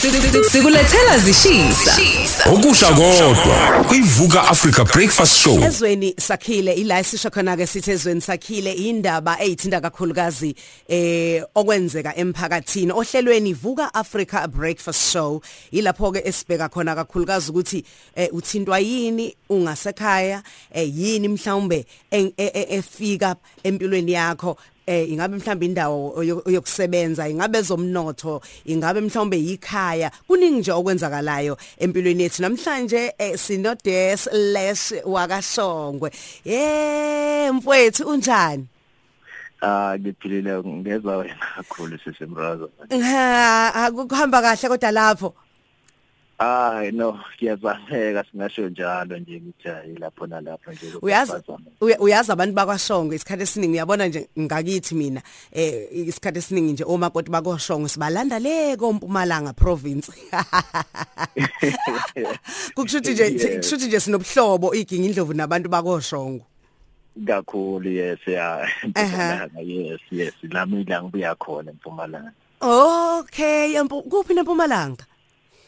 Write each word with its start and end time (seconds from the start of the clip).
Sikulethela 0.00 1.18
zishisa. 1.18 2.50
Okusha 2.52 2.88
kodwa 2.88 3.84
kuyivuka 3.88 4.48
Africa 4.48 4.84
Breakfast 4.84 5.36
Show. 5.36 5.64
Ezweni 5.64 6.14
sakhile 6.18 6.72
ila 6.72 6.98
esisho 6.98 7.30
khona 7.30 7.56
ke 7.56 7.66
sithi 7.66 7.90
ezweni 7.90 8.20
sakhile 8.20 8.72
indaba 8.72 9.36
eyithinta 9.40 9.80
kakhulukazi 9.80 10.54
eh 10.88 11.44
okwenzeka 11.54 12.16
emphakathini 12.16 12.92
ohlelweni 12.92 13.52
vuka 13.52 13.94
Africa 13.94 14.48
Breakfast 14.48 15.12
Show 15.12 15.42
ilapho 15.72 16.12
ke 16.12 16.22
esibheka 16.24 16.68
khona 16.68 16.94
kakhulukazi 16.94 17.50
ukuthi 17.50 17.84
eh 18.16 18.28
uthintwa 18.32 18.78
yini 18.78 19.36
ungasekhaya 19.50 20.42
eh 20.72 20.98
yini 20.98 21.28
mhlawumbe 21.28 21.86
efika 22.10 23.36
empilweni 23.64 24.12
yakho 24.12 24.56
eh 24.90 25.10
ingabe 25.10 25.36
mhlawumbe 25.36 25.66
indawo 25.66 26.24
yokusebenza 26.46 27.28
ingabe 27.28 27.58
ezomnotho 27.58 28.42
ingabe 28.64 29.00
mhlawumbe 29.00 29.36
yikhaya 29.38 30.10
kuningi 30.26 30.58
nje 30.58 30.72
okwenzakalayo 30.72 31.54
empilweni 31.78 32.22
yethu. 32.22 32.42
Namhlanje 32.42 33.14
eh, 33.18 33.38
sinodes 33.38 34.28
lesh 34.32 34.94
wakashongwe. 35.04 36.10
Eh 36.44 37.54
mfowethu 37.54 38.08
unjani? 38.08 38.66
Ah 39.62 39.98
ngiphilile 39.98 40.62
ngezwa 40.64 41.16
wena 41.16 41.46
kakhulu 41.56 41.98
sisemrazo. 42.04 42.70
ha 42.90 43.74
akuhamba 43.74 44.42
kahle 44.42 44.68
kodwa 44.68 44.90
lapho. 44.90 45.34
Hayi 46.40 46.92
no 46.92 47.20
kuyazameka 47.38 48.24
singasho 48.24 48.68
njalo 48.68 49.18
nje 49.18 49.36
ukuthi 49.36 49.98
lapho 49.98 50.26
nalapho 50.26 50.72
nje 50.72 50.86
uyazi 51.02 51.32
uyazi 52.00 52.32
abantu 52.32 52.54
bakwaShongwe 52.54 53.16
isikhathi 53.16 53.42
esiningi 53.42 53.72
uyabona 53.72 54.06
nje 54.06 54.28
ngakithi 54.38 54.94
mina 54.94 55.22
eh 55.52 55.88
isikhathi 55.92 56.38
esiningi 56.38 56.72
nje 56.72 56.84
omakoti 56.84 57.30
bakwaShongwe 57.30 57.88
sibalanda 57.88 58.38
le 58.38 58.76
kompumalanga 58.76 59.52
province. 59.52 60.12
Kukushuthi 62.74 63.12
nje 63.12 63.56
kushuthi 63.56 63.86
nje 63.86 64.00
sinobuhlobo 64.00 64.74
iginga 64.74 65.06
indlovu 65.06 65.34
nabantu 65.34 65.68
bakwaShongwe. 65.68 66.44
Kakhulu 67.26 67.90
yes 67.90 68.18
ya. 68.26 68.68
Empumalanga 68.82 69.60
yes 69.60 70.00
yes 70.10 70.34
lami 70.42 70.84
la 70.84 71.02
ngibuya 71.02 71.34
khona 71.34 71.70
empumalanga. 71.70 72.32
Okay 72.60 73.82
kuphi 74.08 74.34
nempumalanga? 74.34 75.09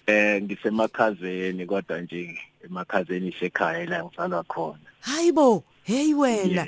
Eh 0.07 0.43
ngisemakhazeni 0.43 1.67
kodwa 1.67 2.01
nje 2.01 2.39
emakhazeni 2.65 3.29
isekhaya 3.29 3.87
la 3.87 4.05
ngisalwa 4.05 4.45
khona. 4.45 4.89
Hayibo, 5.01 5.65
hey 5.85 6.15
wena. 6.15 6.67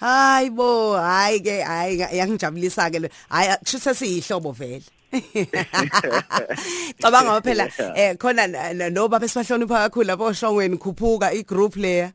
Hayibo, 0.00 0.96
hayi 0.96 1.40
ke 1.40 1.62
hayi 1.62 1.98
yangijabulisa 1.98 2.90
ke. 2.90 3.08
Hayi 3.28 3.56
kusho 3.64 3.78
sesiyihlobo 3.78 4.52
vele. 4.52 4.84
Cabanga 7.00 7.40
phela 7.40 7.70
eh 7.96 8.16
khona 8.18 8.46
no 8.90 9.08
baba 9.08 9.28
sibahlonipha 9.28 9.88
kakhulu 9.88 10.06
lapho 10.06 10.24
oshongweni 10.24 10.76
khuphuka 10.76 11.32
igroup 11.32 11.76
layer. 11.76 12.12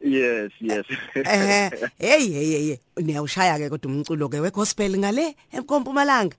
Yes, 0.00 0.50
yes. 0.60 0.84
Eh 1.14 1.70
hey 1.98 2.32
hey 2.32 2.50
hey 2.52 2.78
niyawushaya 2.96 3.58
ke 3.58 3.70
kodwa 3.70 3.92
umculo 3.92 4.28
ke 4.28 4.40
wegospel 4.40 4.98
ngale 4.98 5.36
emkompumalanga. 5.52 6.36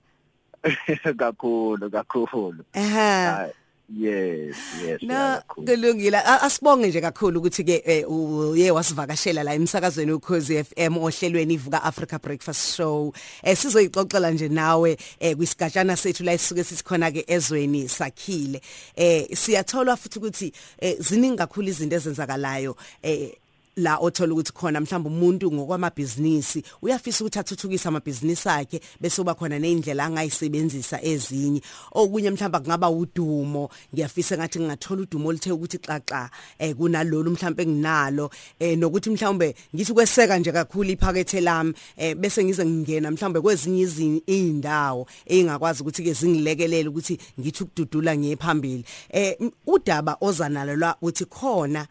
kakhulu 1.20 1.90
kakhulu. 1.90 2.64
Aha 2.74 3.48
yes 3.88 4.56
yes 4.82 5.02
na 5.02 5.42
kulungile. 5.48 6.16
Asibonge 6.16 6.86
nje 6.86 7.00
kakhulu 7.00 7.40
ukuthi 7.40 7.64
ke 7.64 8.04
uye 8.08 8.70
wasivakashela 8.70 9.42
la 9.42 9.54
emsakazweni 9.54 10.12
ukhozi 10.12 10.64
FM 10.64 10.96
ohlelweni 10.96 11.54
ivuka 11.54 11.82
Africa 11.82 12.18
Breakfast 12.22 12.76
Show. 12.76 13.12
Eh 13.42 13.56
sizoyixoxela 13.56 14.30
nje 14.30 14.48
nawe 14.48 14.96
eh 15.20 15.36
kwisigajana 15.36 15.96
sethu 15.96 16.24
la 16.24 16.32
isisuke 16.32 16.64
sithi 16.64 16.84
khona 16.84 17.10
ke 17.12 17.24
ezweni 17.28 17.88
sakhile. 17.88 18.60
Eh 18.96 19.28
siyatholwa 19.32 19.96
futhi 19.96 20.18
ukuthi 20.18 20.52
ziningi 20.98 21.38
kakhulu 21.38 21.68
izinto 21.68 21.96
ezenzakalayo 21.96 22.76
eh 23.02 23.32
la 23.76 23.98
othola 23.98 24.32
ukuthi 24.32 24.52
khona 24.52 24.80
mhlawumbe 24.80 25.08
umuntu 25.08 25.52
ngokwamabhizinisi 25.52 26.62
uyafisa 26.82 27.24
ukuthi 27.24 27.38
athuthukise 27.38 27.88
amabhizinisi 27.88 28.48
akhe 28.48 28.80
bese 29.00 29.20
uba 29.20 29.34
khona 29.34 29.58
neindlela 29.58 30.04
angayisebenzisa 30.04 31.02
ezinye. 31.02 31.60
Okunye 31.92 32.30
mhlawumbe 32.30 32.58
kungaba 32.58 32.90
udumo 32.90 33.70
ngiyafisa 33.92 34.36
ngathi 34.36 34.58
ngingathola 34.58 35.02
udumo 35.02 35.28
olithe 35.28 35.52
ukuthi 35.52 35.78
xaxa 35.78 36.30
eh 36.58 36.74
kunalolu 36.74 37.30
mhlawumbe 37.30 37.62
enginalo 37.62 38.30
eh 38.60 38.78
nokuthi 38.78 39.10
mhlawumbe 39.10 39.54
ngithi 39.74 39.92
kweseka 39.92 40.38
nje 40.38 40.52
kakhulu 40.52 40.90
iphakethe 40.90 41.40
lami 41.40 41.74
eh 41.96 42.14
bese 42.14 42.44
ngize 42.44 42.64
ngingena 42.64 43.10
mhlawumbe 43.10 43.40
kwezinye 43.40 43.82
izindawo 43.82 45.06
engakwazi 45.26 45.82
ukuthi 45.82 46.02
ke 46.02 46.12
zingilekelele 46.12 46.88
ukuthi 46.88 47.18
ngithi 47.40 47.62
ukududula 47.64 48.16
ngiye 48.16 48.36
phambili. 48.36 48.84
Eh 49.10 49.36
udaba 49.66 50.16
ozanalo 50.20 50.76
la 50.76 50.96
uthi 51.02 51.24
khona 51.24 51.86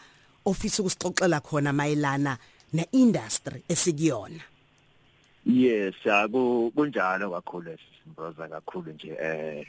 ofisa 0.45 0.81
ukusixoxela 0.81 1.39
khona 1.39 1.73
mayelana 1.73 2.37
neindustry 2.73 3.63
esikuyona. 3.69 4.43
Yes 5.45 5.95
aku 6.07 6.71
kunjalo 6.75 7.31
kakhulu 7.31 7.75
esimboza 7.75 8.47
kakhulu 8.47 8.91
nje 8.91 9.11
eh 9.19 9.67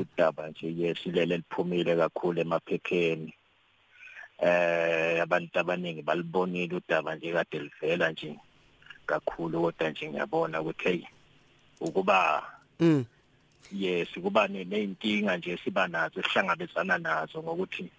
udaba 0.00 0.48
nje 0.48 0.74
yes 0.76 1.06
lele 1.06 1.36
liphumile 1.36 1.96
kakhulu 1.96 2.40
emaphepheni. 2.40 3.34
Eh 4.38 5.22
abantu 5.22 5.58
abaningi 5.58 6.02
balibonile 6.02 6.74
udaba 6.76 7.16
nje 7.16 7.32
kade 7.32 7.58
livela 7.58 8.12
nje 8.12 8.36
kakhulu 9.06 9.60
kodwa 9.62 9.90
nje 9.90 10.08
ngiyabona 10.08 10.60
ukuthi 10.60 10.88
hey 10.88 11.04
ukuba 11.80 12.42
mm. 12.80 13.04
yes 13.72 14.08
kuba 14.22 14.48
nezinkinga 14.48 15.36
nje 15.36 15.58
siba 15.64 15.88
nazo 15.88 16.22
sihlangabezana 16.22 16.98
nazo 16.98 17.42
ngokuthi 17.42 17.90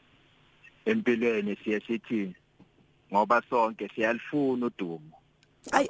empilweni 0.85 1.57
siye 1.63 1.79
sithi 1.79 2.35
ngoba 3.13 3.41
sonke 3.49 3.89
siyalifuna 3.95 4.65
udumo. 4.65 5.21
Ay 5.71 5.85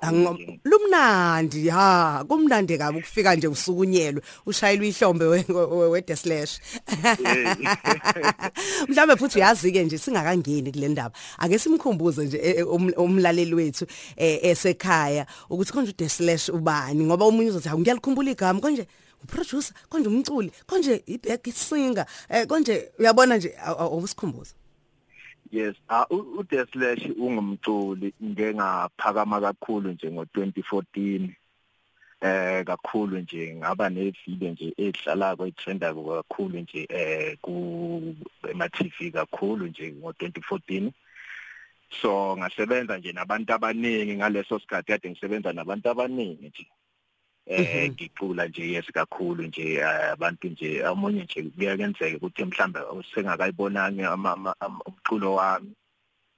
lumnandi 0.66 1.70
ha 1.70 2.26
kumnandi 2.28 2.78
kabi 2.78 2.98
ukufika 2.98 3.36
nje 3.36 3.48
usukunyelwe 3.48 4.22
ushayelwe 4.46 4.88
ihlombe 4.88 5.26
we 5.26 6.02
the 6.02 6.16
slash. 6.16 6.60
Mhlambe 8.90 9.16
futhi 9.16 9.38
uyazi 9.38 9.72
ke 9.72 9.84
nje 9.84 9.98
singakangeni 9.98 10.72
kule 10.72 10.88
ndaba. 10.88 11.16
Ake 11.38 11.60
simkhumbuze 11.60 12.26
nje 12.26 12.64
umlaleli 12.98 13.56
wethu 13.56 13.86
esekhaya 14.18 15.26
ukuthi 15.50 15.74
konje 15.74 15.94
the 15.94 16.10
slash 16.10 16.50
ubani 16.50 17.06
ngoba 17.06 17.26
umunye 17.26 17.50
uzothi 17.50 17.70
ngiyalikhumbula 17.70 18.32
igama 18.32 18.60
konje 18.60 18.88
uproducer 19.24 19.74
konje 19.90 20.10
umculi 20.10 20.52
konje 20.68 21.04
iback 21.08 21.48
singer 21.54 22.06
konje 22.48 22.92
uyabona 23.00 23.38
nje 23.38 23.54
awusikhumbuza 23.66 24.54
Yes, 25.52 25.76
uh, 25.90 26.06
uDeslash 26.10 27.12
ungumculi 27.20 28.14
ngengaphakama 28.24 29.42
kakhulu 29.42 29.92
nje 29.92 30.08
ngo2014. 30.10 31.30
Eh 32.22 32.66
kakhulu 32.66 33.20
nje 33.20 33.56
ngaba 33.56 33.90
nevideo 33.90 34.52
nje 34.52 34.74
edlala 34.78 35.36
kwetrenda 35.36 35.94
kakhulu 35.94 36.60
nje 36.60 36.88
eh 36.90 37.38
ku 37.42 38.16
ema 38.52 38.70
TV 38.70 39.12
kakhulu 39.12 39.68
nje 39.68 39.92
ngo2014. 39.92 40.92
So 42.02 42.38
ngasebenza 42.38 42.98
nje 42.98 43.12
nabantu 43.12 43.54
abaningi 43.54 44.16
ngaleso 44.16 44.60
sikhathi 44.60 44.92
kade 44.92 45.10
ngisebenza 45.10 45.54
nabantu 45.54 45.90
abaningi 45.90 46.48
nje. 46.48 46.68
Eh 47.52 47.92
ngicula 47.92 48.48
nje 48.48 48.72
yes 48.72 48.86
kakhulu 48.94 49.44
nje 49.44 49.84
abantu 49.84 50.48
nje 50.48 50.86
amunye 50.86 51.24
nje 51.24 51.44
kuyakenzeka 51.44 52.18
ukuthi 52.18 52.46
mhlambe 52.46 52.80
usengakayibonanga 52.80 54.16
umculo 54.88 55.34
wami. 55.36 55.72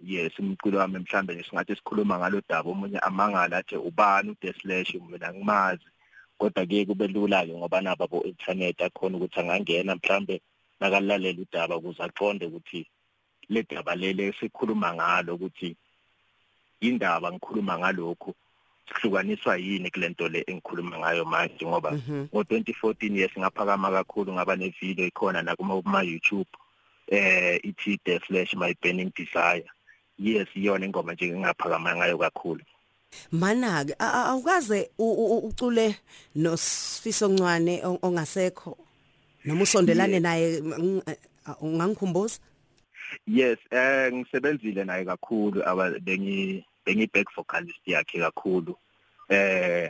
Yes 0.02 0.34
umculo 0.40 0.80
wami 0.80 1.00
mhlambe 1.00 1.44
singathi 1.44 1.76
sikhuluma 1.76 2.18
ngalo 2.18 2.42
daba 2.50 2.70
omunye 2.70 3.00
amangala 3.00 3.58
athi 3.58 3.76
ubani 3.76 4.30
uDeslash 4.32 4.96
mina 4.96 5.34
ngimazi. 5.34 5.86
Kodwa 6.38 6.66
ke 6.66 6.86
kube 6.86 7.08
lula 7.08 7.46
ke 7.46 7.54
ngoba 7.54 7.82
naba 7.82 8.08
bo 8.08 8.24
internet 8.24 8.82
akhona 8.82 9.18
ukuthi 9.18 9.40
angangena 9.40 9.96
mhlambe 9.96 10.42
nakalalela 10.80 11.42
udaba 11.42 11.78
ukuze 11.78 12.04
aqonde 12.04 12.46
ukuthi 12.46 12.88
le 13.50 13.62
daba 13.70 13.96
lele 13.96 14.34
sikhuluma 14.40 14.94
ngalo 14.94 15.36
ukuthi 15.36 15.78
indaba 16.82 17.32
ngikhuluma 17.32 17.78
ngalokho 17.78 18.34
sihlukaniswa 18.88 19.58
yini 19.58 19.90
kulento 19.92 20.30
le 20.30 20.44
engikhuluma 20.48 21.00
ngayo 21.00 21.26
manje 21.26 21.66
ngoba 21.66 21.92
ngo2014 22.34 23.18
yes 23.18 23.32
ngaphakama 23.40 23.92
kakhulu 23.92 24.34
ngaba 24.34 24.56
nevideo 24.56 25.08
ikhona 25.08 25.42
nakuma 25.42 25.82
kuma 25.82 26.04
YouTube 26.04 26.50
eh 27.08 27.60
ithi 27.64 28.00
the 28.06 28.20
flash 28.20 28.56
my 28.56 28.74
burning 28.82 29.12
desire. 29.16 29.66
Yes 30.18 30.48
iyona 30.56 30.86
ingoma 30.86 31.14
nje 31.14 31.28
engaphakama 31.28 31.96
ngayo 31.96 32.18
kakhulu. 32.18 32.64
Mana 33.32 33.86
ke 33.86 33.96
awukaze 34.00 34.90
ucule 34.98 35.96
nosifiso 36.36 37.28
ncwane 37.28 37.82
ongasekho 38.02 38.78
noma 39.46 39.64
usondelane 39.64 40.20
naye 40.20 40.64
ungangikhumbuza 41.62 42.40
yes 43.28 43.60
eh 43.72 44.14
ngisebenzile 44.14 44.84
naye 44.84 45.06
kakhulu 45.06 45.64
aba 45.68 45.90
bengi 46.00 46.66
bengi 46.86 47.08
back 47.12 47.28
vocalist 47.36 47.88
yakhe 47.88 48.20
kakhulu. 48.20 48.76
Eh 49.30 49.90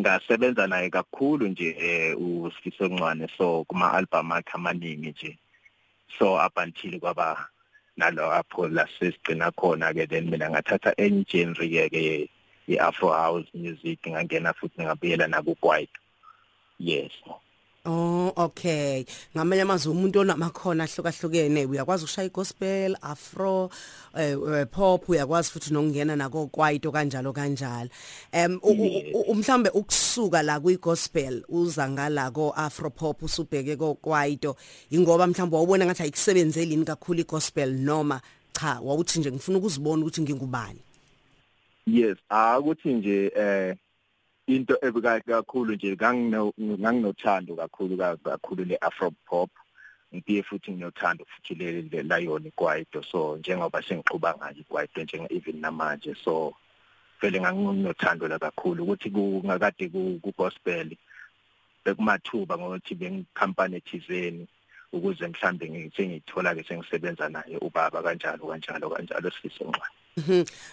ngasebenza 0.00 0.66
naye 0.66 0.90
kakhulu 0.90 1.48
nje 1.48 1.76
eh 1.78 2.16
usifiso 2.18 2.88
ncwane 2.88 3.28
so 3.38 3.64
kuma 3.64 3.92
album 3.92 4.32
akhe 4.32 4.52
amaningi 4.54 5.10
nje. 5.10 5.38
So 6.18 6.34
up 6.34 6.56
until 6.56 7.00
kwaba 7.00 7.46
nalo 7.96 8.32
apho 8.32 8.68
la 8.68 8.86
sesigcina 8.86 9.50
khona 9.52 9.94
ke 9.94 10.08
then 10.08 10.30
mina 10.30 10.50
ngathatha 10.50 10.94
enye 10.98 11.24
genre 11.24 11.68
ke 11.68 11.88
ke 11.90 12.28
i-afro 12.68 13.12
house 13.12 13.46
music 13.54 14.00
ngangena 14.06 14.52
futhi 14.52 14.82
ngabuyela 14.82 15.26
nakukwaito 15.26 16.00
yes. 16.78 17.12
Oh 17.86 18.32
okay. 18.36 19.04
Ngamanye 19.36 19.62
amazwi 19.62 19.92
umuntu 19.92 20.20
onamakhono 20.20 20.82
ahlukahlukene 20.82 21.66
uyakwazi 21.66 22.04
ukushaya 22.04 22.28
igospel 22.28 22.96
afro 23.00 23.70
eh, 24.18 24.36
eh 24.54 24.66
pop 24.66 25.08
uyakwazi 25.08 25.50
futhi 25.50 25.72
nokungena 25.72 26.16
nako 26.16 26.46
kwaito 26.46 26.90
kanjalo 26.92 27.32
kanjalo. 27.32 27.90
Em 28.32 28.58
umhlambe 29.28 29.70
ukusuka 29.70 30.42
la 30.42 30.60
kwigospel 30.60 31.44
uza 31.48 31.88
ngala 31.88 32.30
ko 32.30 32.50
afro 32.56 32.90
pop 32.90 33.22
usubheke 33.22 33.76
ko 33.76 33.94
kwaito 33.94 34.56
ingoba 34.90 35.26
mhlambe 35.26 35.56
wawubona 35.56 35.86
ngathi 35.86 36.02
ayikusebenzeli 36.02 36.84
kakhulu 36.84 37.20
igospel 37.20 37.70
noma 37.70 38.20
cha 38.52 38.80
wawuthi 38.80 39.20
nje 39.20 39.32
ngifuna 39.32 39.58
ukuzibona 39.58 40.02
ukuthi 40.02 40.22
ngingubani? 40.22 40.80
Yes 41.86 42.18
akuthi 42.28 42.88
nje 42.88 43.32
eh 43.36 43.76
into 44.46 44.78
ebuka 44.82 45.20
kakhulu 45.20 45.74
nje 45.74 45.96
nganginothando 45.96 47.56
kakhulu 47.56 47.96
kakhulu 48.24 48.64
le 48.64 48.76
Afro 48.80 49.10
pop. 49.26 49.50
Ngiye 50.14 50.42
futhi 50.42 50.72
nginothando 50.72 51.24
futhi 51.24 51.54
le 51.54 52.02
Lion 52.02 52.50
kwaito. 52.56 53.02
So 53.02 53.36
njengoba 53.36 53.82
sengixuba 53.82 54.34
ngayo 54.34 54.64
kwaito 54.68 55.02
njenge 55.02 55.28
even 55.30 55.60
namanje. 55.60 56.14
So 56.24 56.54
vele 57.20 57.40
nganginothando 57.40 58.28
la 58.28 58.38
kakhulu 58.38 58.84
ukuthi 58.84 59.10
kungakade 59.10 59.88
ku 59.92 60.32
gospel 60.38 60.96
bekumathuba 61.84 62.58
ngokuthi 62.58 62.94
bengikhampani 62.94 63.76
ethizeni 63.76 64.46
ukuze 64.92 65.28
mhlambe 65.28 65.70
ngithi 65.70 66.06
ngithola 66.08 66.54
ke 66.54 66.62
sengisebenza 66.62 67.28
naye 67.28 67.56
ubaba 67.58 68.02
kanjalo 68.02 68.46
kanjalo 68.46 68.90
kanjalo 68.90 69.30
sifiso 69.30 69.64
ncane 69.64 69.94
Mhm. 69.96 70.05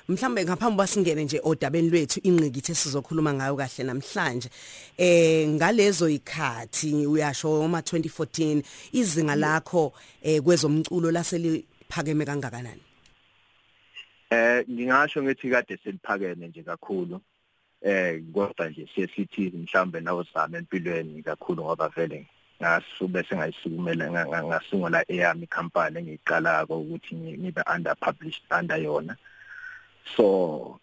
Mhlambe 0.07 0.45
ngaphambi 0.45 0.77
basingene 0.77 1.23
nje 1.23 1.41
odabeni 1.43 1.89
lwethu 1.89 2.19
inqikithi 2.23 2.71
esizokhuluma 2.71 3.33
ngayo 3.33 3.55
kahle 3.59 3.83
namhlanje. 3.83 4.49
Eh 4.97 5.47
ngalezo 5.49 6.07
ikhathi 6.07 7.05
uyasho 7.05 7.67
ma 7.67 7.81
2014 7.81 8.63
izinga 8.93 9.35
lakho 9.35 9.91
eh 10.23 10.39
kwezomculo 10.39 11.11
laseliphakeme 11.11 12.25
kangakanani? 12.25 12.81
Eh 14.31 14.63
ngingasho 14.71 15.23
ngithi 15.23 15.49
kade 15.51 15.77
seliphakeme 15.83 16.47
nje 16.47 16.63
kakhulu. 16.63 17.19
Eh 17.81 18.23
kodwa 18.33 18.69
nje 18.69 18.87
siyesithi 18.95 19.51
mhlambe 19.51 19.99
nawuzama 19.99 20.57
empilweni 20.57 21.21
kakhulu 21.21 21.63
ngoba 21.63 21.89
vele 21.89 22.27
ngasube 22.61 23.23
sengayisukumela 23.23 24.25
ngasungula 24.43 25.03
eyami 25.11 25.47
company 25.47 25.99
engiyiqalako 25.99 26.79
ukuthi 26.79 27.15
ngibe 27.15 27.61
under 27.75 27.95
published 27.95 28.43
under 28.59 28.77
yona. 28.77 29.17
So 30.15 30.79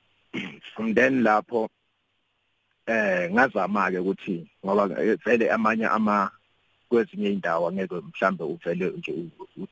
from 0.74 0.94
then 0.94 1.22
lapho 1.22 1.68
eh 2.86 3.30
ngazama 3.30 3.90
ke 3.90 3.98
ukuthi 3.98 4.46
ngoba 4.64 4.88
vele 5.24 5.50
amanye 5.50 5.86
ama 5.86 6.30
kwezinye 6.88 7.30
indawo 7.32 7.68
angeke 7.68 7.94
mhlambe 7.94 8.44
uvele 8.44 8.90
nje 8.90 9.12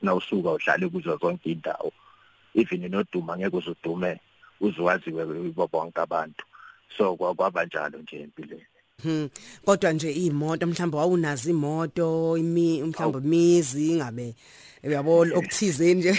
nawusuka 0.03 0.53
udlale 0.53 0.89
kuzo 0.89 1.17
zonke 1.17 1.51
indawo 1.53 1.93
even 2.55 2.91
noduma 2.91 3.37
ngeke 3.37 3.57
uzudume 3.57 4.21
uzwaziwe 4.61 5.25
bonke 5.55 6.01
abantu. 6.01 6.45
So 6.97 7.17
kwaba 7.17 7.65
njalo 7.65 7.99
nje 7.99 8.17
empilweni. 8.21 8.67
Hmm 9.03 9.29
kodwa 9.65 9.93
nje 9.93 10.13
imoto 10.13 10.67
mhlawumbe 10.67 10.97
wawunazi 10.97 11.51
imoto 11.51 12.37
imi 12.39 12.83
mhlawumbe 12.83 13.21
mizi 13.29 13.93
ingabe 13.93 14.35
uyabona 14.85 15.35
okuthize 15.37 15.95
nje. 15.95 16.13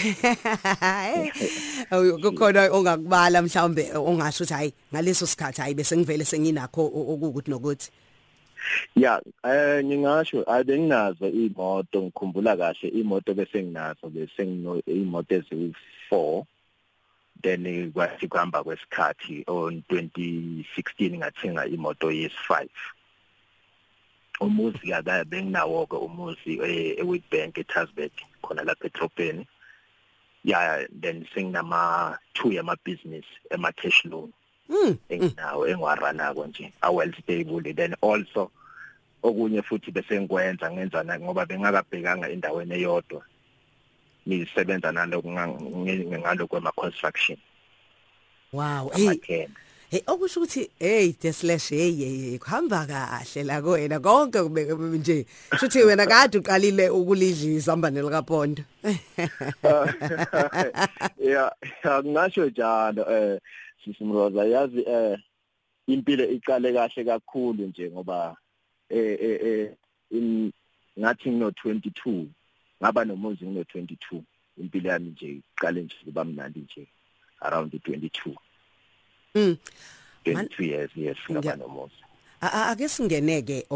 Kukhona 2.22 2.72
ongakubala 2.72 3.42
mhlawumbe 3.42 3.82
ongasho 3.94 4.44
ukuthi 4.44 4.54
hayi 4.54 4.74
ngaleso 4.92 5.26
sikhathi 5.26 5.60
hayi 5.60 5.74
bese 5.74 5.96
ngivele 5.96 6.24
senginakho 6.24 6.82
okukuthi 6.84 7.50
nokuthi. 7.50 7.90
Ya 8.96 9.20
eh 9.44 9.84
ngingasho 9.84 10.44
abenginazo 10.46 11.28
imoto 11.28 12.02
ngikhumbula 12.02 12.56
kahle 12.56 12.88
imoto 12.88 13.34
bese 13.34 13.62
nginazo 13.62 14.06
bese 14.08 14.46
ngino 14.46 14.82
imoto 14.86 15.34
eziyi4 15.34 16.44
then 17.42 17.92
kwathi 17.92 18.28
kuhamba 18.28 18.64
kwesikhathi 18.64 19.44
on 19.46 19.82
2016 19.88 21.16
ngathenga 21.18 21.66
imoto 21.66 22.10
yes5 22.10 22.68
umuzi 24.40 24.90
yaka 24.90 25.24
benginawo 25.24 25.86
ke 25.86 25.96
umuzi 25.96 26.52
eWitbank 27.00 27.58
eTasbeck 27.58 28.12
khona 28.50 28.64
lapha 28.64 28.86
eDrobheni 28.86 29.46
ya 30.44 30.86
then 31.00 31.26
singinama 31.34 32.18
two 32.34 32.50
yama 32.52 32.76
business 32.84 33.24
ema 33.50 33.72
cash 33.72 34.04
loan 34.04 34.32
mm 34.68 34.96
enginawo 35.08 35.68
engwaranako 35.68 36.46
nje 36.46 36.72
a 36.82 36.92
well 36.92 37.12
stable. 37.22 37.74
Then 37.74 37.94
also 38.02 38.50
okunye 39.22 39.62
futhi 39.62 39.90
bese 39.90 40.20
ngikwenza 40.20 40.70
ngenza 40.70 41.04
ngoba 41.04 41.46
bengakabhekanga 41.46 42.28
endaweni 42.28 42.74
eyodwa 42.74 43.22
nisebenza 44.26 44.92
naloko 44.92 45.30
ngaloko 45.30 46.46
kwema 46.46 46.72
construction 46.72 47.38
wow 48.52 48.90
hey. 48.90 49.46
Hey 49.90 50.02
okusho 50.06 50.40
ukuthi 50.40 50.70
hey 50.78 51.12
the 51.12 51.32
slash 51.32 51.70
hey 51.70 52.38
kuhamba 52.38 52.86
kahle 52.86 53.44
la 53.44 53.60
kuwena. 53.60 54.00
Konke 54.00 54.42
kubeke 54.42 54.74
nje 54.74 55.26
shuthi 55.58 55.82
wena 55.82 56.06
kade 56.06 56.38
uqalile 56.38 56.88
ukulidlisa 56.90 57.72
ambane 57.72 58.02
lika 58.02 58.22
Pondo 58.22 58.62
Yeah 61.18 61.50
ngasho 62.04 62.46
njalo 62.46 63.02
eh 63.10 63.40
sisimroza 63.84 64.44
yazi 64.44 64.84
eh 64.86 65.18
impilo 65.86 66.24
iqale 66.30 66.72
kahle 66.72 67.04
kakhulu 67.04 67.66
nje 67.66 67.90
ngoba 67.90 68.36
eh 68.88 69.18
eh 69.20 69.70
in 70.10 70.52
ngathi 70.98 71.30
ngino 71.30 71.48
22 71.48 72.26
ngaba 72.82 73.04
nomuzi 73.04 73.44
ngino 73.46 73.62
22 73.62 74.22
impilo 74.58 74.90
yami 74.90 75.10
nje 75.10 75.26
iqale 75.56 75.82
nje 75.82 75.96
kuba 76.04 76.24
mnandi 76.24 76.60
nje 76.60 76.86
around 77.40 77.74
22 77.74 78.34
Mm. 79.34 79.56
22 80.24 80.64
years 80.64 80.90
yes 80.96 81.16
ngaba 81.30 81.56
nomuzi 81.56 81.94
ake 82.40 82.88
singeneke 82.88 83.66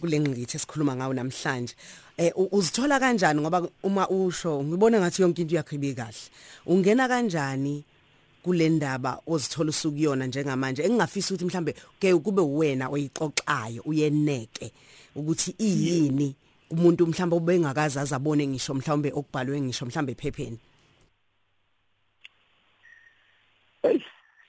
kulengqithi 0.00 0.56
esikhuluma 0.56 0.96
ngawo 0.96 1.14
namhlanje. 1.14 1.74
Eh 2.16 2.32
uzithola 2.36 2.98
kanjani? 2.98 3.40
Ngoba 3.40 3.68
uma 3.82 4.08
usho 4.08 4.64
ngibona 4.64 5.00
ngathi 5.00 5.22
yonke 5.22 5.42
into 5.42 5.54
yakho 5.54 5.74
ibe 5.76 5.94
kahle. 5.94 6.30
Ungena 6.66 7.08
kanjani 7.08 7.84
kule 8.42 8.68
ndaba 8.68 9.20
ozithola 9.26 9.70
usukuyona 9.70 10.26
njengamanje? 10.26 10.82
Engingafisa 10.82 11.34
ukuthi 11.34 11.44
mhlambe 11.44 11.74
ke 12.00 12.14
kube 12.14 12.42
wena 12.42 12.88
oyixoxayo 12.88 13.82
uyeneke 13.84 14.72
ukuthi 15.14 15.54
iyini 15.58 16.34
umuntu 16.70 17.06
mhlambe 17.06 17.36
ubengakazi 17.36 17.98
azabone 17.98 18.46
ngisho 18.46 18.74
mhlambe 18.74 19.12
okubhalwe 19.12 19.60
ngisho 19.60 19.86
mhlambe 19.86 20.12
ephepheni 20.12 20.58
Hey 23.82 24.00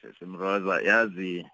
sesimroza 0.08 0.82
yazi 0.82 1.46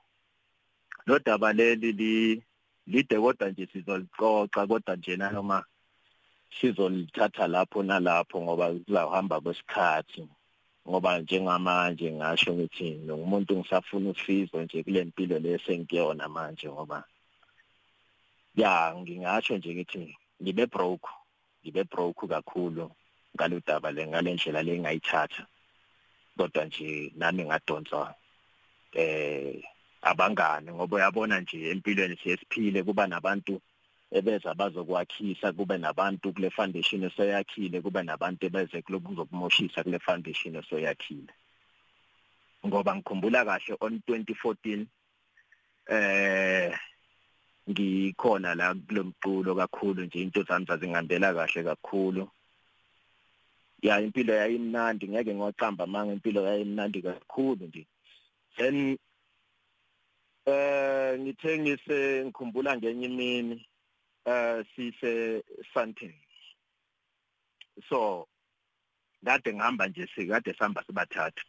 lo 1.05 1.19
daba 1.19 1.53
leli 1.53 1.91
li 1.91 2.43
lide 2.87 3.17
kodwa 3.17 3.49
nje 3.49 3.65
sizolixoxa 3.71 4.67
kodwa 4.67 4.95
nje 4.95 5.17
noma 5.17 5.63
sizolithatha 6.55 7.47
lapho 7.47 7.83
nalapho 7.83 8.41
ngoba 8.41 8.65
kuzahamba 8.73 9.41
kwesikhathi 9.41 10.27
ngoba 10.87 11.19
njengamanje 11.19 12.11
ngasho 12.11 12.53
ngithi 12.53 12.89
ngumuntu 13.05 13.57
ngisafuna 13.57 14.09
usizo 14.09 14.61
nje 14.61 14.83
kule 14.83 15.03
mpilo 15.03 15.39
lesengiyona 15.39 16.27
manje 16.29 16.69
ngoba 16.69 17.03
ya 18.55 18.95
ngingasho 18.95 19.57
nje 19.57 19.73
ngithi 19.75 20.17
ngibe 20.41 20.65
broke 20.65 21.09
ngibe 21.61 21.83
broke 21.83 22.27
kakhulu 22.27 22.91
ngaludaba 23.35 23.91
le 23.91 24.07
ngalendlela 24.07 24.61
lengayithatha 24.63 25.43
kodwa 26.37 26.65
nje 26.65 27.11
nami 27.15 27.43
ngadonsa 27.45 28.15
eh 28.93 29.63
abangane 30.01 30.71
ngoba 30.71 30.97
uyabona 30.97 31.39
nje 31.39 31.69
empilweni 31.71 32.17
siyesiphile 32.21 32.83
kuba 32.83 33.07
nabantu 33.07 33.61
ebeza 34.11 34.53
bazokwakhisa 34.53 35.53
kube 35.53 35.77
nabantu 35.77 36.33
kule 36.33 36.49
foundation 36.49 37.03
esoyakhile 37.03 37.81
kube 37.81 38.03
nabantu 38.03 38.45
ebeze 38.45 38.81
kulokuzokumoshisa 38.81 39.83
kule 39.83 39.99
foundation 39.99 40.55
esoyakhile 40.55 41.33
ngoba 42.65 42.95
ngikhumbula 42.95 43.45
kahle 43.45 43.73
on 43.79 43.93
2014 44.07 44.85
eh 45.87 46.73
ngikhona 47.69 48.55
la 48.55 48.73
kulomculo 48.73 49.55
kakhulu 49.55 50.03
nje 50.03 50.21
into 50.21 50.43
zami 50.43 50.65
zazingihambela 50.65 51.33
kahle 51.33 51.63
kakhulu. 51.63 52.29
Ya 53.81 53.99
impilo 54.01 54.33
yayimnandi 54.33 55.07
ngeke 55.07 55.35
ngocamba 55.35 55.87
manga 55.87 56.13
impilo 56.13 56.41
yayimnandi 56.47 57.01
kakhulu 57.01 57.65
nje. 57.67 57.85
Then 58.57 58.97
eh 60.45 61.19
ngithe 61.19 61.59
ngise 61.59 62.25
ngikhumbula 62.25 62.77
ngenye 62.77 63.05
imini 63.05 63.65
eh 64.25 64.65
sise 64.75 65.43
Sandton. 65.73 66.13
So 67.89 68.27
kade 69.25 69.53
ngihamba 69.53 69.87
nje 69.87 70.07
sikade 70.15 70.53
sihamba 70.53 70.83
sibathathu. 70.83 71.43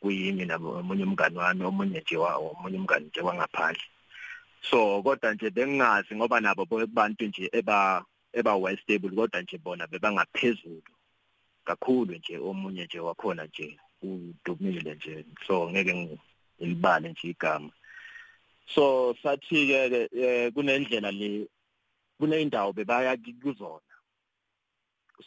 Kuyimi 0.00 0.44
nabo 0.46 0.78
omunye 0.78 1.04
umngani 1.04 1.38
wami 1.38 1.64
omunye 1.64 2.00
nje 2.00 2.16
wawo 2.16 2.50
omunye 2.50 2.78
umngani 2.78 3.06
nje 3.06 3.20
wangaphandle. 3.20 3.82
So 4.70 5.02
kodwa 5.02 5.34
nje 5.34 5.50
bengingazi 5.50 6.14
ngoba 6.14 6.40
nabo 6.40 6.64
bokubantu 6.64 7.24
nje 7.24 7.50
eba 7.52 8.04
eba 8.32 8.56
well 8.56 8.78
stable 8.78 9.10
kodwa 9.10 9.42
nje 9.42 9.58
bona 9.58 9.86
bebangaphezulu 9.86 10.82
kakhulu 11.64 12.14
nje 12.14 12.38
omunye 12.38 12.84
nje 12.84 13.00
wakhona 13.00 13.44
nje. 13.44 13.78
Udumile 14.02 14.94
nje. 14.94 15.24
So 15.46 15.70
ngeke 15.70 16.18
ngilibale 16.60 17.08
nje 17.08 17.28
igama. 17.28 17.70
So 18.74 19.14
sathi 19.22 19.66
ke 19.66 20.08
kunendlela 20.54 21.10
le 21.10 21.48
kuneyindawo 22.18 22.72
bebaya 22.72 23.16
kuzona 23.16 23.88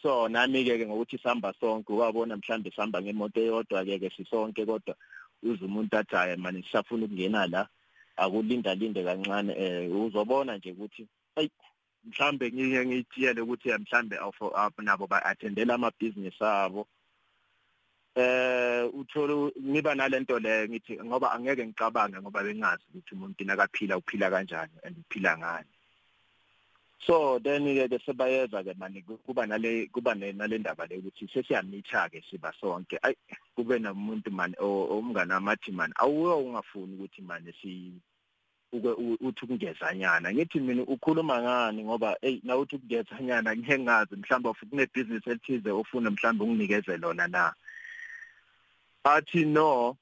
so 0.02 0.28
nami 0.28 0.64
ke 0.64 0.86
ngokuthi 0.86 1.18
sihamba 1.18 1.54
sonke 1.60 1.94
wabona 1.94 2.38
mhlambe 2.38 2.72
sihamba 2.72 3.02
ngemoto 3.02 3.42
eyodwa 3.42 3.86
ke 3.86 4.00
ke 4.00 4.10
sisonke 4.16 4.66
kodwa 4.66 4.96
uze 5.44 5.66
umuntu 5.66 5.98
athi 5.98 6.16
hayi 6.16 6.38
manje 6.38 6.64
sisafuna 6.64 7.06
ukungena 7.06 7.48
la 7.48 7.68
akulinda 8.16 8.76
linde 8.76 9.04
kancane. 9.04 9.54
Eh 9.58 9.92
uzobona 9.92 10.58
nje 10.58 10.72
ukuthi 10.72 11.08
ayi 11.36 11.52
mhlambe 12.04 12.52
ngike 12.52 12.86
ngitiyele 12.86 13.42
ukuthi 13.42 13.70
mhlambe 13.70 14.16
nabo 14.82 15.08
ba 15.08 15.26
attendela 15.26 15.74
ama 15.74 15.92
business 16.00 16.42
abo. 16.42 16.88
Eh 18.16 18.90
uthola 18.94 19.52
ngiba 19.56 19.96
nalento 19.96 20.40
le 20.40 20.68
ngithi 20.68 21.00
ngoba 21.04 21.32
angeke 21.32 21.66
ngicabange 21.66 22.20
ngoba 22.20 22.44
bengazi 22.44 22.84
ukuthi 22.90 23.16
umuntu 23.16 23.44
nakaphila 23.46 23.98
uphila 23.98 24.30
kanjani 24.30 24.76
and 24.84 24.96
uphila 24.98 25.38
ngani. 25.38 25.72
So 27.08 27.40
then 27.40 27.66
ke 27.66 27.88
bese 27.90 28.14
bayeza 28.14 28.64
ke 28.64 28.76
manje 28.78 29.02
kuba 29.26 29.48
nale 29.48 29.88
kuba 29.88 30.14
nale 30.14 30.58
ndaba 30.58 30.86
le 30.90 30.98
ukuthi 31.00 31.28
sesiyamitha 31.34 32.12
ke 32.12 32.22
siba 32.30 32.54
sonke. 32.60 33.00
Ay 33.02 33.16
kube 33.56 33.80
nomuntu 33.80 34.30
manje 34.30 34.58
omngane 34.60 35.34
amathi 35.34 35.72
manje 35.72 35.96
awuyo 35.98 36.38
ungafuni 36.40 36.94
ukuthi 36.94 37.22
manje 37.22 37.54
si 37.62 37.94
uthi 38.74 39.46
ukungezanyana. 39.46 40.34
Ngithi 40.34 40.60
mina 40.60 40.84
ukhuluma 40.84 41.42
ngani 41.42 41.84
ngoba 41.84 42.18
hey 42.22 42.42
na 42.44 42.58
uthi 42.58 42.76
ukungezanyana 42.76 43.56
ngeke 43.56 43.80
ngazi 43.80 44.16
mhlawumbe 44.16 44.54
futhi 44.54 44.70
kune 44.70 44.88
business 44.94 45.28
elithize 45.28 45.72
ofuna 45.72 46.12
mhlawumbe 46.12 46.44
unginikeze 46.44 46.98
lona 46.98 47.28
na. 47.28 47.54
Athi 49.04 49.46
no 49.46 49.98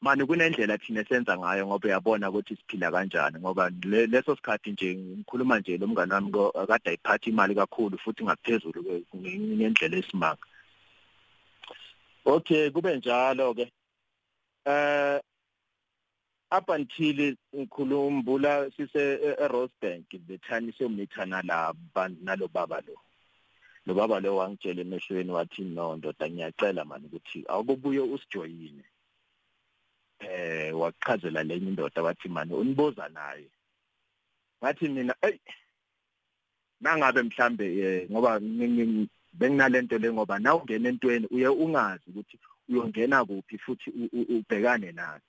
manje 0.00 0.24
kunendlela 0.24 0.78
thina 0.78 1.04
senza 1.04 1.38
ngayo 1.38 1.66
ngoba 1.66 1.88
uyabona 1.88 2.30
ukuthi 2.30 2.56
siphila 2.56 2.90
kanjani 2.90 3.38
ngoba 3.38 3.70
leso 4.12 4.36
sikhathi 4.36 4.70
nje 4.72 4.94
ngikhuluma 4.96 5.58
nje 5.58 5.78
lo 5.78 5.86
mngane 5.86 6.14
wami 6.14 6.32
kade 6.68 6.90
ayiphatha 6.90 7.30
imali 7.30 7.54
kakhulu 7.54 7.98
futhi 7.98 8.24
ngaphezulu 8.24 8.80
ngendlela 9.14 9.96
esimanga. 9.96 10.46
Okay 12.24 12.70
kube 12.70 12.96
njalo 12.96 13.54
ke. 13.54 13.70
Eh 14.66 15.20
up 16.50 16.68
until 16.68 17.36
ngikhulumbula 17.54 18.70
sise 18.76 19.18
eRosebank 19.38 20.10
the 20.26 20.38
time 20.38 20.72
siyomithana 20.72 21.42
la 21.46 21.72
bantu 21.94 22.24
nalo 22.24 22.48
baba 22.48 22.82
lo. 22.86 22.94
Lo 23.86 23.94
baba 23.94 24.20
lo 24.20 24.36
wangitshela 24.36 24.80
emehlweni 24.80 25.30
wathi 25.30 25.62
no 25.64 25.96
ndoda 25.96 26.30
ngiyacela 26.30 26.84
mani 26.84 27.06
ukuthi 27.06 27.44
awukubuye 27.48 28.00
usijoyine. 28.00 28.84
Eh 30.20 30.72
waqhazela 30.80 31.42
lenye 31.42 31.68
indoda 31.68 32.02
wathi 32.02 32.28
mani 32.28 32.54
uniboza 32.54 33.08
naye. 33.08 33.50
Ngathi 34.60 34.88
mina 34.88 35.14
ey 35.22 35.38
nangabe 36.80 37.22
mhlambe 37.22 37.66
ngoba 38.10 38.40
benginalento 39.32 39.98
le 39.98 40.12
ngoba 40.12 40.38
na 40.38 40.54
ungena 40.54 40.88
entweni 40.88 41.26
uye 41.30 41.48
ungazi 41.48 42.04
ukuthi 42.10 42.38
uyongena 42.68 43.24
kuphi 43.24 43.58
futhi 43.58 43.90
ubhekane 44.12 44.92
naye 44.92 45.20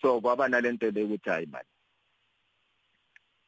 so 0.00 0.20
kwaba 0.20 0.48
nalento 0.48 0.90
le 0.90 1.02
ukuthi 1.02 1.30
hayi 1.30 1.46
mani 1.46 1.68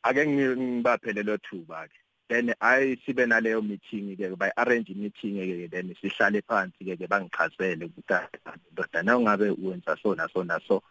ake 0.02 0.26
ngibaphele 0.26 1.22
lo 1.22 1.36
thuba 1.38 1.88
ke 1.88 2.01
then 2.28 2.54
ayi 2.60 2.96
sibe 3.06 3.26
naleyo 3.26 3.62
meeting 3.62 4.16
ke 4.16 4.36
bay 4.36 4.50
arrange 4.56 4.94
meeting 4.94 5.36
ke 5.36 5.70
then 5.70 5.94
sihlale 6.00 6.42
phansi 6.42 6.84
ke 6.84 7.06
bangichazele 7.06 7.84
ukuthi 7.84 8.14
ndoda 8.72 9.02
na 9.02 9.18
ungabe 9.18 9.50
uwenza 9.50 9.96
so 10.02 10.14
na 10.14 10.28
so 10.32 10.44
na 10.44 10.60
so 10.68 10.82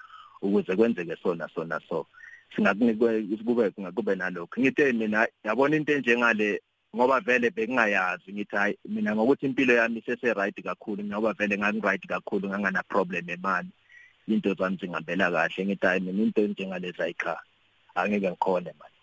ukuze 0.41 0.75
kwenzeke 0.75 1.17
so 1.23 1.35
na 1.35 1.47
so 1.55 1.63
na 1.63 1.79
so. 1.89 2.07
Singakunikwe 2.55 3.23
kube 3.45 3.69
kungakube 3.69 4.15
nalokho. 4.15 4.61
Ngithe 4.61 4.93
mina 4.93 5.27
yabona 5.43 5.75
into 5.75 5.93
enjengale 5.93 6.61
ngoba 6.95 7.19
vele 7.19 7.49
bekungayazi 7.49 8.33
ngithi 8.33 8.55
hayi 8.55 8.77
mina 8.85 9.15
ngokuthi 9.15 9.45
impilo 9.45 9.73
yami 9.73 10.03
sese 10.05 10.33
right 10.33 10.63
kakhulu 10.63 11.03
ngoba 11.03 11.33
vele 11.33 11.57
ngani 11.57 11.81
right 11.81 12.07
kakhulu 12.07 12.49
ngangana 12.49 12.83
problem 12.83 13.29
emali 13.29 13.69
into 14.27 14.53
zami 14.53 14.77
zingambela 14.81 15.31
kahle. 15.31 15.65
Ngithi 15.65 15.85
hayi 15.85 15.99
mina 15.99 16.23
into 16.23 16.41
enjengalezi 16.41 17.01
ayikha 17.01 17.39
angeke 17.95 18.29
ngikhone 18.29 18.73
manje. 18.79 19.01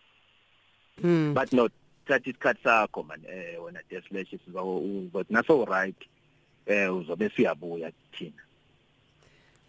Mm. 1.03 1.33
but 1.33 1.53
no 1.53 1.69
thatha 2.09 2.31
isikhathi 2.31 2.63
sakho 2.65 3.03
man. 3.07 3.21
Eh 3.29 3.59
wena 3.65 3.81
deslash 3.91 4.31
siza 4.31 4.63
uzothi 4.63 5.33
naso 5.33 5.65
right 5.65 6.01
eh 6.67 6.89
uzobe 6.95 7.31
siyabuya 7.31 7.93
thina. 8.13 8.43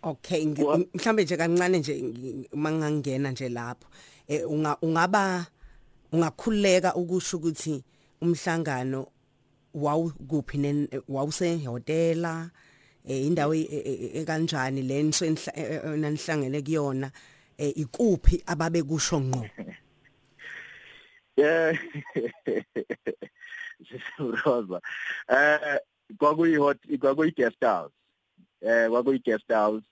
Okay 0.03 0.45
mhlambe 0.45 1.23
nje 1.23 1.37
kancane 1.37 1.79
nje 1.79 1.93
mangangena 2.53 3.31
nje 3.31 3.49
lapho 3.49 3.87
eh 4.27 4.49
unga 4.49 4.77
ungaba 4.81 5.45
ungakhuleka 6.11 6.95
ukusho 6.95 7.37
ukuthi 7.37 7.83
umhlangano 8.21 9.07
wawukuphi 9.73 10.87
wawuse 11.09 11.57
hotela 11.65 12.49
eh 13.07 13.25
indawo 13.25 13.53
ekanjani 13.53 14.81
le 14.81 15.03
nanihlangene 15.97 16.61
kuyona 16.61 17.11
eh 17.57 17.73
ikuphi 17.75 18.43
ababe 18.45 18.83
kusho 18.83 19.19
ngqo. 19.19 19.45
Rosa. 24.45 24.81
Eh 25.29 25.79
kwakuyi 26.17 26.55
hot 26.55 26.79
kwakuyi 26.99 27.31
guest 27.31 27.61
house. 27.61 27.93
Eh 28.61 28.89
kwakuyi 28.89 29.19
guest 29.19 29.47
house. 29.47 29.83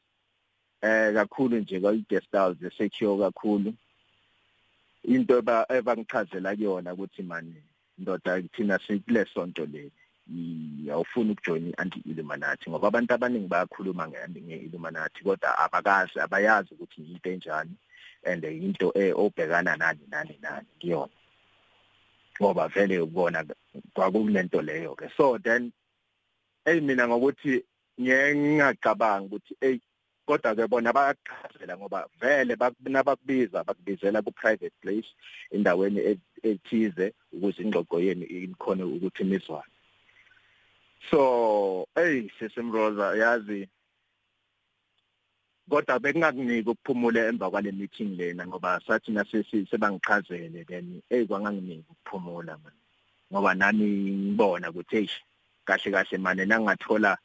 Eh 0.81 1.13
kakhulu 1.13 1.59
nje 1.59 1.79
kwakuyi 1.79 2.05
guest 2.09 2.31
house 2.31 2.69
secure 2.77 3.17
kakhulu. 3.17 3.73
Into 5.03 5.37
eba 5.37 5.65
ebangichazela 5.69 6.55
kuyona 6.55 6.93
ukuthi 6.93 7.23
manje 7.23 7.63
ndoda 7.97 8.41
thina 8.41 8.79
sikule 8.79 9.25
sonto 9.25 9.65
le 9.65 9.91
awufuni 10.91 11.31
ukujoin 11.31 11.73
anti 11.77 11.99
Illuminati 12.05 12.69
ngoba 12.69 12.87
abantu 12.87 13.13
abaningi 13.13 13.47
bayakhuluma 13.47 14.07
nge-Illuminati 14.07 15.23
kodwa 15.23 15.57
abakazi 15.57 16.19
abayazi 16.19 16.73
ukuthi 16.73 17.01
yinto 17.01 17.29
enjani 17.29 17.75
and 18.25 18.43
into 18.43 18.91
obhekana 19.15 19.77
nani 19.77 19.99
nani 20.09 20.37
nani 20.41 20.67
kuyona 20.79 21.11
ngoba 22.41 22.67
vele 22.67 22.99
ukubona 22.99 23.45
kwakulento 23.93 24.61
leyo 24.61 24.95
ke. 24.95 25.09
So 25.17 25.37
then 25.37 25.71
hey 26.65 26.79
mina 26.79 27.07
ngokuthi 27.07 27.63
ngiyacabangi 28.01 29.25
ukuthi 29.25 29.55
hey 29.61 29.79
kodwa 30.27 30.55
ke 30.55 30.67
bona 30.67 30.93
bayaqhazela 30.93 31.77
ngoba 31.77 32.07
vele 32.19 32.55
bakubiza 32.55 33.63
bakubizela 33.63 34.21
ku 34.21 34.31
private 34.31 34.73
place 34.81 35.07
endaweni 35.51 36.17
ethize 36.43 37.13
ukuze 37.33 37.63
ingxoxo 37.63 37.99
yenu 37.99 38.25
ikhone 38.25 38.83
ukuthi 38.83 39.23
imizwane 39.23 39.73
so 41.09 41.87
hey 41.95 42.29
sesemroza 42.39 43.15
yazi 43.15 43.69
kodwa 45.69 45.99
bekungakuniki 45.99 46.69
ukuphumula 46.69 47.27
emva 47.27 47.49
kwale 47.51 47.71
meeting 47.71 48.17
lena 48.17 48.47
ngoba 48.47 48.81
sathi 48.87 49.11
nasesi 49.11 49.67
sebangichazele 49.69 50.63
then 50.65 51.01
hey 51.09 51.25
kwanganginiki 51.25 51.85
ukuphumula 51.91 52.57
man 52.63 52.73
ngoba 53.31 53.53
nami 53.53 53.85
ngibona 53.85 54.69
ukuthi 54.69 54.95
hey 54.95 55.09
kahle 55.65 55.91
kahle 55.91 56.17
manje 56.17 56.45
nangathola 56.45 57.17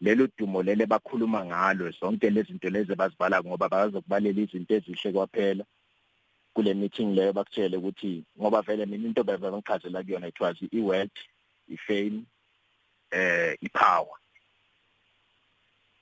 lelo 0.00 0.28
dumo 0.38 0.62
lele 0.62 0.86
bakhuluma 0.86 1.44
ngalo 1.44 1.90
zonke 1.90 2.30
lezi 2.30 2.52
zinto 2.52 2.70
lezi 2.70 2.94
bazibhala 2.94 3.42
ngoba 3.42 3.68
bazokubalela 3.68 4.40
izinto 4.40 4.74
ezihle 4.74 5.12
kwaphela 5.12 5.64
kule 6.54 6.74
meeting 6.74 7.14
leyo 7.14 7.32
bakutshele 7.32 7.76
ukuthi 7.76 8.24
ngoba 8.40 8.62
vele 8.62 8.86
mina 8.86 9.06
into 9.08 9.24
bebe 9.24 9.50
bangichazela 9.50 10.02
kuyona 10.02 10.28
it 10.28 10.40
was 10.40 10.56
i-wealth 10.72 11.18
i-fame 11.68 12.24
eh 13.10 13.56
i-power 13.62 14.18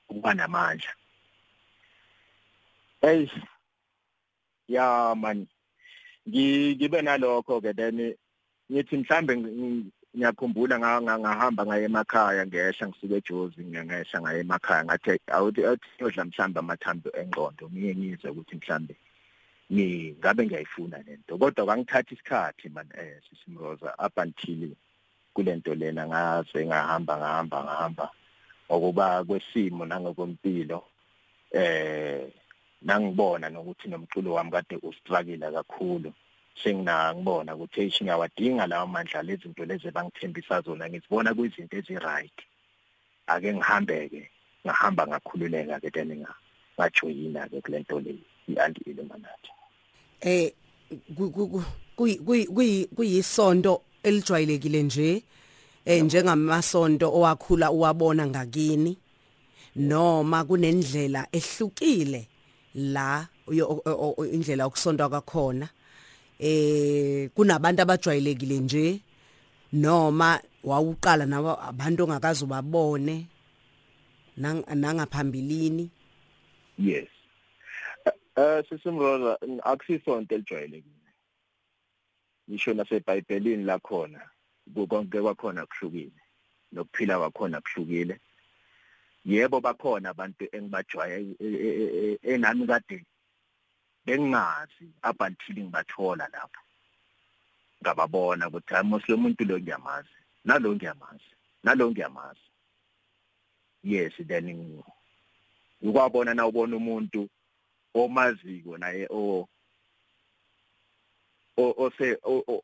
ukuba 0.09 0.35
namandla. 0.35 0.98
Hey 3.01 3.31
ya 4.69 5.15
man 5.15 5.47
ngibe 6.29 7.03
nalokho 7.03 7.61
ke 7.61 7.73
then 7.73 8.15
ngithi 8.71 8.97
mhlambe 8.97 9.37
ngiyakhumbula 10.17 10.79
ngahamba 10.79 11.67
ngaye 11.67 11.85
emakhaya 11.85 12.47
ngehla 12.47 12.89
ngisuke 12.89 13.17
eJozi 13.17 13.65
ngiyangehla 13.65 14.21
ngaye 14.21 14.41
emakhaya 14.41 14.85
ngathi 14.85 15.21
awuthi 15.37 15.61
yodla 16.01 16.25
mhlamba 16.25 16.61
amathambo 16.61 17.09
engqondo 17.21 17.71
ngiye 17.71 17.95
ngizwe 17.95 18.31
ukuthi 18.31 18.57
mhlambe 18.57 18.95
ngabe 20.19 20.47
ngiyayifuna 20.47 20.99
lento 21.07 21.39
kodwa 21.39 21.65
kwangithatha 21.65 22.15
isikhathi 22.15 22.69
man 22.69 22.89
eh 22.99 23.23
sisimroza 23.31 23.95
up 24.07 24.19
until 24.19 24.75
kulento 25.35 25.75
lena 25.75 26.03
ngaze 26.07 26.67
ngahamba 26.67 27.15
ngahamba 27.19 27.59
ngahamba 27.65 28.07
ngokuba 28.67 29.25
kwesimo 29.25 29.87
nangokwempilo 29.87 30.83
eh 31.53 32.27
nangibona 32.83 33.51
nokuthi 33.51 33.89
nomculo 33.89 34.35
wami 34.35 34.51
kade 34.51 34.77
ustruggle 34.83 35.53
kakhulu. 35.53 36.13
Sengina 36.63 37.15
ngibona 37.15 37.55
ukuthi 37.55 37.81
hey 37.81 37.91
ngiyawadinga 38.03 38.67
lawo 38.67 38.87
mandla 38.87 39.23
lezinto 39.23 39.65
lezi 39.65 39.91
bangithembisa 39.91 40.61
zona. 40.61 40.89
Ngizibona 40.89 41.35
kuyizinto 41.35 41.77
eziright. 41.77 42.39
Ake 43.27 43.55
ngihambe 43.55 44.09
ke 44.09 44.31
ngahamba 44.67 45.07
ngakhululeka 45.07 45.81
ke 45.81 45.91
then 45.91 46.27
ngajoyina 46.79 47.49
ke 47.49 47.61
kulento 47.61 48.01
le 48.01 48.15
i-anti 48.49 48.81
illuminati 48.91 49.51
eh 50.21 50.53
kuyisonto 52.97 53.83
elijwayelekile 54.03 54.83
nje 54.83 55.23
eh 55.85 56.03
njengamasonto 56.03 57.15
owakhula 57.15 57.71
uwabona 57.71 58.27
ngakini 58.27 58.97
noma 59.77 60.45
kunendlela 60.45 61.27
ehlukile 61.33 62.29
la 62.75 63.29
indlela 64.33 64.65
yokusonta 64.65 65.09
kwakhona. 65.09 65.69
Eh 66.39 67.31
kunabantu 67.35 67.83
abajwayelekile 67.83 68.59
nje 68.59 69.01
noma 69.73 70.41
wawuqala 70.65 71.27
nawe 71.27 71.57
abantu 71.61 72.05
ongakazi 72.05 72.45
ubabone 72.45 73.27
nangaphambilini. 74.37 75.91
Yes. 76.79 77.09
Eh 78.37 78.65
sisimroza 78.69 79.39
akusisonto 79.65 80.35
elijwayelekile. 80.35 80.95
Ngisho 82.51 82.75
nasebhayibhelini 82.75 83.65
la 83.65 83.79
khona 83.79 84.21
konke 84.89 85.21
kwakhona 85.21 85.67
kuhlukile 85.67 86.23
nokuphila 86.73 87.19
kwakhona 87.19 87.61
kuhlukile. 87.61 88.21
Yebo 89.25 89.61
bakhona 89.61 90.11
abantu 90.11 90.45
engibajwaye 90.57 91.17
enami 92.23 92.67
kade 92.67 92.99
bengingazi 94.07 94.87
up 95.09 95.21
until 95.21 95.57
ngibathola 95.57 96.29
lapho 96.33 96.63
ngababona 97.83 98.49
ukuthi 98.49 98.75
hayi 98.75 98.87
mos 98.87 99.09
lo 99.09 99.17
muntu 99.17 99.45
lo 99.45 99.59
ngiyamazi 99.59 100.17
nalo 100.45 100.75
ngiyamazi 100.75 101.33
nalo 101.65 101.91
ngiyamazi 101.91 102.47
yes 103.85 104.13
then 104.27 104.83
ukwabona 105.83 106.35
na 106.35 106.47
ubona 106.47 106.77
umuntu 106.77 107.29
omaziko 107.95 108.79
naye 108.79 109.07
o 109.11 109.49
ose 111.57 112.19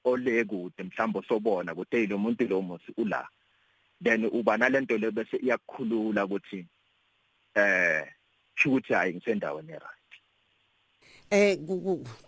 ole 0.05 0.45
kude 0.45 0.83
mhlawumbe 0.83 1.23
sobona 1.29 1.73
ukuthi 1.73 1.97
hey 1.97 2.07
lo 2.07 2.19
muntu 2.19 2.49
lo 2.49 2.63
musi 2.63 2.93
ula 2.97 3.29
then 4.05 4.25
uba 4.33 4.57
nalento 4.57 4.99
le 4.99 5.11
bese 5.11 5.37
iyakukhulula 5.37 6.25
ukuthi 6.25 6.67
eh 7.55 8.05
ukuthi 8.67 8.93
hayi 8.93 9.15
ngisendaweni 9.15 9.73
right 9.73 10.11
eh 11.31 11.59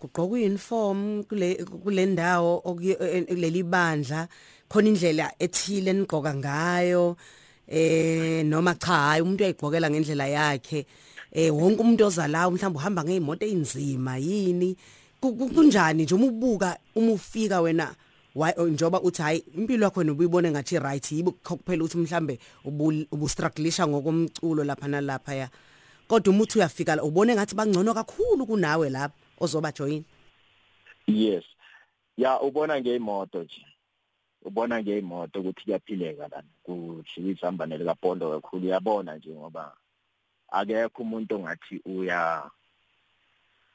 kugqoka 0.01 0.23
uniform 0.23 1.25
kule 1.25 1.55
kule 1.65 2.07
ndawo 2.07 2.61
kuleli 2.61 3.63
bandla 3.63 4.29
khona 4.69 4.89
indlela 4.89 5.33
ethile 5.39 5.91
enigqoka 5.91 6.35
ngayo 6.35 7.17
eh 7.69 8.45
noma 8.45 8.75
cha 8.75 8.87
hayi 8.87 9.23
umuntu 9.23 9.43
uyayigqokela 9.43 9.91
ngendlela 9.91 10.27
yakhe 10.27 10.87
eh 11.33 11.51
wonke 11.55 11.81
umuntu 11.83 12.07
ozalayo 12.07 12.51
mhlawumbe 12.51 12.79
uhamba 12.79 13.05
ngeimoto 13.05 13.47
ezinzima 13.47 14.17
yini? 14.19 14.77
Kunjani 15.21 16.03
nje 16.03 16.15
uma 16.15 16.27
ubuka 16.27 16.79
uma 16.95 17.13
ufika 17.13 17.61
wena 17.61 17.95
njoba 18.69 19.01
uthi 19.01 19.23
hayi 19.23 19.39
impilo 19.39 19.85
yakho 19.85 20.01
ubuyibone 20.01 20.51
ngathi 20.51 20.79
right 20.79 21.13
yibo 21.13 21.33
kuphela 21.33 21.85
ukuthi 21.85 21.99
mhlambe 21.99 22.39
ubustrugglisha 23.13 23.87
ngokomculo 23.87 24.65
lapha 24.65 24.89
nalapha 24.89 25.35
ya 25.35 25.49
kodwa 26.09 26.33
uma 26.33 26.43
uthi 26.43 26.59
uyafika 26.59 27.03
ubone 27.03 27.35
ngathi 27.35 27.55
bangcono 27.55 27.95
kakhulu 27.95 28.47
kunawe 28.47 28.91
lapha 28.91 29.15
ozoba 29.41 29.73
join 29.73 30.05
yes. 31.07 31.45
Ya 32.17 32.41
ubona 32.41 32.81
ngeimoto 32.81 33.43
nje. 33.43 33.67
Ubona 34.43 34.83
ngeimoto 34.83 35.41
ukuthi 35.41 35.65
kuyaphileka 35.65 36.29
lana. 36.29 36.49
Kuhlisa 36.63 37.47
ihamba 37.47 37.67
nelika 37.67 37.95
Pondo 37.95 38.31
kakhulu. 38.31 38.67
Uyabona 38.67 39.17
nje 39.17 39.31
ngoba 39.31 39.77
akekho 40.49 41.03
umuntu 41.03 41.35
ongathi 41.35 41.81
uya 41.85 42.51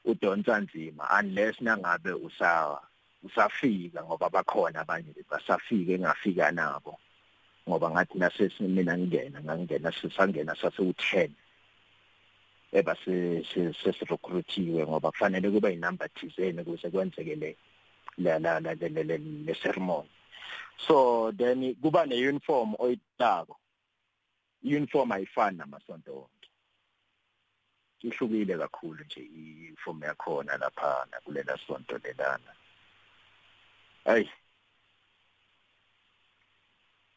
udonsa 0.04 0.60
nzima 0.60 1.08
unless 1.20 1.60
nangabe 1.60 2.12
usa 2.12 2.80
usafika 3.22 4.04
ngoba 4.04 4.30
bakhona 4.30 4.80
abanye 4.80 5.14
basafika 5.30 5.92
engafika 5.92 6.50
nabo. 6.50 6.98
Ngoba 7.68 7.90
ngathi 7.90 8.18
nasesi 8.18 8.62
mina 8.62 8.98
ngingena 8.98 9.40
ngangena 9.42 9.92
sisangena 9.92 10.54
sase 10.56 10.82
u10 10.82 11.30
eba 12.72 12.96
sesirecruitiwe 12.96 14.86
ngoba 14.86 15.10
kufanele 15.10 15.50
kube 15.50 15.72
inumber 15.72 16.08
thizeni 16.14 16.60
ukuze 16.62 16.90
kwenzeke 16.90 17.34
le 17.34 17.56
la 18.18 18.38
la 18.38 18.60
la 18.60 18.74
le 18.74 19.54
ceremony. 19.54 20.08
So 20.78 21.30
then 21.32 21.74
kuba 21.82 22.06
ne 22.06 22.16
uniform 22.28 22.74
oyitako. 22.78 23.56
Uniform 24.64 25.12
ayifani 25.12 25.58
namasonto 25.58 26.12
wonke. 26.14 26.48
Ihlukile 28.02 28.58
kakhulu 28.58 29.04
nje 29.04 29.20
iform 29.72 30.02
yakhona 30.02 30.56
lapha 30.56 31.06
nakulela 31.10 31.58
sonto 31.66 31.98
lelana. 31.98 32.52
Hayi 34.04 34.28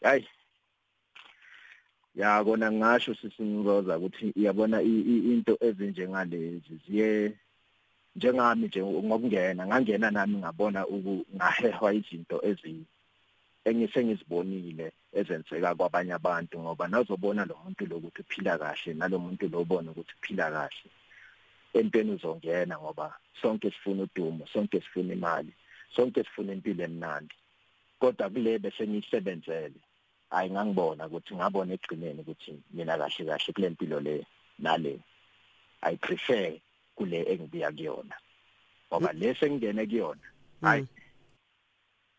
hayi 0.01 0.27
ya 2.15 2.43
kona 2.43 2.71
ngisho 2.71 3.15
sisinroza 3.15 3.97
ukuthi 3.97 4.29
iyabona 4.39 4.81
into 4.81 5.57
ezinjengalezi 5.67 6.73
ziye 6.87 7.33
njengami 8.15 8.67
nje 8.67 8.83
ngokungena 8.83 9.67
ngangena 9.67 10.11
nami 10.11 10.37
ngabona 10.37 10.85
ngahehwa 11.35 11.93
izinto 11.93 12.37
ezi 12.49 12.85
engisengizibonile 13.67 14.87
ezenzeka 15.19 15.75
kwabanye 15.77 16.13
abantu 16.19 16.55
ngoba 16.59 16.85
nazobona 16.87 17.41
lo 17.49 17.55
muntu 17.63 17.83
lokuthi 17.89 18.21
uphila 18.21 18.53
kahle 18.61 18.91
nalomuntu 18.93 19.45
lo 19.51 19.57
ubona 19.65 19.91
ukuthi 19.91 20.13
uphila 20.17 20.45
kahle 20.55 20.89
entweni 21.77 22.11
uzongena 22.15 22.75
ngoba 22.79 23.07
sonke 23.41 23.67
sifuna 23.71 24.03
udumo 24.03 24.43
sonke 24.53 24.77
sifuna 24.81 25.13
imali. 25.17 25.53
Sonke 25.95 26.23
sifuna 26.23 26.53
impilo 26.53 26.83
emnandi. 26.83 27.35
Kodwa 27.99 28.29
kule 28.29 28.59
bese 28.59 28.87
ngiyisebenzele 28.87 29.79
hayi 30.29 30.51
ngangibona 30.51 31.07
ukuthi 31.07 31.35
ngabona 31.35 31.73
egcineni 31.73 32.21
ukuthi 32.21 32.51
mina 32.73 32.97
kahle 32.97 33.25
kahle 33.25 33.53
kule 33.53 33.69
mpilo 33.69 33.99
le 33.99 34.25
nale. 34.59 34.99
I 35.81 35.95
prefer 35.97 36.59
kule 36.95 37.23
engibuya 37.31 37.71
kuyona. 37.71 38.15
Ngoba 38.87 39.13
lese 39.13 39.49
ngene 39.49 39.85
kuyona 39.85 40.25
hayi 40.61 40.87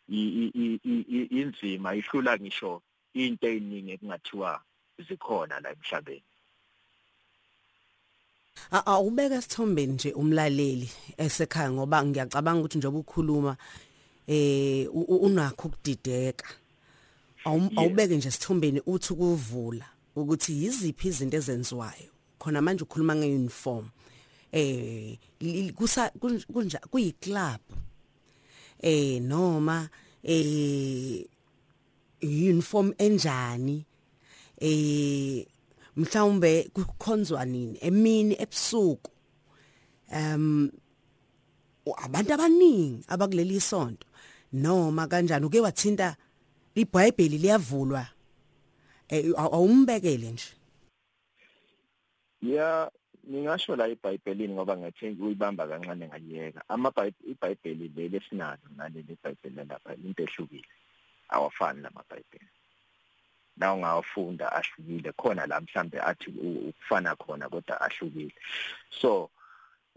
inzima 0.08 1.94
ihlula 1.94 2.38
ngisho 2.38 2.82
into 3.14 3.46
eziningi 3.46 3.92
ekungathiwa 3.92 4.62
zikhona 5.06 5.60
la 5.60 5.70
emhlabeni. 5.74 6.22
Awubeka 8.70 9.42
sithombeni 9.42 9.92
nje 9.92 10.12
umlaleli 10.12 10.90
esekhaya 11.16 11.70
ngoba 11.70 12.04
ngiyacabanga 12.04 12.60
ukuthi 12.60 12.78
njengoba 12.78 12.98
ukhuluma 12.98 13.56
eh 14.26 14.88
unakho 14.92 15.68
ukudideka. 15.68 16.46
Awubeke 17.44 18.16
nje 18.16 18.30
sithombeni 18.30 18.80
uthi 18.86 19.12
ukuvula 19.12 19.86
ukuthi 20.16 20.52
yiziphi 20.62 21.08
izinto 21.08 21.36
ezenziwayo. 21.36 22.10
Khona 22.38 22.62
manje 22.62 22.84
ukhuluma 22.84 23.16
ngeuniform. 23.16 23.88
Eh 24.52 25.18
kusa 25.74 26.10
kunja 26.52 26.78
kuyi 26.90 27.12
club 27.20 27.60
eh 28.80 29.22
noma 29.22 29.88
eh 30.22 31.24
uniform 32.22 32.92
enjani? 32.98 33.84
Eh 34.60 35.46
mhlawumbe 35.96 36.70
kukhonzwa 36.74 37.44
nini 37.44 37.78
emini 37.80 38.34
ebusuku. 38.42 39.10
Um 40.12 40.70
abantu 42.04 42.32
abaningi 42.32 43.04
abakuleli 43.08 43.60
sonto 43.60 44.06
noma 44.52 45.06
kanjani 45.06 45.46
uke 45.46 45.60
wathinta 45.60 46.16
iBhayibheli 46.74 47.38
liyavulwa? 47.38 48.06
Eh 49.08 49.32
awumbekele 49.36 50.30
nje. 50.30 50.50
Ya 52.42 52.90
ningasho 53.24 53.76
la 53.76 53.88
eBhayibhelini 53.88 54.54
ngoba 54.54 54.76
ngathi 54.76 55.06
uyibamba 55.06 55.68
kancane 55.68 56.08
ngayiyeka. 56.08 56.62
Ama 56.68 56.92
iBhayibheli 57.24 57.88
leli 57.96 58.16
esinalo 58.16 58.66
naleli 58.76 59.12
iBhayibheli 59.12 59.68
lapha 59.68 59.94
into 59.94 60.22
ehlukile. 60.22 60.68
Awafani 61.28 61.80
lamabhayibheli 61.80 62.55
la 63.58 63.72
ungawafunda 63.74 64.52
ahlukile. 64.52 65.12
Khona 65.12 65.46
la 65.46 65.60
mhlambe 65.60 66.00
athi 66.00 66.30
ukufana 66.30 67.16
khona 67.16 67.48
kodwa 67.48 67.80
ahlukile. 67.80 68.34
So 68.90 69.30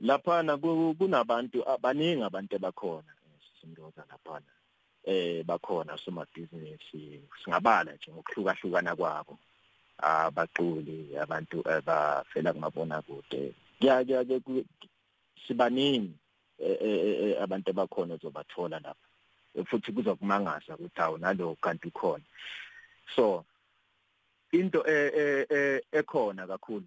laphana 0.02 0.58
kunabantu 0.58 1.68
abaningi 1.70 2.24
abantu 2.24 2.56
abakhona 2.56 3.12
sindoza 3.62 4.04
laphana 4.12 4.46
eh 5.04 5.44
bakhona 5.44 5.98
somabhizinisi 5.98 7.22
singabala 7.44 7.94
nje 7.94 8.12
ngokuhlukahlukana 8.12 8.96
kwabo. 8.96 9.38
Abaquli 9.98 11.18
abantu 11.18 11.58
abafela 11.70 12.54
kumabona 12.54 13.02
kude 13.02 13.54
kuya 13.80 14.04
kuya 14.06 14.64
sibaningi 15.48 16.14
e, 16.60 16.72
e, 16.82 16.92
e, 17.32 17.38
abantu 17.42 17.70
abakhona 17.70 18.16
uzobathola 18.16 18.80
lapha. 18.80 19.08
Futhi 19.66 19.92
kuzokumangaza 19.92 20.76
ukuthi 20.76 21.02
awu 21.02 21.18
nalo 21.18 21.58
kanti 21.62 21.88
ukhona 21.88 22.24
so 23.16 23.46
into 24.52 24.80
ekhona 25.92 26.48
kakhulu. 26.48 26.86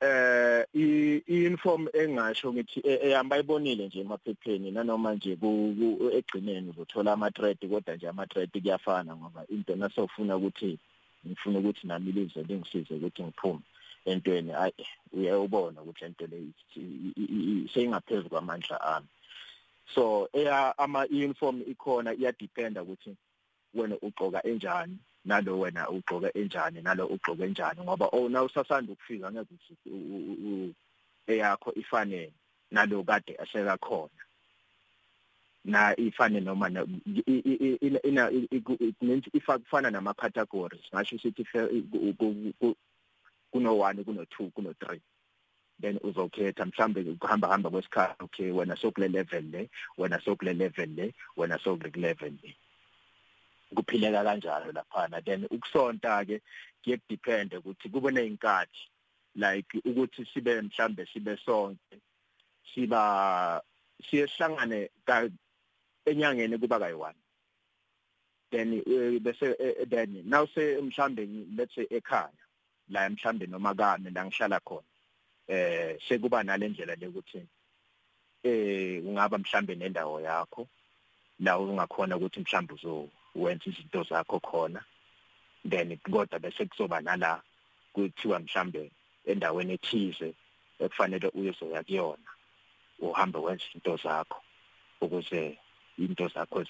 Eh 0.00 0.64
i-inform 0.74 1.88
engasho 1.94 2.52
ngithi 2.52 2.80
ehamba 2.84 3.36
ayibonile 3.36 3.86
nje 3.86 4.00
emaphepheni 4.00 4.70
nanoma 4.70 5.14
nje 5.14 5.38
egcineni 6.12 6.70
uzothola 6.70 7.12
ama-thread 7.12 7.58
kodwa 7.70 7.96
nje 7.96 8.08
ama-thread 8.08 8.50
kuyafana 8.50 9.16
ngoba 9.16 9.46
into 9.48 9.76
nasofuna 9.76 10.36
ukuthi 10.36 10.78
ngifuna 11.26 11.58
ukuthi 11.58 11.86
nami 11.86 12.12
lize 12.12 12.42
lingisize 12.42 12.94
ukuthi 12.94 13.22
ngiphume 13.22 13.60
entweni 14.04 14.52
ayi 14.52 14.72
uyayibona 15.12 15.82
ukuthi 15.82 16.04
lento 16.04 16.26
le 16.26 16.38
seyingaphezulu 17.72 18.28
kwamandla 18.28 18.80
ami. 18.80 19.06
So 19.94 20.28
eya 20.32 20.78
ama 20.78 21.06
uniform 21.06 21.62
ikhona 21.66 22.14
iyadependa 22.14 22.82
ukuthi 22.82 23.16
wena 23.74 23.96
ugqoka 24.02 24.46
enjani 24.46 24.98
nalo 25.24 25.58
wena 25.58 25.88
ugqoke 25.88 26.30
enjani 26.34 26.82
nalo 26.82 27.06
ugqoke 27.06 27.44
enjani 27.44 27.80
ngoba 27.80 28.08
oh 28.12 28.28
na 28.28 28.42
usasanda 28.42 28.92
ukufika 28.92 29.32
ngeke 29.32 29.54
ukuthi 29.54 30.74
eyakho 31.26 31.72
ifane 31.76 32.32
nalo 32.70 33.02
kade 33.04 33.36
aseka 33.42 33.76
khona. 33.76 34.22
Na 35.64 35.96
ifane 35.96 36.40
noma 36.40 36.68
ina 36.68 38.02
ina 38.02 38.30
ifana 39.32 39.90
nama 39.90 40.14
categories 40.14 40.84
ngasho 40.92 41.18
sithi 41.18 41.44
kuno 43.50 43.70
1 43.76 44.04
kuno 44.04 44.22
2 44.22 44.50
kuno 44.50 44.70
3 44.70 45.00
then 45.80 45.98
uzokhetha 46.02 46.66
mhlambe 46.66 47.00
ukuhamba 47.00 47.48
hamba 47.48 47.70
kwesikhathi 47.70 48.24
okay 48.24 48.50
wena 48.50 48.76
sokule 48.76 49.08
level 49.08 49.44
le 49.50 49.70
wena 49.98 50.20
sokule 50.20 50.52
level 50.52 50.90
le 50.94 51.14
wena 51.36 51.58
sokule 51.58 51.90
level 51.96 52.34
le 52.42 52.56
kuphileka 53.74 54.24
kanjalo 54.24 54.72
laphana. 54.72 55.24
Then 55.24 55.46
ukusonta 55.50 56.24
ke 56.26 56.40
kuye 56.84 56.98
depend 57.08 57.52
ukuthi 57.52 57.88
kube 57.88 58.10
nezinkathi 58.10 58.88
like 59.34 59.80
ukuthi 59.84 60.26
sibe 60.32 60.62
mhlambe 60.62 61.06
sibe 61.12 61.36
sonke 61.36 61.98
siba 62.74 63.62
siyehlangane 64.10 64.90
enyangeni 66.06 66.58
kuba 66.58 66.78
kayi1 66.78 67.14
then 68.50 68.82
bese 69.20 69.56
then 69.90 70.22
now 70.24 70.46
say 70.46 70.76
mhlambe 70.80 71.28
let's 71.56 71.74
say 71.74 71.86
ekhaya 71.90 72.30
la 72.88 73.08
mhlambe 73.10 73.46
noma 73.46 73.74
kami 73.74 74.10
la 74.10 74.24
ngihlala 74.24 74.60
khona 74.60 74.86
eh 75.48 75.98
sekuba 76.08 76.42
nalendlela 76.42 76.94
lekuthi 76.94 77.46
eh 78.44 79.02
ungaba 79.04 79.38
mhlambe 79.38 79.74
nendawo 79.74 80.20
yakho 80.20 80.68
la 81.40 81.58
ungakhona 81.58 82.16
ukuthi 82.16 82.40
mhlambe 82.40 82.74
uzo. 82.74 83.10
Wenza 83.34 83.64
izinto 83.70 84.02
zakho 84.02 84.40
khona 84.40 84.84
then 85.68 85.96
kodwa 85.96 86.38
bese 86.38 86.66
kuzoba 86.66 87.00
nala 87.00 87.42
kuthiwa 87.92 88.38
mhlambe 88.38 88.90
endaweni 89.26 89.72
ethize 89.72 90.34
ekufanele 90.78 91.28
uyezoya 91.28 91.82
kuyona 91.84 92.30
uhambe 92.98 93.38
wenza 93.38 93.64
izinto 93.68 93.96
zakho 93.96 94.38
ukuze 95.00 95.58
into 95.98 96.28
zakho 96.28 96.64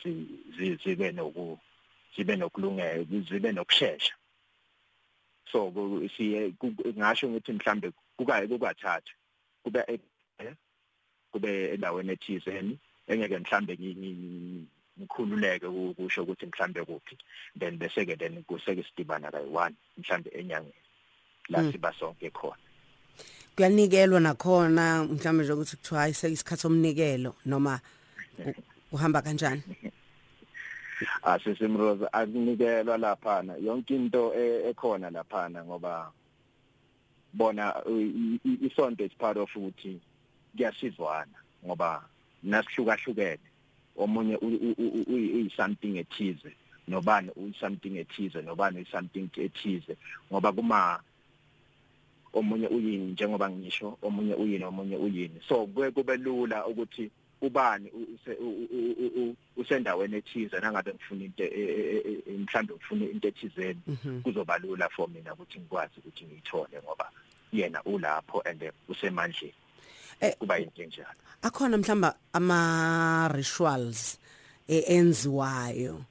zibe 0.83 1.13
noku 1.13 1.59
zibe 2.17 2.37
nokulungela 2.37 3.05
zibe 3.29 3.53
nokusheshsha 3.53 4.15
so 5.53 5.73
siye 6.17 6.53
ngasho 6.99 7.29
ngithi 7.29 7.53
mhlambe 7.53 7.93
kukaye 8.17 8.47
kukathathu 8.47 9.15
kube 9.63 9.81
kube 11.33 11.51
endaweni 11.75 12.13
ethizeni 12.13 12.79
engeke 13.09 13.39
mhlambe 13.39 13.73
ngikhululeke 14.99 15.67
ukusho 15.67 16.23
ukuthi 16.23 16.47
mhlambe 16.47 16.85
kuphi. 16.85 17.19
Then 17.59 17.79
bese 17.79 18.07
ke 18.07 18.19
then 18.19 18.45
kuseke 18.45 18.85
sidibana 18.85 19.31
kayi1 19.31 19.73
mhlambe 19.99 20.31
enyangeni 20.31 20.75
la 21.49 21.59
hmm. 21.59 21.73
siba 21.73 21.93
sonke 21.93 22.31
khona. 22.31 22.57
Kuyanikelwa 23.57 24.21
nakhona 24.21 25.05
mhlambe 25.05 25.45
nje 25.45 25.53
ukuthi 25.53 25.77
kuthiwa 25.77 26.03
ayise 26.03 26.33
isikhathi 26.33 26.63
somnikelo 26.63 27.35
noma 27.47 27.81
uhamba 28.93 29.23
kanjani? 29.23 29.63
Asisimroza 31.23 32.13
akunikelwa 32.13 32.99
laphana. 32.99 33.55
Yonke 33.57 33.95
into 33.95 34.33
e, 34.35 34.71
ekhona 34.71 35.11
laphana 35.11 35.65
ngoba 35.65 36.11
bona 37.33 37.75
isonto 38.63 39.05
is 39.05 39.13
part 39.19 39.37
of 39.37 39.51
ukuthi 39.57 40.01
kuyasizwana 40.57 41.39
ngoba 41.67 42.03
nasihlukahlukene. 42.43 43.54
Omunye 43.97 44.37
uyi 44.37 45.51
something 45.57 45.97
ethize 45.97 46.53
nobani 46.89 47.31
uyi 47.37 47.55
something 47.61 47.97
ethize 47.97 48.43
nobani 48.43 48.77
uyi 48.77 48.87
something 48.91 49.29
ethize 49.37 49.97
ngoba 50.31 50.53
kuma 50.53 51.01
omunye 52.33 52.69
uyini 52.69 53.13
njengoba 53.13 53.51
ngisho 53.51 53.99
omunye 54.03 54.35
uyini 54.35 54.65
omunye 54.65 54.97
uyini 54.97 55.41
so 55.49 55.67
kuye 55.67 55.91
kube 55.91 56.17
lula 56.17 56.67
ukuthi 56.67 57.11
ubani 57.41 57.91
usendaweni 59.57 60.17
ethize 60.17 60.61
nangabe 60.61 60.95
ngifuna 60.95 61.25
into 61.25 61.45
e, 61.45 61.61
e, 62.09 62.23
e, 62.27 62.33
mhlambe 62.33 62.75
ngifuna 62.75 63.05
into 63.05 63.29
ethizeni 63.29 63.81
mhm. 63.87 64.23
kuzoba 64.23 64.59
lula 64.59 64.89
for 64.89 65.09
mina 65.09 65.35
ukuthi 65.35 65.59
ngikwazi 65.59 65.95
ukuthi 65.99 66.25
ngiyithole 66.25 66.83
ngoba 66.85 67.11
yena 67.53 67.83
ulapho 67.83 68.41
and 68.41 68.73
usemandleni 68.89 69.55
kuba 70.39 70.59
into 70.59 70.83
enjalo. 70.83 71.09
Akhona 71.43 71.79
mhlamba 71.79 72.17
ama 72.33 73.29
rituals 73.35 74.19
enziwayo 74.69 76.05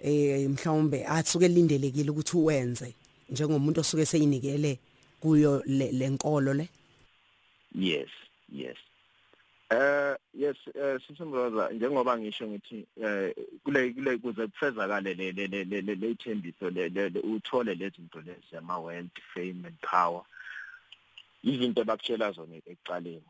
eh 0.00 0.48
mhlawumbe 0.50 1.06
athuke 1.06 1.48
lindelekile 1.48 2.10
ukuthi 2.10 2.36
uwenze 2.36 2.94
njengomuntu 3.30 3.80
osuke 3.80 4.06
seyinikele 4.06 4.78
kuyo 5.20 5.62
lenkolo 5.66 6.54
le 6.54 6.68
yes 7.74 8.08
yes. 8.52 8.76
Eh 9.70 10.16
yes 10.34 10.56
eh 10.74 11.00
sisimroza 11.06 11.70
njengoba 11.70 12.18
ngisho 12.18 12.46
ngithi 12.46 12.86
eh 13.02 13.34
kule 13.64 13.90
kule 13.90 14.18
kuze 14.18 14.46
kufezakale 14.46 15.14
le 15.14 15.32
le 15.32 15.46
le 15.46 15.80
le 15.80 16.10
ithembiso 16.10 16.70
le 16.70 17.08
uthole 17.20 17.74
lezi 17.74 17.96
zinto 17.96 18.20
lezi 18.20 18.56
ama 18.58 18.78
wealth 18.78 19.18
fame 19.34 19.64
and 19.66 19.80
power. 19.80 20.22
Izinto 21.44 21.84
bakutshela 21.84 22.32
zona 22.32 22.56
ekuqaleni. 22.56 23.22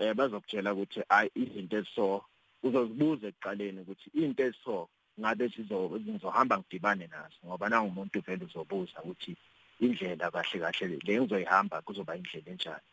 Eh 0.00 0.14
bazokutshela 0.14 0.72
ukuthi 0.74 1.00
ay 1.08 1.28
izinto 1.34 1.76
eso 1.78 2.24
uzozibuza 2.62 3.26
ekuqaleni 3.28 3.80
ukuthi 3.80 4.08
into 4.22 4.42
eso 4.50 4.88
ngabe 5.20 5.44
sizohamba 5.48 6.58
ngidibane 6.58 7.06
nazo 7.06 7.38
ngoba 7.46 7.68
nangumuntu 7.68 8.18
vele 8.26 8.44
uzobuza 8.44 8.98
ukuthi 9.02 9.36
indlela 9.80 10.30
kahle 10.30 10.58
kahle 10.60 10.98
le 11.06 11.20
ngizoyihamba 11.20 11.82
kuzoba 11.82 12.16
indlela 12.16 12.50
enjani? 12.50 12.86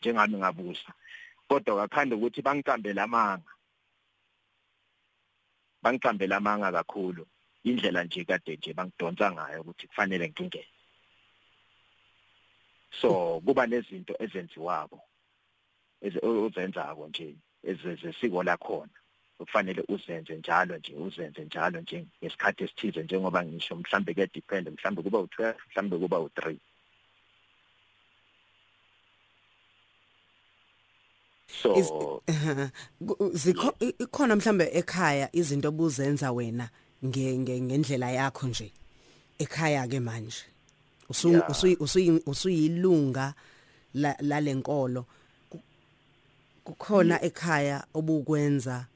Njengami 0.00 0.36
ngabuza. 0.38 0.92
Kodwa 1.48 1.88
kakhanda 1.88 2.16
ukuthi 2.16 2.42
bangicambele 2.42 3.00
amanga. 3.00 3.52
Bangicambele 5.82 6.34
amanga 6.34 6.72
kakhulu. 6.72 7.26
Indlela 7.64 8.04
nje 8.04 8.24
kade 8.24 8.56
nje 8.56 8.72
bangidonsa 8.74 9.32
ngayo 9.32 9.60
ukuthi 9.60 9.86
kufanele 9.86 10.28
ngingene. 10.30 10.68
So 13.00 13.40
kuba 13.44 13.66
nezinto 13.66 14.14
ezenziwako. 14.18 15.00
Ozenzako 16.22 17.08
nje 17.08 17.34
ezesiko 17.62 18.42
lakhona. 18.42 18.90
Kufanele 19.38 19.84
uzenze 19.88 20.36
njalo 20.36 20.78
nje 20.78 20.94
uzenze 20.94 21.44
njalo 21.44 21.80
nje 21.80 22.06
ngesikhathi 22.22 22.64
esithize 22.64 23.02
njengoba 23.02 23.44
ngisho 23.44 23.76
mhlambe 23.76 24.14
ke 24.14 24.26
depend 24.34 24.68
mhlambe 24.68 25.02
kuba 25.02 25.18
u12 25.18 25.54
mhlambe 25.70 25.98
kuba 25.98 26.16
u3 26.16 26.56
so 31.62 32.22
zikho 33.32 33.74
ikhona 33.98 34.36
mhlambe 34.36 34.70
ekhaya 34.72 35.28
izinto 35.32 35.68
obuzenza 35.68 36.32
wena 36.32 36.68
ngendlela 37.04 38.10
yakho 38.10 38.46
nje? 38.46 38.72
Ekhaya 39.38 39.88
ke 39.88 40.00
manje 40.00 40.44
usuyilunga 42.26 43.34
lalenkolo 44.20 45.06
kukhona 46.64 47.22
ekhaya 47.22 47.84
obukwenza 47.94 48.86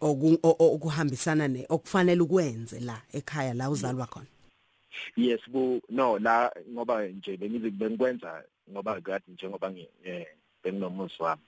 oku- 0.00 0.38
o- 0.42 0.56
o- 0.58 0.72
okuhambisana 0.74 1.48
ne 1.48 1.66
okufanele 1.68 2.20
ukwenze 2.22 2.80
la 2.80 3.02
ekhaya 3.12 3.54
la 3.54 3.70
uzalwa 3.70 4.06
khona? 4.06 4.26
Yes 5.16 5.40
bu 5.48 5.80
no 5.90 6.18
la 6.18 6.50
ngoba 6.72 7.02
nje 7.08 7.36
bengize 7.36 7.70
bengikwenza 7.70 8.42
ngoba 8.70 9.00
kade 9.00 9.24
njengoba 9.32 9.70
ngi 9.70 9.88
eh 10.04 10.26
benginomuzi 10.62 11.22
wami 11.22 11.42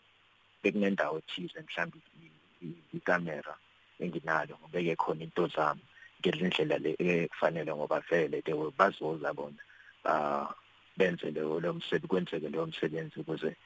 bekunendawo 0.62 1.18
ethize 1.18 1.60
mhlawumbe 1.62 1.98
i- 2.22 2.66
i- 2.66 2.96
ikamera 2.96 3.54
enginalo 4.00 4.58
ngibeke 4.62 4.96
khona 4.96 5.22
into 5.24 5.46
zami 5.48 5.80
ngendlela 6.20 6.78
le 6.78 6.96
ekufanele 6.98 7.72
ngoba 7.74 8.00
vele 8.10 8.42
they 8.42 8.54
will 8.54 8.72
bazoza 8.78 9.32
bona 9.34 9.56
ah 10.04 10.48
benze 10.96 11.30
leyo 11.30 11.60
lo 11.60 11.72
msebenzi 11.74 12.06
kwenzeke 12.08 12.48
leyo 12.48 12.66
msebenzi 12.66 13.20
ukuze 13.20 13.56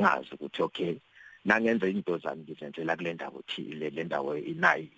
ngazi 0.00 0.34
ukuthi 0.34 0.62
okay 0.62 0.94
nangenza 1.44 1.88
into 1.88 2.18
zami 2.18 2.42
ngizenzela 2.42 2.96
kule 2.96 3.14
ndawo 3.14 3.42
thile 3.46 3.90
le 3.90 4.04
ndawo 4.04 4.36
inayi 4.36 4.90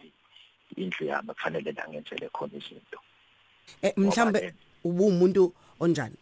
indlu 0.77 1.07
yami 1.07 1.29
kufanele 1.29 1.73
la 1.73 1.89
ngenzele 1.89 2.29
khona 2.29 2.57
izinto. 2.57 2.99
Eh, 3.83 3.93
mhlambe 3.97 4.55
ubumuntu 4.85 5.55
onjani? 5.81 6.17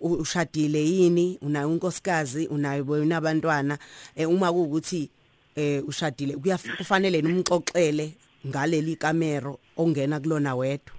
Ushadile 0.00 0.84
yini? 0.84 1.38
Unayo 1.42 1.68
unkosikazi? 1.68 2.46
Unayo 2.46 2.84
unabantwana? 2.84 3.78
Eh, 4.16 4.28
uma 4.28 4.52
kuukuthi 4.52 5.10
eh 5.56 5.84
ushadile 5.86 6.36
kufanele 6.78 7.22
numxoxele 7.22 8.14
ngaleli 8.46 8.96
kamero 8.96 9.58
ongena 9.76 10.20
kulona 10.20 10.54
wedwa? 10.54 10.94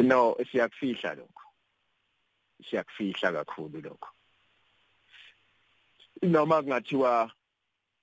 No 0.00 0.36
siyakufihla 0.52 1.14
lokho. 1.14 1.42
Siyakufihla 2.70 3.32
kakhulu 3.32 3.80
lokho. 3.80 4.08
Noma 6.22 6.62
kungathiwa 6.62 7.32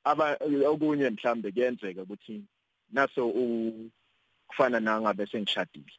aba 0.04 0.38
okunye 0.72 1.10
mhlambe 1.10 1.52
kuyenzeka 1.52 2.02
ukuthi 2.02 2.44
naso 2.92 3.22
kufana 4.48 4.80
nangabe 4.80 5.26
sengishadile. 5.28 5.94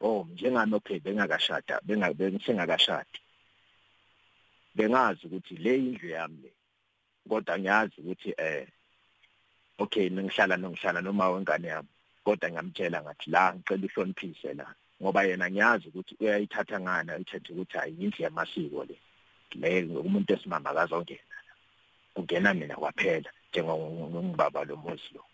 Oh 0.00 0.26
njengami 0.32 0.74
okay 0.74 0.98
bengakashada 1.00 1.80
bengabe 1.86 2.32
ngisengakashadi 2.32 3.18
bengazi 4.74 5.26
ukuthi 5.26 5.56
le 5.56 5.76
indlu 5.76 6.08
yami 6.08 6.38
le 6.42 6.52
kodwa 7.28 7.58
ngiyazi 7.58 8.00
ukuthi 8.00 8.30
eh 8.38 8.66
okay 9.78 10.10
ngihlala 10.10 10.56
nongihlala 10.56 11.00
noma 11.02 11.30
wengane 11.30 11.68
yami 11.68 11.88
kodwa 12.24 12.48
ngiyamtshela 12.50 13.02
ngathi 13.02 13.30
la 13.30 13.54
ngicela 13.54 13.86
uhloniphise 13.86 14.54
la 14.54 14.74
ngoba 15.02 15.24
yena 15.24 15.50
ngiyazi 15.50 15.88
ukuthi 15.88 16.16
uyayithatha 16.20 16.80
ngana 16.80 17.12
ayithethe 17.12 17.52
ukuthi 17.52 17.76
hayi 17.78 17.94
indlu 18.04 18.22
yamasiko 18.24 18.84
le. 18.84 18.96
leyo 19.54 20.00
umuntu 20.00 20.32
esimama 20.34 20.70
akazongena 20.70 21.36
kungena 22.14 22.54
mina 22.54 22.74
kwaphela 22.76 23.30
njengongibaba 23.50 24.64
lomuzi 24.64 25.10
lo. 25.14 25.24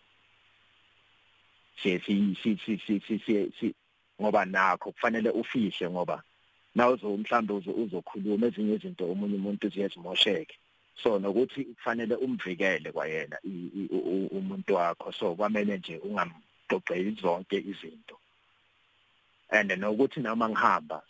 Si 1.81 1.99
si 1.99 2.35
si 2.41 2.57
si 2.63 2.99
si 3.05 3.51
si 3.59 3.75
ngoba 4.21 4.45
nakho 4.45 4.91
kufanele 4.91 5.29
ufishe 5.29 5.89
ngoba 5.89 6.23
nawe 6.75 6.93
uzomhlamba 6.93 7.53
uzokhuluma 7.53 8.47
ezinye 8.47 8.75
izinto 8.75 9.03
omunye 9.11 9.35
umuntu 9.35 9.69
ziyazimosheke 9.69 10.55
so 11.01 11.19
nokuthi 11.19 11.65
kufanele 11.65 12.15
umvikele 12.15 12.91
kwayena 12.91 13.37
umuntu 14.31 14.75
wakho. 14.75 15.11
So 15.11 15.35
kwamele 15.35 15.77
nje 15.77 15.97
ungamdogceli 15.97 17.11
zonke 17.21 17.57
izinto. 17.57 18.17
And 19.49 19.71
nokuthi 19.71 20.19
noma 20.21 20.49
ngihamba 20.49 21.01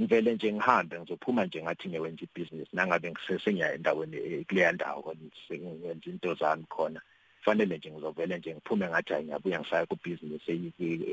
ngivele 0.00 0.34
nje 0.34 0.52
ngihambe 0.52 1.00
ngizophuma 1.00 1.44
nje 1.44 1.62
ngathi 1.62 1.88
ngiyenza 1.88 2.24
ibusiness. 2.24 2.68
Nangabe 2.72 3.10
ngisesengiya 3.10 3.74
endaweni 3.74 4.44
kuleya 4.44 4.72
ndawo 4.72 5.14
ngiyenza 5.50 6.10
into 6.10 6.34
zami 6.34 6.64
khona. 6.68 7.00
Fanele 7.40 7.78
nje 7.78 7.90
ngizovele 7.90 8.38
nje 8.38 8.54
ngiphume 8.54 8.88
ngathi 8.88 9.12
hayi 9.12 9.24
ngiyabuya 9.24 9.60
ngisaya 9.60 9.86
ku 9.86 9.96
business 10.04 10.42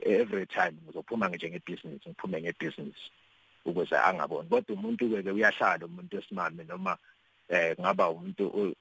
every 0.06 0.46
time 0.46 0.76
ngizophuma 0.84 1.30
nje 1.30 1.50
ngebusiness 1.50 2.08
ngiphume 2.08 2.41
ngebusiness 2.41 3.00
ukuze 3.65 3.96
angaboni. 3.98 4.50
Kodwa 4.50 4.76
umuntu 4.76 5.10
ke 5.24 5.32
uyahlala 5.32 5.86
umuntu 5.86 6.17
esimame 6.17 6.63
noma 6.63 6.98
eh 7.50 7.76
ngaba 7.80 8.10
umuntu 8.10 8.76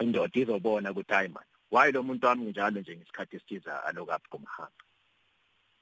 indoda 0.00 0.40
izobona 0.40 0.90
ukuthi 0.90 1.12
hayi 1.12 1.28
man 1.28 1.44
why 1.70 1.90
lo 1.92 2.02
muntu 2.02 2.26
wami? 2.26 2.50
Njalo 2.50 2.80
nje 2.80 2.96
ngesikhathi 2.96 3.36
esithiza 3.36 3.84
alokaphi 3.84 4.28
kumhamba 4.28 4.84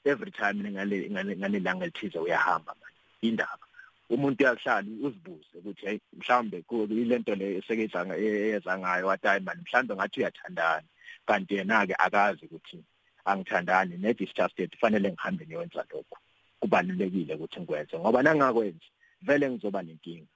every 0.08 0.30
time 0.30 0.58
ngale 0.70 1.10
ngale 1.10 1.58
langa 1.60 1.84
elithize 1.84 2.18
uyahamba 2.18 2.74
man 2.80 2.92
indaba. 3.20 3.64
Umuntu 4.10 4.44
uyahlala 4.44 4.88
uzibuze 5.06 5.54
ukuthi 5.58 5.86
hey 5.86 5.98
mhlambe 6.18 6.62
kulento 6.62 7.34
le 7.34 7.56
esekezanga 7.58 8.16
eyeza 8.16 8.78
ngayo 8.78 9.06
wathi 9.06 9.26
hayi 9.26 9.40
man 9.40 9.58
mhlambe 9.60 9.94
ngathi 9.94 10.20
uyathandana. 10.20 10.88
Kanti 11.26 11.54
yena 11.54 11.86
ke 11.86 11.94
akazi 11.98 12.44
ukuthi 12.46 12.78
angithandani 13.24 13.98
net 13.98 14.20
is 14.20 14.32
just 14.34 14.58
it 14.58 14.72
fanele 14.80 15.12
ngihambe 15.12 15.44
niyonza 15.44 15.84
lokho 15.90 16.16
kubalulekile 16.60 17.34
ukuthi 17.34 17.60
ngikwenze 17.60 17.98
ngoba 17.98 18.22
nangakwenzi 18.22 18.88
vele 19.22 19.50
ngizoba 19.50 19.82
nenkinga. 19.82 20.32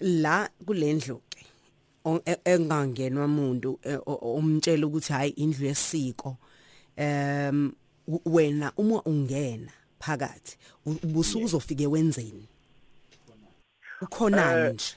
La 0.00 0.50
kulendlu 0.66 1.22
ke 1.30 1.46
engangenwa 2.44 3.24
umuntu 3.24 3.80
umtshela 4.36 4.86
ukuthi 4.86 5.12
hayi 5.12 5.30
indlu 5.30 5.66
yesiko. 5.66 6.36
Em 6.98 7.72
wena 8.24 8.72
uma 8.76 9.02
ungena 9.02 9.72
phakathi 10.00 10.56
ubusuku 10.86 11.44
uzofike 11.44 11.86
wenzeni? 11.86 12.46
Ukhonani 14.00 14.74
nje. 14.74 14.94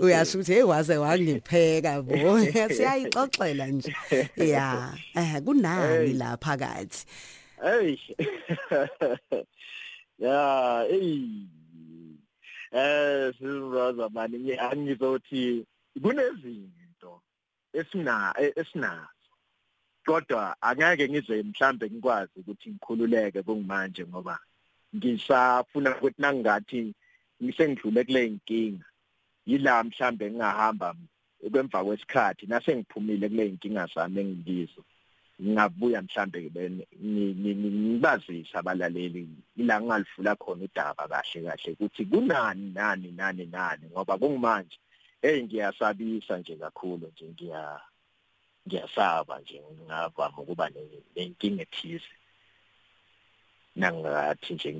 Uyasho 0.00 0.38
ukuthi 0.38 0.52
hey 0.52 0.62
waze 0.62 0.96
wangipheka 0.96 2.02
bo 2.02 2.40
siyayixoxela 2.76 3.66
nje. 3.66 3.94
Ya 4.36 4.94
eh 5.16 5.42
kunani 5.44 6.12
la 6.12 6.36
phakathi? 6.36 7.04
Hey. 7.62 7.96
Ya 10.20 10.84
hey. 10.90 11.24
Eh 12.72 13.32
sizoza 13.38 14.08
mani? 14.08 14.52
Angizothi 14.58 15.64
kunezinto 16.02 17.22
esina 17.72 18.34
esinazo. 18.60 19.30
Kodwa 20.06 20.56
angeke 20.62 21.08
ngize 21.08 21.42
mhlambe 21.42 21.86
ngikwazi 21.90 22.32
ukuthi 22.40 22.70
ngikhululeke 22.70 23.42
kungimanje 23.42 24.02
ngoba 24.06 24.38
ngisafuna 24.96 25.90
ukuthi 25.96 26.22
nangathi 26.22 26.94
ngisengidlule 27.42 28.04
kule 28.04 28.26
inkinga 28.26 28.86
yila 29.46 29.84
mhlambe 29.84 30.30
ngingahamba 30.30 30.88
kwemva 31.52 31.84
kwesikhathi 31.84 32.46
nase 32.46 32.76
ngiphumile 32.76 33.28
kule 33.28 33.46
inkinga 33.46 33.86
zami 33.94 34.20
engikizo. 34.20 34.82
Ngingabuya 35.42 36.02
mhlambe 36.02 36.38
ngibazisa 37.02 38.58
abalaleli 38.58 39.28
ila 39.56 39.82
ngalifula 39.82 40.32
khona 40.36 40.64
udaba 40.64 41.08
kahle 41.08 41.40
kahle 41.46 41.70
ukuthi 41.72 42.04
kunani 42.10 42.66
nani 42.76 43.08
nani 43.12 43.44
nani 43.46 43.84
ngoba 43.90 44.18
kungimanje 44.18 44.78
hey 45.22 45.42
ngiyasabisa 45.42 46.38
nje 46.38 46.56
kakhulu 46.56 47.06
nje 47.12 47.24
ngiya 47.28 47.80
ngiyasaba 48.66 49.40
nje 49.40 49.62
ngavama 49.86 50.38
ukuba 50.42 50.70
nenkinga 51.16 51.62
ethize. 51.62 52.12
Nangathi 53.76 54.54
nje 54.54 54.70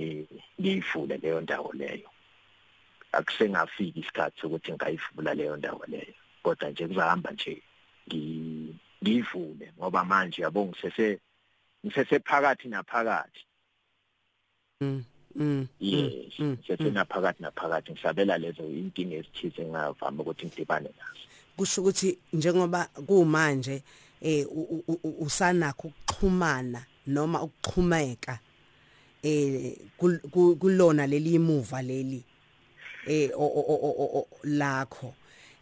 ngiyifule 0.61 1.17
leyo 1.17 1.41
ndawo 1.41 1.73
leyo. 1.73 2.11
Akusengafika 3.13 3.99
isikhathi 4.01 4.41
sokuthi 4.41 4.73
ngayifula 4.73 5.35
leyo 5.35 5.57
ndawo 5.57 5.85
leyo 5.87 6.15
kodwa 6.43 6.71
nje 6.71 6.89
kuzahamba 6.89 7.31
nje 7.31 7.63
ngiyivule 8.09 9.73
ngoba 9.79 10.05
manje 10.05 10.43
yabo 10.43 10.67
ngisese 10.67 11.21
ngisese 11.87 12.19
phakathi 12.19 12.69
naphakathi. 12.69 13.45
Mm. 14.81 15.05
Yes 15.81 16.41
ngisese 16.41 16.91
naphakathi 16.91 17.43
naphakathi 17.43 17.93
ngisabela 17.93 18.39
lezo 18.39 18.63
inkinga 18.63 19.17
ezithize 19.17 19.65
ngavama 19.65 20.23
ukuthi 20.23 20.47
ngidibane 20.47 20.91
nazo. 20.99 21.25
Kusho 21.57 21.81
ukuthi 21.81 22.19
njengoba 22.33 22.89
kumanje 23.07 23.83
eh 24.23 24.47
usanakho 25.21 25.89
ukuxhumana 25.89 26.85
noma 27.07 27.43
ukuxhumeka 27.43 28.39
eh 29.23 29.77
kulona 30.61 31.07
leli 31.07 31.35
imuva 31.35 31.83
leli 31.83 32.25
eh 33.07 33.31
lakho. 34.45 35.15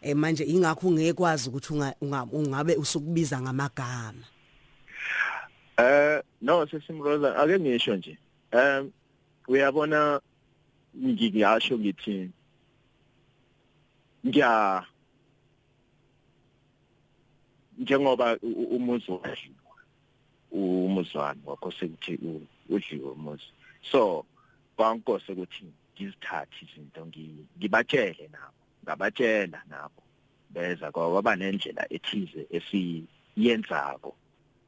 Eh 0.02 0.16
manje 0.16 0.44
ingakho 0.44 0.88
ungekwazi 0.88 1.48
ukuthi 1.48 1.72
ungabe 2.32 2.76
usukubiza 2.76 3.40
ngamagama. 3.40 4.24
Eh 5.78 6.22
no 6.42 6.66
sesimroza 6.66 7.36
ake 7.36 7.58
ngisho 7.58 7.96
nje. 7.96 8.18
Um 8.52 8.90
uyabona 9.48 10.20
ngiyasho 10.96 11.78
ngithi 11.78 12.30
ngiya 14.26 14.84
njengoba 17.78 18.38
umuzi 18.76 19.10
wadliwa 19.10 19.74
umuzwani 20.52 21.40
wakho 21.46 21.70
sekuthi 21.72 22.18
udliwe 22.68 23.10
umuzi. 23.10 23.48
So 23.90 24.24
kwankose 24.76 25.32
ukuthi 25.32 25.64
ngizithathe 25.94 26.56
izinto 26.64 27.06
ngibatshele 27.56 28.28
nabo 28.34 28.60
ngabatshela 28.84 29.62
nabo 29.70 30.02
beza 30.50 30.92
kwaba 30.92 31.36
nendlela 31.36 31.84
ethize 31.96 32.46
esiyenzako. 32.56 34.14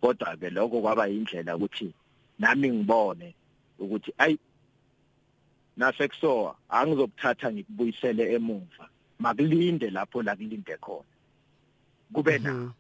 Kodwa 0.01 0.37
ke 0.37 0.51
lokho 0.51 0.81
kwaba 0.81 1.09
indlela 1.09 1.57
ukuthi 1.57 1.93
nami 2.39 2.69
ngibone 2.71 3.35
ukuthi 3.79 4.13
ayi 4.19 4.39
nasekusowa 5.77 6.57
angizokuthatha 6.69 7.53
ngikubuyisele 7.53 8.33
emuva. 8.33 8.89
Makulinde 9.19 9.91
lapho 9.91 10.23
la 10.23 10.37
kulinde 10.37 10.77
khona. 10.77 11.05
Kube 12.13 12.39
na? 12.39 12.53
Mhm. 12.53 12.73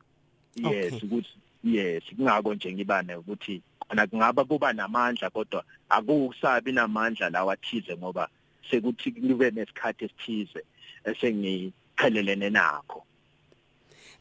yes 0.56 1.02
ukuthi 1.02 1.38
yes 1.64 2.02
kungako 2.16 2.54
nje 2.54 2.72
ngibane 2.72 3.14
ukuthi 3.16 3.62
kona 3.78 4.06
kungaba 4.06 4.44
kuba 4.44 4.72
namandla 4.72 5.30
kodwa 5.30 5.64
akusabi 5.88 6.72
namandla 6.72 7.30
lawa 7.30 7.52
athize 7.52 7.96
ngoba 7.96 8.28
sekuthi 8.70 9.12
kube 9.12 9.50
nesikhathi 9.50 10.04
esithize 10.04 10.62
esengichelelene 11.04 12.50
nakho. 12.50 13.04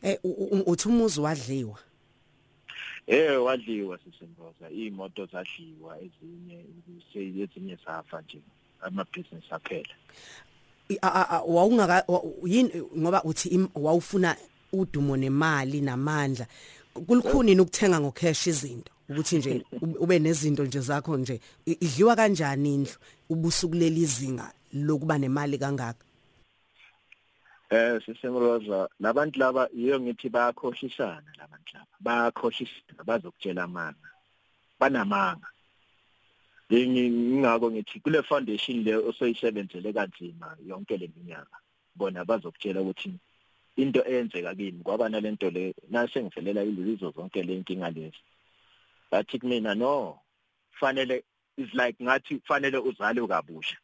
Eh 0.02 0.18
uthi 0.66 0.88
umuzi 0.88 1.20
wadliwa? 1.22 1.80
Eh 3.08 3.44
wadliwa 3.44 3.98
sisemboza 3.98 4.70
imoto 4.70 5.26
zadliwa 5.26 5.98
ezinye 6.02 6.66
ezinye 7.16 7.78
safa 7.86 8.22
nje. 8.22 8.42
Amabhizinisi 8.82 9.48
aphela. 9.52 9.96
Wawungaka 11.48 12.04
wa- 12.08 12.24
yini 12.46 12.72
ngoba 12.98 13.24
uthi 13.24 13.70
wawufuna 13.76 14.36
udumo 14.74 15.18
nemali 15.18 15.82
namandla. 15.82 16.48
Kulukhuni 16.94 17.60
ukuthenga 17.60 18.00
ngocash 18.00 18.48
izinto? 18.48 18.92
Ukuthi 19.10 19.38
nje 19.38 19.66
ube- 19.82 20.20
nezinto 20.20 20.64
nje 20.66 20.80
zakho 20.80 21.18
nje 21.18 21.40
idliwa 21.66 22.16
kanjani 22.16 22.74
indlu? 22.76 22.94
Ubusukuleli 23.30 24.02
izinga 24.02 24.52
lokuba 24.74 25.18
nemali 25.18 25.58
kangaka? 25.58 26.06
Eh 27.70 28.02
sisemroza 28.06 28.90
labantu 29.00 29.40
laba 29.40 29.70
yiyo 29.74 30.00
ngithi 30.00 30.30
bayakhoshisana 30.30 31.30
labantu 31.38 31.74
laba. 31.74 31.88
Bayakhoshisana 32.00 33.04
bazokutshela 33.06 33.64
amanga. 33.64 34.10
Banamanga. 34.80 35.48
Ngingako 36.72 37.72
ngithi 37.72 38.00
kule 38.00 38.22
foundation 38.24 38.84
le 38.84 38.96
osoyisebenzele 38.96 39.94
kanzima 39.94 40.58
yonke 40.66 40.98
le 40.98 41.10
minyaka 41.16 41.58
bona 41.96 42.26
bazokutshela 42.26 42.82
ukuthi 42.82 43.14
into 43.78 44.04
eyenzeka 44.06 44.56
kimi 44.56 44.84
kwaba 44.84 45.10
nalento 45.10 45.50
le 45.50 45.74
nasengivelela 45.90 46.64
izo 46.64 47.12
zonke 47.12 47.44
le 47.44 47.54
inkinga 47.56 47.90
lezi. 47.90 48.18
Bathi 49.12 49.40
kumina 49.40 49.76
no 49.76 50.20
fanele 50.80 51.24
is 51.58 51.74
like 51.74 51.98
ngathi 52.04 52.42
fanele 52.48 52.78
uzale 52.78 53.28
kabusha. 53.28 53.78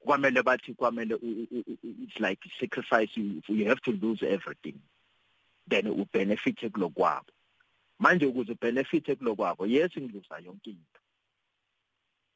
Kwamele 0.00 0.42
bathi 0.42 0.74
kwamele 0.74 1.14
u- 1.14 1.18
u- 1.22 1.48
u- 1.50 1.78
u- 1.82 1.94
it's 2.02 2.18
like 2.20 2.40
sacrifice 2.60 3.10
you, 3.16 3.40
you 3.48 3.66
have 3.66 3.80
to 3.82 3.92
lose 3.92 4.22
everything. 4.22 4.80
Then 5.68 5.86
ubenefit 5.86 6.60
kulokwabo. 6.72 7.30
Manje 8.00 8.26
ukuze 8.26 8.52
ubenefit 8.52 9.16
kulokwabo 9.18 9.66
yes 9.66 9.90
ngilusa 9.98 10.38
yonke 10.38 10.70
into. 10.70 11.00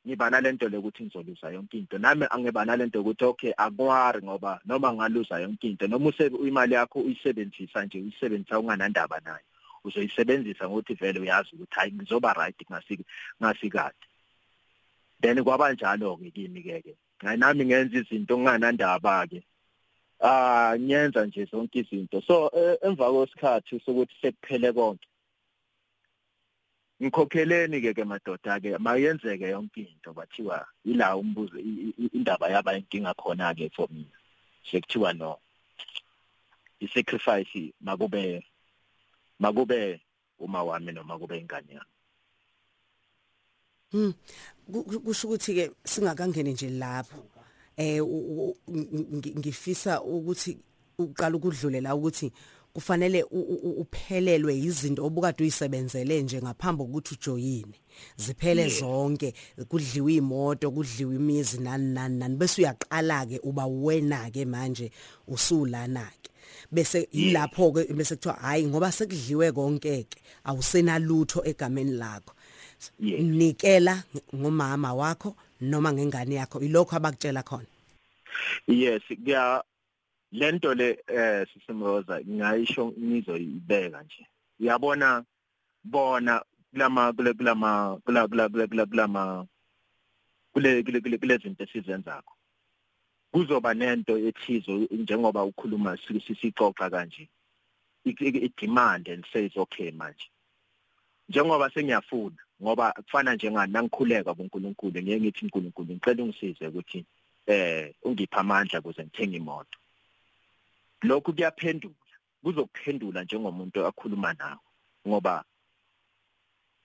Ngibana 0.09 0.41
lento 0.41 0.69
lokuthi 0.69 1.05
ngizolusa 1.05 1.51
yonke 1.53 1.79
into. 1.79 1.99
Nami 1.99 2.27
angibana 2.31 2.77
lento 2.77 3.01
ukuthi 3.01 3.25
okay 3.25 3.53
akwari 3.57 4.23
ngoba 4.23 4.61
noma 4.65 4.93
ngalusa 4.93 5.41
yonke 5.41 5.69
into 5.69 5.87
noma 5.87 6.11
imali 6.47 6.75
yakho 6.75 7.01
uyisebenzisa 7.01 7.85
nje 7.85 7.99
uyisebenzisa 7.99 8.59
unganandaba 8.59 9.21
nayo. 9.21 9.45
Uzoyisebenzisa 9.85 10.69
ngokuthi 10.69 10.95
vele 10.95 11.21
uyazi 11.21 11.51
ukuthi 11.53 11.75
hayi 11.75 11.93
ngizoba 11.93 12.33
right 12.33 12.57
ngasiki 12.71 13.05
ngasikade. 13.43 13.97
Then 15.21 15.45
kwaba 15.45 15.73
njalo 15.73 16.17
ke 16.17 16.31
kimi 16.31 16.63
ke 16.63 16.83
ke 16.83 17.37
nami 17.37 17.65
ngenza 17.65 17.99
izinto 17.99 18.39
nginganandaba 18.39 19.27
ke 19.29 19.45
ah 20.21 20.75
nyenza 20.79 21.27
nje 21.27 21.45
zonke 21.45 21.81
izinto. 21.81 22.23
So 22.23 22.51
eh, 22.57 22.79
emva 22.83 23.13
kwesikhathi 23.13 23.81
sokuthi 23.85 24.15
sekuphele 24.23 24.73
konke 24.73 25.09
ngikhokheleni 27.03 27.81
ke 27.81 27.95
ke 27.95 28.05
madoda 28.05 28.61
ke 28.61 28.79
mayenzeke 28.79 29.49
yonke 29.55 29.81
into 29.87 30.13
bathiwa 30.13 30.67
ila 30.85 31.17
umbuzo 31.17 31.59
i- 31.59 31.95
i- 31.99 32.11
indaba 32.13 32.49
yaba 32.51 32.75
inkinga 32.79 33.15
khona 33.15 33.55
ke 33.55 33.71
for 33.75 33.89
mina 33.91 34.19
sekuthiwa 34.71 35.13
no 35.13 35.39
i-sacrifice 36.81 37.73
makube 37.81 38.43
makube 39.39 40.01
uma 40.39 40.63
wami 40.63 40.93
noma 40.93 41.19
kube 41.19 41.39
ingane 41.39 41.75
yami 41.75 41.93
Hmm. 43.91 44.13
Ku- 44.71 44.85
ku- 44.85 45.01
kusho 45.01 45.29
ukuthi 45.29 45.55
ke 45.55 45.71
singakangeni 45.85 46.53
nje 46.53 46.69
lapho. 46.71 47.25
Eh 47.77 48.03
ngifisa 49.39 50.03
ukuthi 50.03 50.59
uqala 50.99 51.37
ukudlule 51.37 51.81
la 51.81 51.95
ukuthi 51.97 52.31
kufanele 52.79 53.23
uphelelwe 53.83 54.59
izinto 54.59 55.07
obukade 55.07 55.43
uyisebenzele 55.43 56.23
nje 56.23 56.43
ngaphambi 56.43 56.85
kokuthi 56.85 57.15
ujoyine. 57.15 57.77
Ziphele 58.17 58.69
zonke 58.69 59.35
kudliwa 59.69 60.13
imoto, 60.13 60.71
kudliwa 60.71 61.15
imizi 61.15 61.59
nani 61.59 61.95
nani 61.95 62.19
nani. 62.19 62.37
Bese 62.37 62.63
uyaqala 62.63 63.27
ke 63.27 63.41
uba 63.43 63.67
wena 63.67 64.31
ke 64.31 64.45
manje 64.45 64.93
usulana 65.27 66.07
ke. 66.23 66.31
bese 66.71 67.09
ilapho 67.13 67.73
ke 67.73 67.93
bese 67.95 68.17
kuthiwa 68.17 68.35
hayi 68.35 68.67
ngoba 68.67 68.93
sekudliwe 68.93 69.53
konke 69.53 70.03
ke 70.03 70.19
awusenalutho 70.45 71.43
egameni 71.45 71.93
lakho. 71.93 72.35
Nikela 73.01 74.03
ngomama 74.35 74.95
wakho 74.95 75.35
noma 75.61 75.93
ngengane 75.93 76.35
yakho 76.35 76.61
ilokho 76.61 76.97
abakutshela 76.97 77.43
khona. 77.43 77.67
Yes 78.67 79.03
kuya 79.25 79.63
lento 80.33 80.75
le 80.75 80.99
eh 81.07 81.47
sisimroza 81.53 82.21
ngayisho 82.21 82.93
ngizoyibeka 82.99 84.03
nje. 84.03 84.27
Uyabona 84.61 85.25
bona 85.85 86.45
kulama 86.73 87.13
kulama 87.13 88.01
kula 88.05 88.29
kula 88.29 88.49
kula 88.49 88.67
kula 88.67 88.87
kulama 88.87 89.47
kule 90.53 90.83
kule 90.83 91.01
kule 91.01 91.19
kule 91.19 91.37
zinto 91.39 91.65
esizenzakho 91.65 92.35
kuzoba 93.33 93.75
nento 93.75 94.19
ethizo 94.19 94.73
njengoba 94.91 95.45
ukhuluma 95.45 95.97
sisixoxa 95.97 96.91
kanje. 96.91 97.29
I-demand 98.05 99.09
and 99.09 99.25
says 99.33 99.53
okay 99.57 99.91
manje. 99.91 100.31
Njengoba 101.29 101.71
sengiyafuna 101.71 102.37
ngoba 102.63 102.93
kufana 102.93 103.35
njengani 103.35 103.73
nangikhuleka 103.73 104.35
kuNkulunkulu 104.35 105.03
ngeke 105.03 105.21
ngithi 105.21 105.45
uNkulunkulu 105.45 105.95
ngicela 105.95 106.23
ungisize 106.23 106.67
ukuthi 106.67 107.05
eh 107.47 107.95
ungiphe 108.03 108.37
amandla 108.37 108.81
ukuze 108.81 109.03
ngithenge 109.03 109.37
imoto. 109.37 109.79
Lokhu 111.03 111.33
kuyaphendula 111.33 111.95
kuzokuphendula 112.43 113.25
njengomuntu 113.25 113.87
akhuluma 113.87 114.33
nawe 114.35 114.59
ngoba 115.09 115.45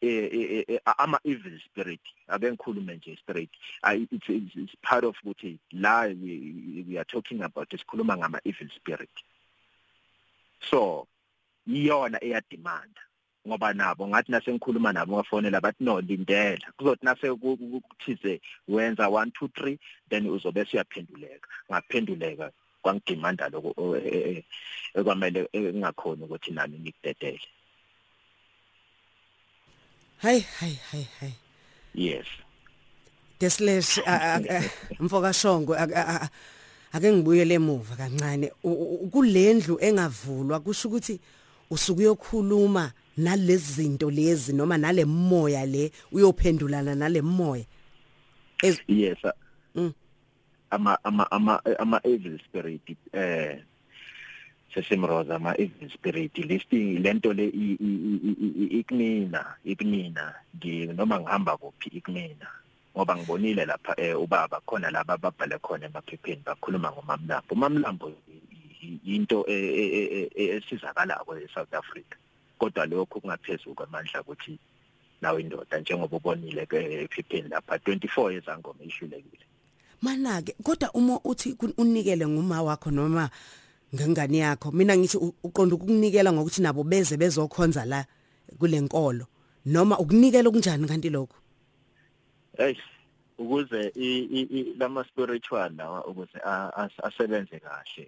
eh, 0.02 0.30
eh 0.34 0.66
eh, 0.68 0.80
ama 0.98 1.20
evil 1.24 1.60
spirit 1.60 2.02
ake 2.28 2.52
ngikhulume 2.52 2.96
nje 2.96 3.18
straight 3.24 3.50
it's, 3.94 4.76
part 4.82 5.04
of 5.06 5.16
ukuthi 5.24 5.60
la 5.72 6.02
we, 6.02 6.98
are 6.98 7.06
talking 7.06 7.42
about 7.42 7.70
isikhuluma 7.74 8.18
ngama 8.18 8.40
evil 8.44 8.70
spirit. 8.76 9.10
So 10.70 11.08
iyona 11.68 12.24
eyademand 12.24 12.98
ngoba 13.48 13.74
nabo 13.74 14.08
ngathi 14.08 14.32
nase 14.32 14.52
ngikhuluma 14.54 14.94
nabo 14.94 15.16
ngafonela 15.16 15.62
bathi 15.62 15.84
no 15.84 16.02
lindela. 16.02 16.72
Kuzothi 16.78 17.06
nase 17.06 17.28
ku- 17.40 17.58
ku- 17.58 17.82
kuthize 17.82 18.42
wenza 18.68 19.08
1 19.08 19.26
2 19.32 19.48
3 19.48 19.78
then 20.10 20.28
uzobe 20.28 20.66
siyaphenduleka 20.66 21.48
ngaphenduleka 21.72 22.52
kwangidimanda 22.84 23.50
lokho 23.50 23.74
o- 23.78 23.96
e- 23.98 24.44
e- 24.44 24.46
ekwamele 24.94 25.48
engakhona 25.54 26.26
ukuthi 26.26 26.52
nami 26.52 26.80
ngikudedele. 26.80 27.42
Hayi 30.18 30.40
hayi 30.60 30.78
hayi 30.92 31.08
hayi. 31.20 31.34
Yes. 31.96 32.26
Deslash 33.40 34.00
mfoka 35.00 35.34
a- 36.24 36.30
ake 36.94 37.12
ngibuyele 37.12 37.54
emuva 37.56 37.96
kancane. 37.96 38.52
Kulendlu 39.12 39.78
engavulwa 39.82 40.60
kusho 40.60 40.88
ukuthi 40.88 41.20
usuku 41.70 42.02
yokhuluma 42.02 42.92
nalezi 43.18 43.74
zinto 43.84 44.12
lezi 44.12 44.54
noma 44.54 44.78
nale 44.78 45.06
moya 45.06 45.66
le 45.66 45.92
uyophendulana 46.12 46.96
nale 46.96 47.22
moya. 47.22 47.66
Ez- 48.64 48.80
yes 48.88 49.18
Mm. 49.76 49.94
Ama 50.76 50.98
ama 51.04 51.24
ama 51.32 51.54
ama 51.80 51.98
evil 52.04 52.36
spirit 52.46 52.88
eh 53.14 53.62
sesimroza 54.74 55.36
ama 55.36 55.52
evil 55.64 55.90
spirit 55.90 56.34
listing 56.38 57.00
lento 57.06 57.30
le 57.34 57.46
ikunina 58.80 59.42
ikunina 59.72 60.26
noma 60.98 61.16
ngihamba 61.22 61.54
kuphi 61.62 61.90
ikunina 62.00 62.48
ngoba 62.94 63.18
ngibonile 63.18 63.66
lapha 63.66 63.94
eh 63.98 64.14
ubaba 64.20 64.62
khona 64.66 64.92
laba 64.92 65.18
babhale 65.18 65.58
khona 65.66 65.86
emaphepheni 65.86 66.42
bakhuluma 66.46 66.92
ngomamlambo. 66.92 67.54
Umamlambo 67.54 68.08
into 69.06 69.46
e- 69.48 69.74
e- 69.82 70.10
e- 70.20 70.30
e- 70.36 70.50
esizakalako 70.58 71.38
eSouth 71.38 71.74
Africa 71.74 72.18
kodwa 72.60 72.86
lokho 72.86 73.20
kungaphezulu 73.20 73.76
kwamandla 73.76 74.22
ukuthi 74.22 74.60
nawe 75.22 75.42
indoda 75.42 75.80
njengoba 75.80 76.18
ubonile 76.18 76.66
ke 76.66 76.78
ephepheni 77.04 77.50
lapha 77.50 77.76
24 77.78 78.32
years 78.32 78.48
angoma 78.50 78.84
ishulekile 78.84 79.46
mana 80.04 80.42
ke 80.42 80.54
kodwa 80.64 80.92
uma 80.94 81.20
uthi 81.24 81.56
unikele 81.78 82.28
nguma 82.28 82.62
wakho 82.62 82.92
noma 82.92 83.30
ngengane 83.96 84.38
yakho 84.38 84.72
mina 84.72 84.98
ngithi 84.98 85.18
uqonda 85.44 85.76
ukunikela 85.76 86.34
ngokuthi 86.34 86.62
nabo 86.62 86.84
beze 86.84 87.18
bezokhonza 87.18 87.86
la 87.86 88.06
kulenkolo 88.60 89.26
noma 89.66 89.96
ukunikela 90.00 90.50
okunjani 90.50 90.88
kanti 90.88 91.10
lokho 91.10 91.38
hey 92.58 92.76
ukuze 93.38 93.94
lama 94.78 95.06
spiritual 95.08 95.72
lawa 95.78 96.06
ukuze 96.06 96.38
asebenze 97.04 97.60
kahle 97.60 98.08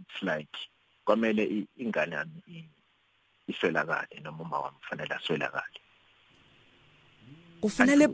it's 0.00 0.22
like 0.22 0.58
kwamele 1.04 1.66
ingane 1.78 2.14
yami 2.14 2.68
iswelakale 3.48 4.20
noma 4.20 4.42
uma 4.42 4.58
wami 4.58 4.76
kufanele 4.76 5.14
aswelakale 5.14 5.80
kufanele. 7.60 8.08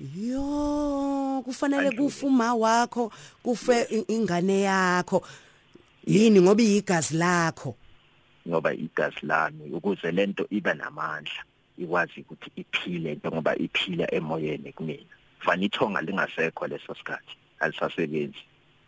Yo 0.00 1.42
kufanele 1.44 1.90
kufuma 1.90 2.54
wakho 2.54 3.12
kufe 3.42 4.04
ingane 4.08 4.60
yakho. 4.60 5.22
Yini 6.06 6.40
ngoba 6.40 6.62
iyigazi 6.62 7.16
lakho? 7.16 7.76
Ngoba 8.48 8.74
igazi 8.74 9.22
lami 9.22 9.70
ukuze 9.72 10.12
lento 10.12 10.46
ibe 10.50 10.74
namandla 10.74 11.42
ikwazi 11.78 12.20
ukuthi 12.20 12.50
iphile 12.56 13.14
njengoba 13.14 13.56
iphila 13.56 14.14
emoyeni 14.14 14.72
kumina. 14.72 15.14
Fana 15.38 15.64
ithonga 15.64 16.00
lingasekho 16.00 16.66
leso 16.66 16.94
sikhathi 16.94 17.36
alisasebenzi. 17.60 18.42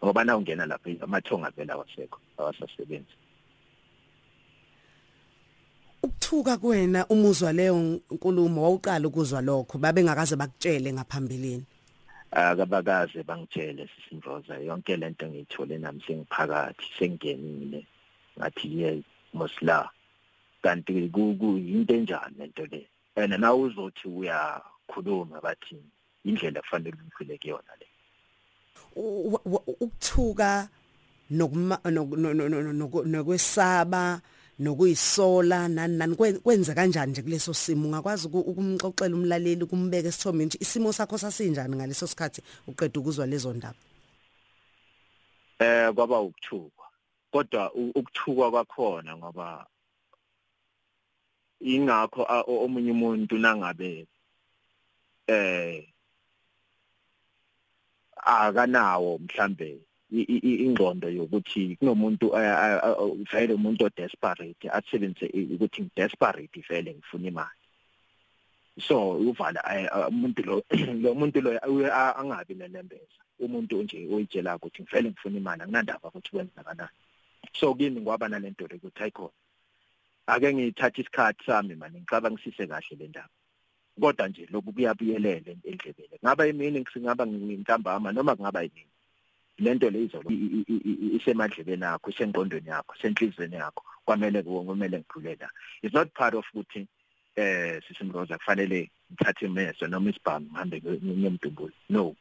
Ngoba 0.05 0.25
na 0.25 0.37
ungena 0.37 0.67
lapha 0.67 0.91
amathonga 1.01 1.51
vela 1.51 1.75
awasekho 1.75 2.19
awasasebenzi. 2.39 3.15
Ukuthuka 6.03 6.57
kuwena 6.57 7.07
umuzwa 7.07 7.53
leyo 7.53 8.01
nkulumo 8.11 8.63
wawuqala 8.63 9.09
ukuzwa 9.09 9.41
lokho 9.41 9.79
babengakaze 9.79 10.37
bakutshele 10.37 10.93
ngaphambilini? 10.93 11.65
Akabakaze 12.31 13.23
bangitshele 13.23 13.89
sisimroza 13.89 14.59
yonke 14.59 14.97
lento 14.97 15.27
ngiyithole 15.27 15.79
nami 15.79 16.03
sengiphakathi 16.07 16.85
sengingenile 16.99 17.87
ngathi 18.39 18.81
ye 18.81 19.03
mosla 19.35 19.91
kanti 20.63 21.11
kuyinto 21.11 21.95
enjani 21.95 22.39
lento 22.39 22.67
le? 22.71 22.87
And 23.17 23.33
na 23.41 23.55
uzothi 23.55 24.09
uyakhuluma 24.09 25.41
bathi 25.43 25.77
indlela 26.25 26.61
kufanele 26.63 26.97
uphile 27.09 27.39
kuyona 27.39 27.75
le. 27.81 27.87
Ukuthuka 28.97 30.69
nokwesaba 33.05 34.21
nokuyisola 34.61 35.69
nani 35.69 35.97
nani 35.97 36.15
kwen- 36.15 36.39
kwenza 36.45 36.75
kanjani 36.75 37.13
nje 37.13 37.23
kuleso 37.23 37.55
simo? 37.55 37.89
Ungakwazi 37.89 38.27
uku- 38.29 38.47
ukumxoxela 38.51 39.17
umlaleli 39.17 39.67
kumbeke 39.67 40.09
isithombe 40.09 40.45
nje 40.45 40.59
isimo 40.61 40.93
sakho 40.93 41.19
sasinjani 41.19 41.77
ngaleso 41.77 42.07
sikhathi 42.07 42.43
uqeda 42.69 43.01
ukuzwa 43.01 43.27
lezo 43.27 43.53
ndaba? 43.53 43.79
Eh 45.59 45.93
kwaba 45.95 46.21
ukuthukwa 46.21 46.87
kodwa 47.33 47.73
ukuthukwa 47.75 48.51
kwakhona 48.51 49.17
ngoba 49.17 49.67
ingakho 51.61 52.23
omunye 52.47 52.91
umuntu 52.93 53.39
nangabe 53.39 54.07
eh 55.27 55.85
akanawo 58.17 59.19
mhlambe 59.19 59.81
ingqondo 60.11 61.09
yokuthi 61.09 61.77
kunomuntu 61.79 62.35
a- 62.35 62.59
a- 62.65 62.83
a- 62.91 63.15
vele 63.33 63.55
umuntu 63.55 63.85
odesperate 63.85 64.67
asebenzise 64.71 65.27
i- 65.27 65.55
ukuthi 65.55 65.83
ngidesperate 65.83 66.61
vele 66.69 66.95
ngifuna 66.95 67.29
imali. 67.29 67.61
So 68.81 69.13
uvala 69.19 69.61
eh, 69.71 69.85
eh, 69.85 70.09
umuntu 70.09 70.43
lo 70.43 70.63
lo 71.03 71.15
muntu 71.15 71.41
lo 71.41 71.51
uye 71.69 71.87
a- 71.93 72.17
angabi 72.17 72.55
nenembeza 72.55 73.21
umuntu 73.39 73.83
nje 73.83 74.09
oyitshela 74.13 74.57
ukuthi 74.57 74.83
ngivele 74.83 75.11
ngifuna 75.11 75.37
imali 75.39 75.63
anginandaba 75.63 76.09
ukuthi 76.09 76.31
kwenza 76.31 76.63
kanani 76.65 76.91
so 77.53 77.75
kimi 77.75 78.01
ngwaba 78.01 78.29
nalento 78.29 78.67
le 78.67 78.77
ukuthi 78.77 78.99
hayikhona 78.99 79.33
ake 80.27 80.55
ngithathe 80.55 81.01
isikhathi 81.03 81.45
sami 81.47 81.75
manje 81.75 81.99
ngicabangisise 81.99 82.67
kahle 82.67 82.97
le 82.99 83.09
ndaba. 83.09 83.29
Kodwa 84.01 84.29
nje 84.29 84.47
lokhu 84.51 84.73
kuyabuyelele 84.73 85.57
endlebele 85.65 86.19
ngaba 86.25 86.47
imini 86.47 86.85
singaba 86.93 87.27
ngintambama 87.27 88.13
noma 88.13 88.37
kungaba 88.37 88.63
yini 88.63 88.87
lento 89.61 89.91
le 89.91 90.05
izolo 90.05 90.31
isemadlebeni 91.17 91.85
akho 91.85 92.11
isengqondweni 92.11 92.69
yakho 92.69 92.95
senhlizweni 93.03 93.57
yakho 93.57 93.83
kwamele 94.05 94.43
kumele 94.43 94.99
ngikhulela 94.99 95.49
it's 95.83 95.95
not 95.95 96.09
part 96.15 96.35
of 96.35 96.47
ukuthi 96.55 96.87
eh 97.37 97.83
sisimroza 97.89 98.39
kufanele 98.39 98.91
ngithathe 99.13 99.47
imeso 99.47 99.87
noma 99.87 100.11
isibhamu 100.11 100.47
ngihambe 100.47 100.77
ngiyemdumbula 100.81 101.73
no. 101.89 102.17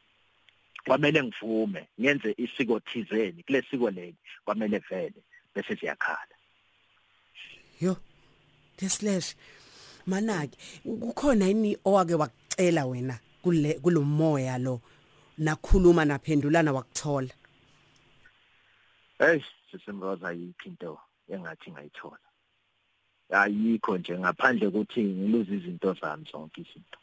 Kwamele 0.84 1.22
ngivume 1.22 1.88
ngenze 2.00 2.34
isiko 2.36 2.80
thizeni 2.80 3.42
kule 3.42 3.62
siko 3.62 3.90
leli 3.90 4.16
kwamele 4.44 4.78
vele 4.78 5.20
bese 5.54 5.76
siyakhala. 5.76 6.34
Yo 7.80 7.96
deslash 8.78 9.34
manake 10.06 10.58
kukhona 10.84 11.46
yini 11.46 11.78
owake 11.84 12.14
wakucela 12.14 12.86
wena 12.86 13.18
kule 13.42 13.74
kulomoya 13.74 14.58
lo? 14.58 14.80
Nakhuluma 15.40 16.04
naphendulana 16.04 16.72
wakuthola. 16.72 17.32
Hey 19.18 19.42
sisimroza 19.70 20.28
ayikho 20.28 20.68
into 20.68 20.98
engathi 21.28 21.70
ngayithola. 21.70 22.18
Ayikho 23.30 23.98
nje 23.98 24.18
ngaphandle 24.18 24.66
ukuthi 24.66 25.02
ngiluze 25.04 25.54
izinto 25.54 25.92
zami 26.00 26.26
zonke 26.32 26.60
izinto. 26.60 26.98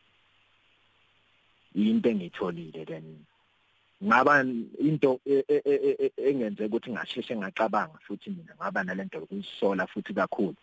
Into 1.75 2.09
engitholile 2.09 2.85
then 2.85 3.25
ngaba 4.03 4.41
into 4.79 5.19
e- 5.25 5.45
e- 5.47 5.61
e- 5.65 6.29
engenze 6.29 6.65
ukuthi 6.65 6.91
ngasheshe 6.91 7.35
ngacabanga 7.35 7.99
futhi 8.07 8.29
mina 8.29 8.55
ngaba 8.55 8.83
nalento 8.83 9.17
yokuyisola 9.17 9.87
futhi 9.87 10.13
kakhulu. 10.13 10.55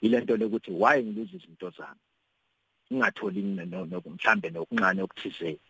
Ilento 0.00 0.36
lokuthi 0.36 0.70
why 0.70 1.02
ngiluze 1.02 1.36
izinto 1.36 1.70
zami? 1.70 2.00
Ngingatholi 2.92 3.42
mhlambe 3.42 4.50
nokuncane 4.50 5.02
okuthizeni 5.02 5.60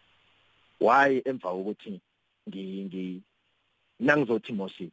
why 0.81 1.23
emva 1.25 1.51
kokuthi 1.51 2.01
ngi 2.49 2.85
ngi 2.85 3.23
nangizothi 4.01 4.53
mosi 4.53 4.91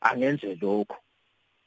angenze 0.00 0.54
lokho 0.54 0.96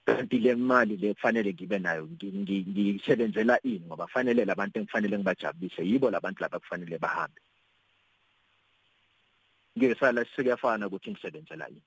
kanti 0.05 0.39
le 0.39 0.55
mali 0.55 0.97
le 0.97 1.13
kufanele 1.13 1.53
ngibe 1.53 1.79
nayo 1.79 2.05
ngi- 2.07 2.31
ngi- 2.31 2.65
ngiyisebenzela 2.69 3.59
ini? 3.63 3.85
Ngoba 3.85 4.07
fanele 4.07 4.45
labantu 4.45 4.79
engifanele 4.79 5.17
ngibajabulise 5.17 5.81
yibo 5.85 6.09
labantu 6.11 6.41
laba 6.41 6.59
kufanele 6.59 6.97
bahambe. 6.97 7.41
Ngesala 9.77 10.25
sikuyafana 10.25 10.87
ukuthi 10.87 11.11
ngisebenzela 11.11 11.69
ini. 11.69 11.81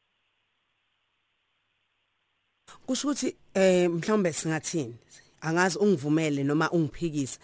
Kusho 2.86 3.08
ukuthi 3.08 3.36
eh 3.54 3.90
mhlawumbe 3.90 4.32
singathini? 4.32 4.96
Angazi 5.40 5.78
ungivumele 5.78 6.44
noma 6.44 6.70
ungiphikise. 6.70 7.38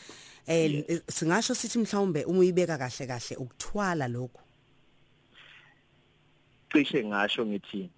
Eh 0.49 1.01
singasho 1.09 1.55
sithi 1.55 1.79
mhlawumbe 1.79 2.25
uma 2.25 2.39
uyibeka 2.39 2.79
kahle 2.79 3.07
kahle 3.07 3.37
ukuthwala 3.37 4.09
lokho 4.09 4.41
cishe 6.73 7.05
ngasho 7.05 7.47
ngithi 7.47 7.91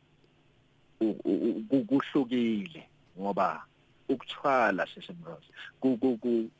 kuhlukile 1.88 2.82
ngoba 3.18 3.62
ukuthwala 4.08 4.86
sesemrose 4.86 5.50
ku 5.80 5.98
ku 5.98 6.18
ku 6.18 6.50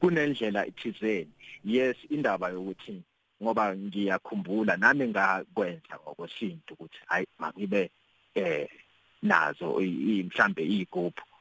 kunendlela 0.00 0.66
ithizeni 0.66 1.34
yes 1.64 1.96
indaba 2.10 2.48
yokuthi 2.54 3.02
ngoba 3.42 3.76
ngiyakhumbula 3.76 4.76
nami 4.76 5.08
ngakwenza 5.08 5.94
ngokwesintu 6.02 6.74
ukuthi 6.74 7.00
hayi 7.06 7.26
makibe 7.38 7.90
eh 8.34 8.68
nazo 9.22 9.80
mhlambe 10.26 10.62
iguphu 10.62 11.33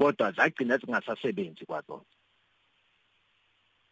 kodwa 0.00 0.32
zagcina 0.32 0.78
zingasasebenzi 0.78 1.66
kwazona 1.66 2.04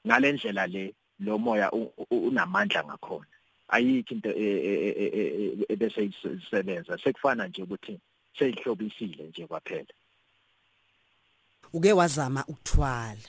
ngalendlela 0.07 0.67
le 0.67 0.95
lo 1.21 1.39
moya 1.39 1.71
unamandla 2.11 2.85
ngakhona. 2.85 3.27
Ayikho 3.69 4.15
into 4.15 4.31
e- 4.31 4.63
e- 4.69 5.13
e- 5.19 5.67
ebese 5.69 6.05
isebenza. 6.05 6.99
Sekufana 6.99 7.49
nje 7.49 7.63
ukuthi 7.63 8.01
seyihlobisile 8.39 9.25
nje 9.25 9.47
kwaphela. 9.47 9.95
Uke 11.73 11.93
wazama 11.93 12.45
ukuthwala? 12.49 13.29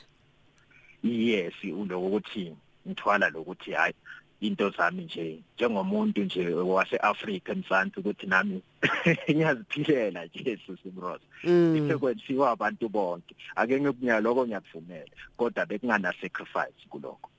Yes 1.03 1.53
ulokuthi 1.63 2.55
ngithwala 2.87 3.29
lokuthi 3.29 3.71
hayi 3.71 3.93
into 4.41 4.69
zami 4.69 5.03
nje 5.03 5.39
njengomuntu 5.55 6.21
nje 6.23 6.49
waseAfrika 6.53 7.51
emzansi 7.51 7.99
ukuthi 7.99 8.27
nami 8.27 8.61
ngiyaziphilela 9.31 10.25
nje 10.25 10.59
sisimroza 10.65 11.23
Mm. 11.43 11.75
ithe 11.75 11.97
kwenziwa 11.97 12.51
abantu 12.51 12.89
bonke. 12.89 13.35
Ake 13.55 13.79
ngikunya 13.81 14.19
lokho 14.19 14.45
ngiyakuvumela. 14.45 15.11
Kodwa 15.37 15.65
bekungana 15.65 16.13
sacrifice 16.21 16.83
kuloko 16.89 17.29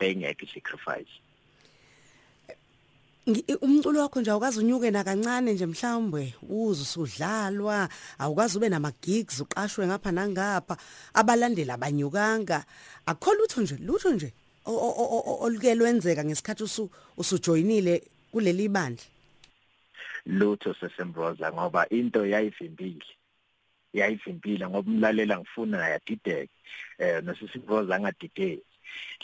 bengeke 0.00 0.46
sacrifice 0.46 1.10
umculo 3.60 4.00
wakho 4.00 4.20
nje 4.20 4.30
awukazi 4.30 4.58
unyuke 4.60 4.90
na 4.90 5.04
kancane 5.04 5.52
nje 5.52 5.66
mhlawumbe. 5.66 6.34
Uze 6.48 6.82
usudlalwa 6.82 7.88
awukazi 8.18 8.56
ube 8.58 8.68
nama 8.68 8.92
gigs 9.02 9.40
uqashwe 9.40 9.86
ngapha 9.86 10.12
nangapha. 10.12 10.76
Abalandeli 11.14 11.70
abanyukanga. 11.70 12.64
Akukho 13.06 13.34
lutho 13.34 13.60
nje 13.60 13.76
lutho 13.76 14.12
nje. 14.12 14.32
Oluke 14.68 15.74
lwenzeka 15.74 16.24
ngesikhathi 16.24 16.62
usu 16.62 16.90
usujoinile 17.16 18.02
kuleli 18.32 18.68
bandla? 18.68 19.04
Lutho 20.26 20.74
sesembroza 20.74 21.52
ngoba 21.52 21.88
into 21.88 22.26
yayivimbile. 22.26 23.06
Yayivimbile 23.92 24.68
ngoba 24.68 24.90
umlalela 24.90 25.38
ngifuna 25.38 25.88
yadideka 25.88 26.52
eh 26.98 27.22
nosisimbroza 27.24 27.96
angadideki. 27.96 28.62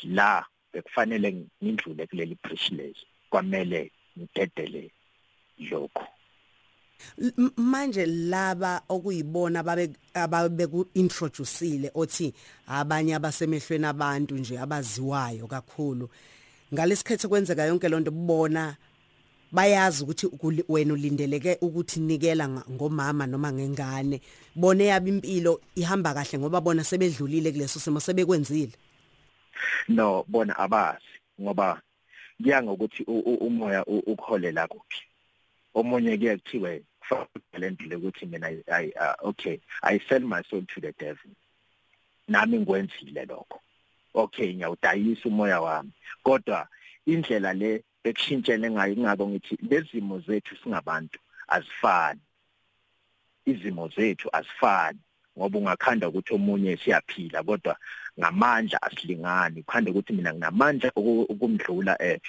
La 0.04 0.46
bekufanele 0.72 1.46
ngindlule 1.62 2.06
kuleli 2.06 2.34
privilege. 2.34 3.00
Kwamele 3.30 3.92
ngidedele 4.18 4.90
lokho. 5.70 6.06
Manje 7.56 8.06
laba 8.06 8.82
okuyibona 8.88 9.62
babe 9.62 9.90
ababeku 10.14 10.86
introduceile 10.94 11.90
othi 11.94 12.32
abanye 12.66 13.14
abasemehlweni 13.14 13.86
abantu 13.86 14.34
nje 14.34 14.58
abaziwayo 14.58 15.46
kakhulu. 15.46 16.08
Ngalesikhethe 16.72 17.28
kwenzeka 17.28 17.64
yonke 17.64 17.88
lonto 17.88 18.10
kubona 18.10 18.76
bayazi 19.52 20.02
ukuthi 20.02 20.28
wena 20.68 20.94
ulindeleke 20.94 21.58
ukuthi 21.60 22.00
nikela 22.00 22.48
ngomama 22.48 23.26
noma 23.26 23.52
ngengane. 23.52 24.20
Bone 24.54 24.86
yabe 24.86 25.10
impilo 25.10 25.60
ihamba 25.74 26.14
kahle 26.14 26.38
ngoba 26.38 26.60
bona 26.60 26.84
sebedlulile 26.84 27.52
kuleso 27.52 27.80
simo 27.80 28.00
sebekwenzile. 28.00 28.72
No 29.88 30.24
bona 30.28 30.56
abazi 30.56 31.14
ngoba 31.40 31.80
kuya 32.42 32.62
ngokuthi 32.62 33.02
umoya 33.04 33.84
ukholela 33.86 34.66
kuphi. 34.66 35.13
Omunye 35.74 36.18
kuye 36.18 36.36
kuthiwe 36.36 36.82
kufanele 37.00 37.70
ndile 37.70 37.96
ukuthi 37.96 38.26
mina 38.26 38.48
i 38.68 38.92
okay 39.20 39.58
i 39.82 39.98
sell 40.08 40.22
my 40.22 40.42
soul 40.42 40.64
to 40.66 40.80
the 40.80 40.92
devil. 40.92 41.30
Nami 42.28 42.58
ngikwenzile 42.58 43.24
lokho. 43.24 43.60
Okay 44.14 44.54
ngiyawudayisa 44.54 45.28
umoya 45.28 45.60
wami. 45.60 45.92
Kodwa 46.22 46.68
indlela 47.06 47.52
le 47.52 47.84
bekushintshene 48.04 48.70
ngayo 48.70 48.96
ngako 48.96 49.28
ngithi 49.28 49.58
lezimo 49.70 50.20
zethu 50.20 50.56
singabantu 50.56 51.18
azifani. 51.48 52.20
Izimo 53.46 53.88
zethu 53.88 54.28
azifani. 54.32 54.98
Ngoba 55.38 55.58
ungakhanda 55.58 56.08
ukuthi 56.08 56.34
omunye 56.34 56.76
siyaphila 56.76 57.42
kodwa 57.42 57.76
ngamandla 58.18 58.82
asilingani. 58.82 59.60
Ukhanda 59.60 59.90
ukuthi 59.90 60.12
mina 60.12 60.34
nginamandla 60.34 60.92
ukumdlula 60.94 62.02
eh 62.02 62.20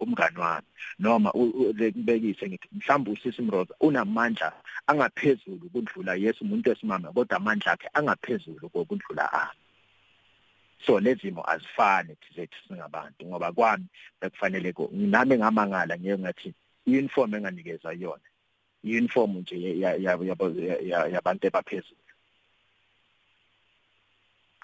umngani 0.00 0.38
wami. 0.38 0.66
Noma 0.98 1.32
lekubekise 1.78 2.48
ngithi 2.48 2.68
mhlawumbe 2.72 3.10
usisi 3.10 3.42
Mroza 3.42 3.74
unamandla 3.80 4.52
angaphezulu 4.86 5.70
kudlula 5.72 6.14
Yesu 6.14 6.44
umuntu 6.44 6.70
wesimama 6.70 7.12
kodwa 7.12 7.36
amandla 7.36 7.72
akhe 7.72 7.88
angaphezulu 7.94 8.68
kokudlula 8.68 9.32
ami. 9.32 9.60
So 10.86 11.00
lezimo 11.00 11.50
azifani 11.50 12.16
zethu 12.36 12.58
singabantu 12.68 13.26
ngoba 13.26 13.52
kwami 13.52 13.86
bekufanele 14.20 14.72
ko 14.72 14.90
nami 14.92 15.36
ngamangala 15.36 15.98
ngiye 15.98 16.18
ngathi 16.18 16.54
uniform 16.86 17.34
enganikezwa 17.34 17.92
yona 17.92 18.22
uniform 18.84 19.38
nje 19.38 19.78
yabantu 21.12 21.46
abaphezulu 21.46 22.04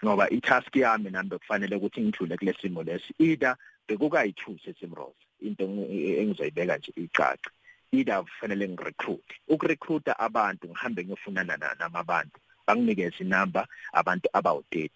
ngoba 0.05 0.31
itask 0.31 0.77
yami 0.77 1.11
nami 1.11 1.29
bekufanele 1.29 1.77
ukuthi 1.77 2.01
ngidlule 2.01 2.37
kulesimo 2.37 2.83
lesi. 2.83 3.13
Either 3.19 3.57
bekukayithuse 3.89 4.75
simrose 4.81 5.21
into 5.41 5.65
engizoyibeka 5.65 6.77
nje 6.79 6.93
icaca 6.97 7.51
either 7.93 8.23
kufanele 8.23 8.69
ngirecruit 8.69 9.29
ukurecruita 9.49 10.19
abantu 10.19 10.69
ngihambe 10.69 11.05
ngiyofunana 11.05 11.75
namabantu 11.79 12.39
banginikeze 12.67 13.25
inamba 13.25 13.69
abantu 13.93 14.29
abawu30 14.33 14.91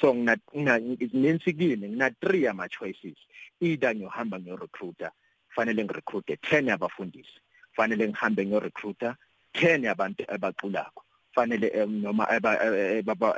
so 0.00 0.14
ngina 0.14 0.78
ninsikini 1.12 1.88
ngina 1.88 2.08
3 2.08 2.50
ama 2.50 2.68
choices 2.68 3.18
either 3.60 3.94
ngiyohamba 3.94 4.40
ngiyorecruiter 4.40 5.10
kufanele 5.48 5.84
ngirecruite 5.84 6.34
10 6.34 6.72
abafundisi. 6.72 7.40
Kufanele 7.76 8.08
ngihambe 8.08 8.46
ngiyorecruiter 8.46 9.16
10 9.54 9.84
yabantu 9.84 10.24
abaqulako 10.28 11.04
kufanele 11.28 11.86
noma 11.86 12.24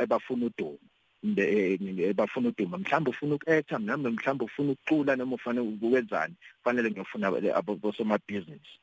ebafuna 0.02 0.46
udumo 0.46 0.78
ebafuna 2.10 2.48
uduma 2.48 2.78
mhlawumbe 2.78 3.10
ufuna 3.10 3.34
uku-acta 3.34 3.78
mhlawumbe 3.78 4.10
mhlawumbe 4.10 4.44
ufuna 4.44 4.72
ukucula 4.72 5.16
noma 5.16 5.34
ufane 5.34 5.60
ukwenzani 5.60 6.34
kufanele 6.58 6.90
ngiyofuna 6.90 7.26
abosomabhizinisi 7.54 8.78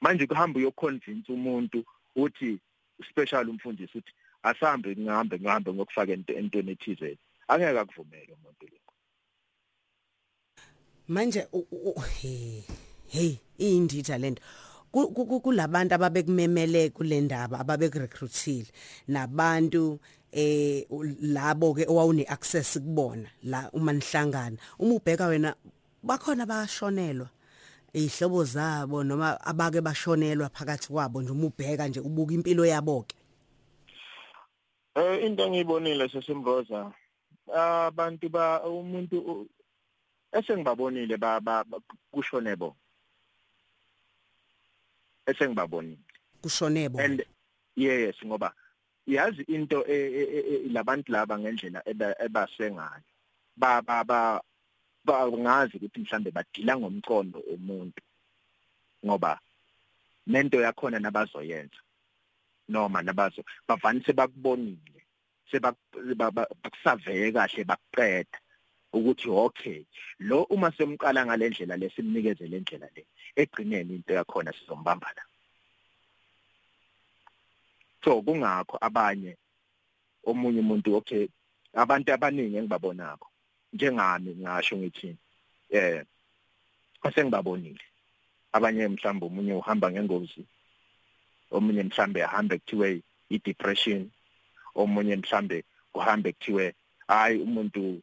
manje 0.00 0.26
kuhamba 0.26 0.58
uyoconvince 0.58 1.32
umuntu 1.32 1.84
uthi 2.16 2.58
special 3.10 3.48
umfundisi 3.48 3.98
uthi 3.98 4.12
asambe 4.42 4.96
ngihambe 4.96 5.38
ngihambe 5.38 5.72
ngokufaka 5.72 6.12
entweni 6.12 6.72
ethize 6.72 7.18
angeke 7.48 7.78
akuvumele 7.78 8.32
umuntu 8.32 8.64
lokho. 8.72 8.92
Manje 11.08 11.46
hey 13.08 13.38
inditha 13.58 14.18
lento. 14.18 14.42
Kulabantu 14.96 15.94
ababekumemele 15.94 16.90
kule 16.90 17.20
ndaba 17.20 17.60
ababekurecruitile. 17.60 18.66
Nabantu 19.08 20.00
eh 20.32 20.86
labo 21.20 21.74
ke 21.74 21.86
owawune 21.88 22.24
access 22.28 22.78
kubona 22.78 23.28
la 23.44 23.70
uma 23.72 23.92
nihlangana. 23.92 24.56
Uma 24.78 24.94
ubheka 24.94 25.26
wena 25.26 25.54
bakhona 26.02 26.46
bashonelwa 26.46 27.28
ihlobo 27.92 28.44
zabo 28.44 29.04
noma 29.04 29.40
abake 29.40 29.80
bashonelwa 29.80 30.48
phakathi 30.48 30.88
kwabo 30.88 31.22
nje 31.22 31.32
uma 31.32 31.46
ubheka 31.46 31.88
nje 31.88 32.00
ubuka 32.00 32.34
impilo 32.34 32.66
yabo 32.66 33.02
ke. 33.02 33.16
Eh 34.94 35.26
into 35.26 35.42
engiyibonile 35.44 36.08
sesimboza 36.08 36.92
abantu 37.52 38.28
ba 38.28 38.64
umuntu 38.64 39.46
esengibabonile 40.32 41.16
ba 41.16 41.64
kushone 42.12 42.56
bo. 42.56 42.76
Esengibabonile. 45.26 45.98
Kushone 46.42 46.88
bo 46.92 46.98
and 46.98 47.22
yes 47.76 48.16
ngoba 48.24 48.52
yazi 49.06 49.42
into 49.48 49.84
labantu 50.70 51.12
laba 51.12 51.38
ngendlela 51.38 51.82
ebasengayo. 52.20 53.04
Ba 53.56 53.82
ba 53.82 54.40
bangazi 55.06 55.76
ukuthi 55.76 56.00
mhlambe 56.00 56.30
badila 56.30 56.76
ngomcondo 56.76 57.38
omuntu 57.52 58.02
ngoba 59.04 59.38
nento 60.26 60.60
yakhona 60.60 60.98
nabazoyenza 60.98 61.80
noma 62.68 63.02
nabazo 63.02 63.44
bavanise 63.68 64.12
bakubonile 64.12 65.02
sebakusaveye 65.50 67.32
kahle 67.32 67.64
bakuqeda 67.64 68.38
ukuthi 68.92 69.28
okay 69.30 69.84
lo 70.18 70.42
uma 70.50 70.70
semqala 70.72 71.26
ngalendlela 71.26 71.76
lesimnikeze 71.76 72.46
lendlela 72.46 72.88
le 72.96 73.06
egcineni 73.36 73.94
into 73.94 74.12
yakhona 74.14 74.52
sizombamba 74.52 75.08
la. 75.16 75.22
So 78.04 78.22
kungakho 78.22 78.78
abanye 78.80 79.36
omunye 80.24 80.60
umuntu 80.60 80.96
okay 80.96 81.28
abantu 81.74 82.12
abaningi 82.12 82.56
engibabonako 82.56 83.28
njengami 83.72 84.30
ngasho 84.40 84.76
ngithi 84.76 85.16
eh 85.70 86.04
asengibabonile. 87.02 87.84
Abanye 88.52 88.88
mhlawumbe 88.88 89.26
umunye 89.26 89.54
uhamba 89.54 89.90
ngengozi 89.90 90.42
omunye 91.50 91.82
mhlambe 91.82 92.24
ahambe 92.24 92.58
kuthiwe 92.58 93.02
i-depression 93.34 94.10
omunye 94.74 95.16
mhlambe 95.16 95.64
kuhambe 95.92 96.32
kuthiwe 96.32 96.74
hayi 97.08 97.38
umuntu 97.46 98.02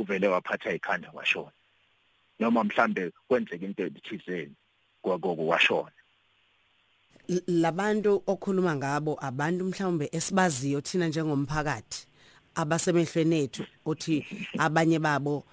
uvele 0.00 0.28
waphatha 0.28 0.72
ikhanda 0.72 1.10
washona. 1.12 1.52
Noma 2.40 2.64
mhlambe 2.64 3.12
kwenzeka 3.28 3.66
into 3.66 3.82
ethizeni 3.86 4.54
kwakoko 5.02 5.46
washona. 5.46 5.92
Labantu 7.46 8.22
okhuluma 8.26 8.76
ngabo 8.76 9.18
abantu 9.20 9.64
mhlawumbe 9.64 10.08
esibaziyo 10.12 10.80
thina 10.80 11.08
njengomphakathi 11.08 12.06
abasemehlweni 12.54 13.38
ethu 13.44 13.64
uthi 13.86 14.26
abanye 14.58 14.98
babo 14.98 15.44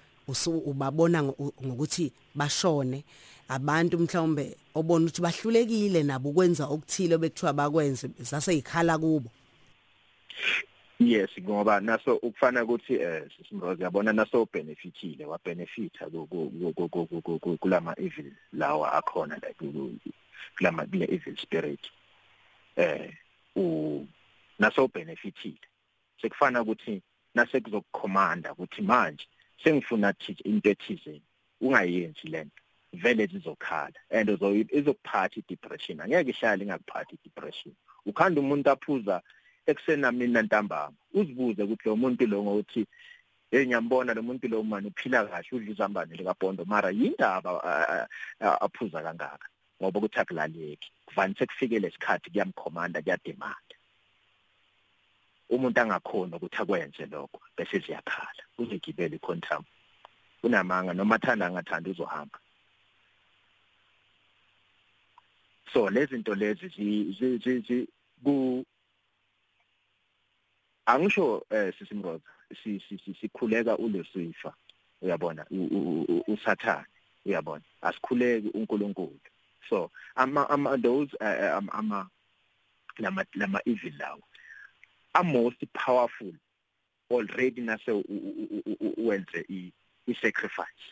ubabona 0.70 1.22
ngokuthi 1.22 2.12
bashone. 2.34 3.04
Abantu 3.48 3.98
mhlawumbe 3.98 4.56
obona 4.74 5.06
ukuthi 5.06 5.22
bahlulekile 5.22 6.02
nabo 6.02 6.30
ukwenza 6.30 6.66
okuthile 6.66 7.18
bekuthiwa 7.18 7.52
bakwenze 7.52 8.10
zaseyikhala 8.20 8.98
kubo. 8.98 9.30
Yes 10.98 11.30
ngoba 11.40 11.80
naso 11.80 12.16
ukufana 12.16 12.64
ukuthi 12.64 12.94
eh 12.94 13.22
sisimrozi 13.36 13.82
yabona 13.82 14.12
naso 14.12 14.48
benefitile 14.52 15.24
wa 15.24 15.38
benefita 15.44 16.06
kulama 17.60 17.94
evil 17.98 18.32
lawa 18.52 18.92
akhona 18.92 19.34
like 19.34 19.64
kulama 20.56 20.86
kule 20.86 21.06
evil 21.08 21.36
spirit. 21.36 21.90
Eh 22.76 23.12
u 23.56 24.06
naso 24.58 24.88
benefitile 24.88 25.60
sekufana 26.22 26.62
ukuthi 26.62 27.02
nase 27.34 27.60
kuzokukhomanda 27.60 28.52
ukuthi 28.52 28.82
manje 28.82 29.26
sengifuna 29.64 30.14
into 30.44 30.70
ethizeni 30.70 31.22
ungayenzi 31.60 32.28
lento 32.28 32.62
vele 32.92 33.26
zizokhala. 33.26 33.94
And 34.10 34.28
izokuphatha 34.28 35.36
i-depression. 35.36 36.00
Angeke 36.00 36.30
ihlale 36.30 36.64
ingakuphathi 36.64 37.14
i-depression. 37.14 37.74
Ukhanda 38.06 38.40
umuntu 38.40 38.70
aphuza 38.70 39.22
ekuseni 39.70 40.10
mina 40.12 40.42
ntambama 40.42 40.96
uzibuze 41.18 41.62
ukuthi 41.62 41.88
lo 41.88 41.96
muntu 41.96 42.26
lo 42.26 42.42
ngokuthi 42.42 42.82
hey 43.50 43.64
ngiyambona 43.66 44.14
lo 44.14 44.22
muntu 44.22 44.48
lo 44.48 44.62
manje 44.62 44.88
uphila 44.88 45.26
kahle 45.26 45.48
udla 45.52 45.70
izambane 45.72 46.16
likaBhondo 46.16 46.64
mara 46.64 46.90
yindaba 46.90 47.50
aphuza 48.64 49.02
kangaka? 49.06 49.46
Ngoba 49.80 49.98
ukuthi 49.98 50.18
akulaleki 50.20 50.88
kuvanise 51.06 51.46
kufike 51.46 51.78
lesikhathi 51.78 52.30
kuyamkhomanda 52.30 53.02
kuyademanda 53.02 53.76
umuntu 55.50 55.80
angakhona 55.80 56.36
ukuthi 56.36 56.58
akwenze 56.62 57.06
lokho 57.06 57.40
bese 57.56 57.78
ziyakhala. 57.78 58.42
Uzigibele 58.58 59.16
iquantum 59.16 59.64
unamanga 60.42 60.92
noma 60.94 61.14
athanda 61.14 61.46
angathanda 61.46 61.90
uzohamba. 61.90 62.38
So 65.72 65.90
lezi 65.90 66.16
zinto 66.16 66.34
lezi 66.34 66.68
zi 67.66 67.88
ku 68.24 68.64
angisho 70.88 71.44
eh 71.50 71.72
sisimroza 71.78 72.20
sikhuleka 73.20 73.76
ulesifa 73.76 74.54
uyabona? 75.02 75.46
Usathane 76.26 76.86
uyabona? 77.26 77.64
Asikhuleki 77.82 78.48
uNkulunkulu. 78.48 79.20
So 79.68 79.90
ama 80.16 80.50
ama 80.50 80.78
those 80.78 81.10
ama 81.20 82.08
lama 82.98 83.24
lama 83.34 83.60
evil 83.66 83.92
lawo 83.98 84.22
are 85.14 85.24
most 85.24 85.64
powerful 85.72 86.32
already 87.10 87.60
nase 87.60 87.92
wenze 88.96 89.44
i 89.48 89.72
sacrifice. 90.22 90.84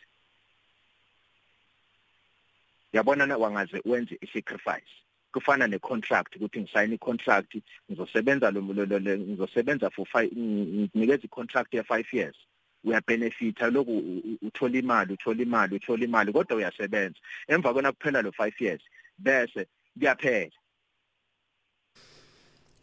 Yabona 2.93 3.27
na 3.27 3.37
wangaze 3.37 3.81
wenze 3.85 4.19
i 4.21 4.27
sacrifice? 4.27 5.06
Kufana 5.41 5.67
necontract 5.67 6.37
ukuthi 6.37 6.61
ngisayina 6.61 6.95
icontract 6.95 7.57
ngizosebenza 7.91 8.51
lo 8.51 8.63
ngizosebenza 8.63 9.91
for 9.91 10.07
5 10.07 10.89
nginikeza 10.95 11.25
icontract 11.25 11.75
ye 11.75 11.83
5 11.83 12.05
years. 12.13 12.37
Uyabenefita 12.85 13.71
lokhu 13.71 14.23
uthola 14.43 14.79
imali 14.79 15.13
uthola 15.13 15.43
imali 15.43 15.77
uthola 15.77 16.05
imali 16.05 16.33
kodwa 16.33 16.57
uyasebenza. 16.57 17.19
Emva 17.49 17.75
kona 17.75 17.93
kuphela 17.93 18.23
lo 18.23 18.31
5 18.31 18.65
years 18.65 18.83
bese 19.19 19.67
kuyaphela. 19.99 20.51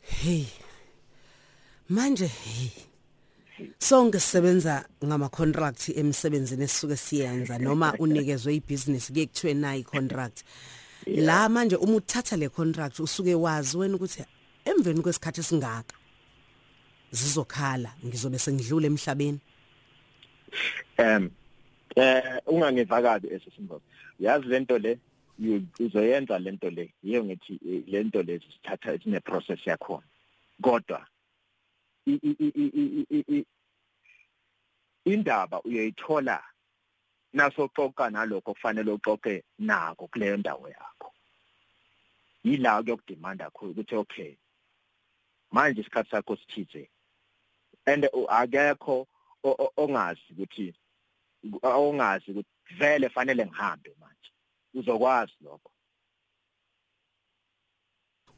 Hey 0.01 0.45
manje 1.89 2.28
hey 2.28 2.70
sonke 3.80 4.20
sisebenza 4.20 4.86
ngama 5.06 5.30
contract 5.30 5.89
emsebenzini 5.89 6.64
esisuke 6.64 6.95
siyenza 6.95 7.58
noma 7.58 7.93
unikezwe 7.99 8.56
ibusiness 8.56 9.12
kuye 9.12 9.26
kuthiwe 9.26 9.54
nayi 9.54 9.84
contract 9.84 10.43
la 11.08 11.49
manje 11.49 11.76
uma 11.76 11.95
uthatha 11.95 12.38
le 12.38 12.49
contract 12.49 12.99
usuke 12.99 13.36
wazi 13.36 13.78
wena 13.78 13.95
ukuthi 13.95 14.26
emveni 14.66 15.01
kwesikhathi 15.01 15.39
esingaka 15.39 15.95
zizokhala 17.12 17.93
ngizobe 18.06 18.39
sengidlule 18.39 18.88
emhlabeni? 18.88 19.39
Um 20.99 21.30
eh 21.95 22.41
ungangivakazi 22.45 23.28
esisimbo 23.28 23.82
yazi 24.20 24.47
lento 24.47 24.78
le 24.78 24.99
uzoyenza 25.80 26.39
lento 26.39 26.70
le? 26.70 26.93
Yiyo 27.04 27.24
ngithi 27.24 27.60
lento 27.88 28.24
lezi 28.24 28.45
sithatha 28.54 28.99
sine 29.04 29.20
process 29.20 29.68
yakho 29.68 30.04
kodwa 30.62 31.08
indaba 35.06 35.62
uyayithola 35.62 36.43
nasoxoxa 37.34 38.09
nalokho 38.09 38.53
kufanele 38.53 38.91
uxoxe 38.91 39.43
nako 39.59 40.07
kuleyo 40.07 40.38
ndawo 40.38 40.69
yakho. 40.69 41.13
Yila 42.43 42.84
kuyokudemanda 42.84 43.45
kakhulu 43.45 43.71
ukuthi 43.71 43.95
okay 43.95 44.36
manje 45.51 45.81
isikhathi 45.81 46.09
sakho 46.09 46.36
sithize 46.36 46.89
and 47.86 48.07
akekho 48.29 49.07
ongazi 49.77 50.21
ukuthi 50.31 50.73
ongazi 51.63 52.31
ukuthi 52.31 52.49
vele 52.79 53.09
fanele 53.09 53.45
ngihambe 53.45 53.95
manje. 53.99 54.31
Uzokwazi 54.73 55.34
lokho. 55.41 55.71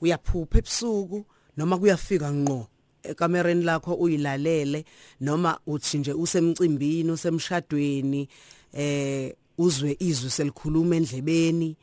Uyaphupha 0.01 0.57
ebusuku 0.57 1.25
noma 1.57 1.77
kuyafika 1.77 2.31
ngqo 2.33 2.67
ekamereni 3.03 3.63
lakho 3.63 3.93
uyilalele 3.93 4.85
noma 5.21 5.59
uthi 5.67 5.97
nje 5.97 6.13
usemcimbini 6.13 7.11
usemshadweni 7.11 8.27
eh 8.75 9.33
uzwe 9.57 9.95
izwi 9.99 10.29
selikhuluma 10.29 10.95
endlebeni 10.95 11.75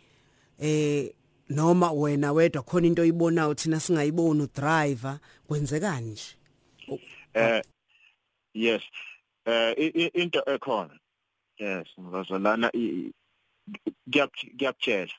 eh 0.58 1.12
noma 1.48 1.92
wena 1.92 2.32
wedwa 2.32 2.62
khona 2.62 2.86
into 2.86 3.02
oyibonayo 3.02 3.54
thina 3.54 3.80
singayiboni 3.80 4.42
udriver 4.42 5.18
kwenzekani 5.46 6.10
nje? 6.10 6.36
Eh 7.34 7.62
yes. 8.54 8.82
Eh 9.46 9.74
into 10.14 10.42
ekhona. 10.46 10.98
Yes 11.58 11.88
ngizolana 12.00 12.70
ngiyakutshela 14.08 15.12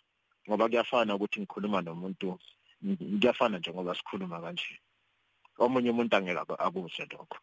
ngoba 0.47 0.69
kuyafana 0.69 1.15
ukuthi 1.15 1.39
ngikhuluma 1.39 1.81
nomuntu 1.81 2.39
kuyafana 3.19 3.57
nje 3.57 3.71
ngoba 3.71 3.95
sikhuluma 3.95 4.41
kanje. 4.41 4.79
Omunye 5.57 5.89
umuntu 5.89 6.15
angeke 6.15 6.53
akuse 6.59 7.05
lokho. 7.11 7.37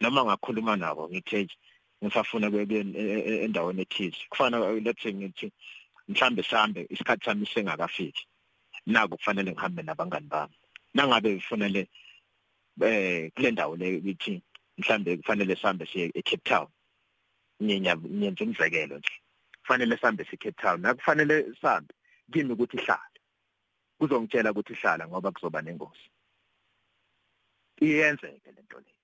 Noma 0.00 0.24
ngakhuluma 0.24 0.76
nabo 0.76 1.08
ngithe 1.08 1.48
ngisafuna 2.04 2.50
kube 2.50 2.80
endaweni 3.44 3.82
ethize. 3.82 4.16
Kufana 4.30 4.58
let's 4.84 5.02
say 5.02 5.12
ngithi 5.12 5.52
mhlambe 6.08 6.42
sambe 6.42 6.86
isikhathi 6.90 7.24
sami 7.24 7.46
sengakafiki 7.46 8.26
naku 8.86 9.16
kufanele 9.16 9.52
ngihambe 9.52 9.82
nabangani 9.82 10.28
bami. 10.28 10.54
Nangabe 10.94 11.36
kufanele 11.36 11.88
eh 12.82 13.30
kule 13.34 13.50
ndawo 13.50 13.76
le 13.76 13.96
ukuthi 13.98 14.42
mhlambe 14.78 15.16
kufanele 15.16 15.56
sambe 15.56 15.86
siye 15.86 16.10
eCape 16.14 16.44
Town 16.44 16.68
nyenye 17.60 17.96
nyenze 18.10 18.44
umzekelo 18.44 18.98
nje. 18.98 19.12
Kufanele 19.60 19.96
sambe 19.96 20.24
siye 20.24 20.34
eCape 20.36 20.62
Town 20.62 20.80
nakufanele 20.80 21.54
sambe 21.60 21.94
kimi 22.32 22.52
ukuthi 22.52 22.76
ihlala 22.76 23.10
kuzongitshela 23.98 24.50
ukuthi 24.50 24.72
ihlala 24.72 25.08
ngoba 25.08 25.30
kuzoba 25.32 25.62
nengozi. 25.62 26.10
Iyenzeke 27.80 28.52
lento 28.52 28.78
le. 28.78 28.95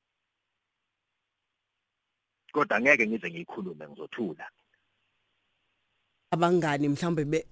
Kodwa 2.53 2.81
ngeke 2.81 3.07
ngize 3.07 3.31
ngiyikhulume 3.31 3.89
ngizothula. 3.89 4.47
Abangani 6.31 6.89
mhlambe 6.89 7.25
be 7.25 7.47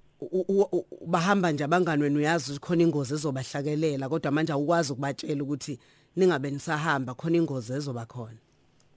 bahamba 1.07 1.53
nje 1.53 1.65
abangani 1.65 2.03
wenu 2.03 2.19
uyazi 2.19 2.53
ukuthi 2.53 2.61
khona 2.61 2.83
ingozi 2.83 3.15
ezobahlakelela 3.15 4.09
kodwa 4.09 4.33
manje 4.33 4.53
awukwazi 4.53 4.93
ukubatshela 4.93 5.43
ukuthi 5.43 5.79
ningabe 6.17 6.51
nisahamba 6.51 7.15
khona 7.15 7.37
ingozi 7.37 7.73
ezoba 7.73 8.07
khona. 8.07 8.39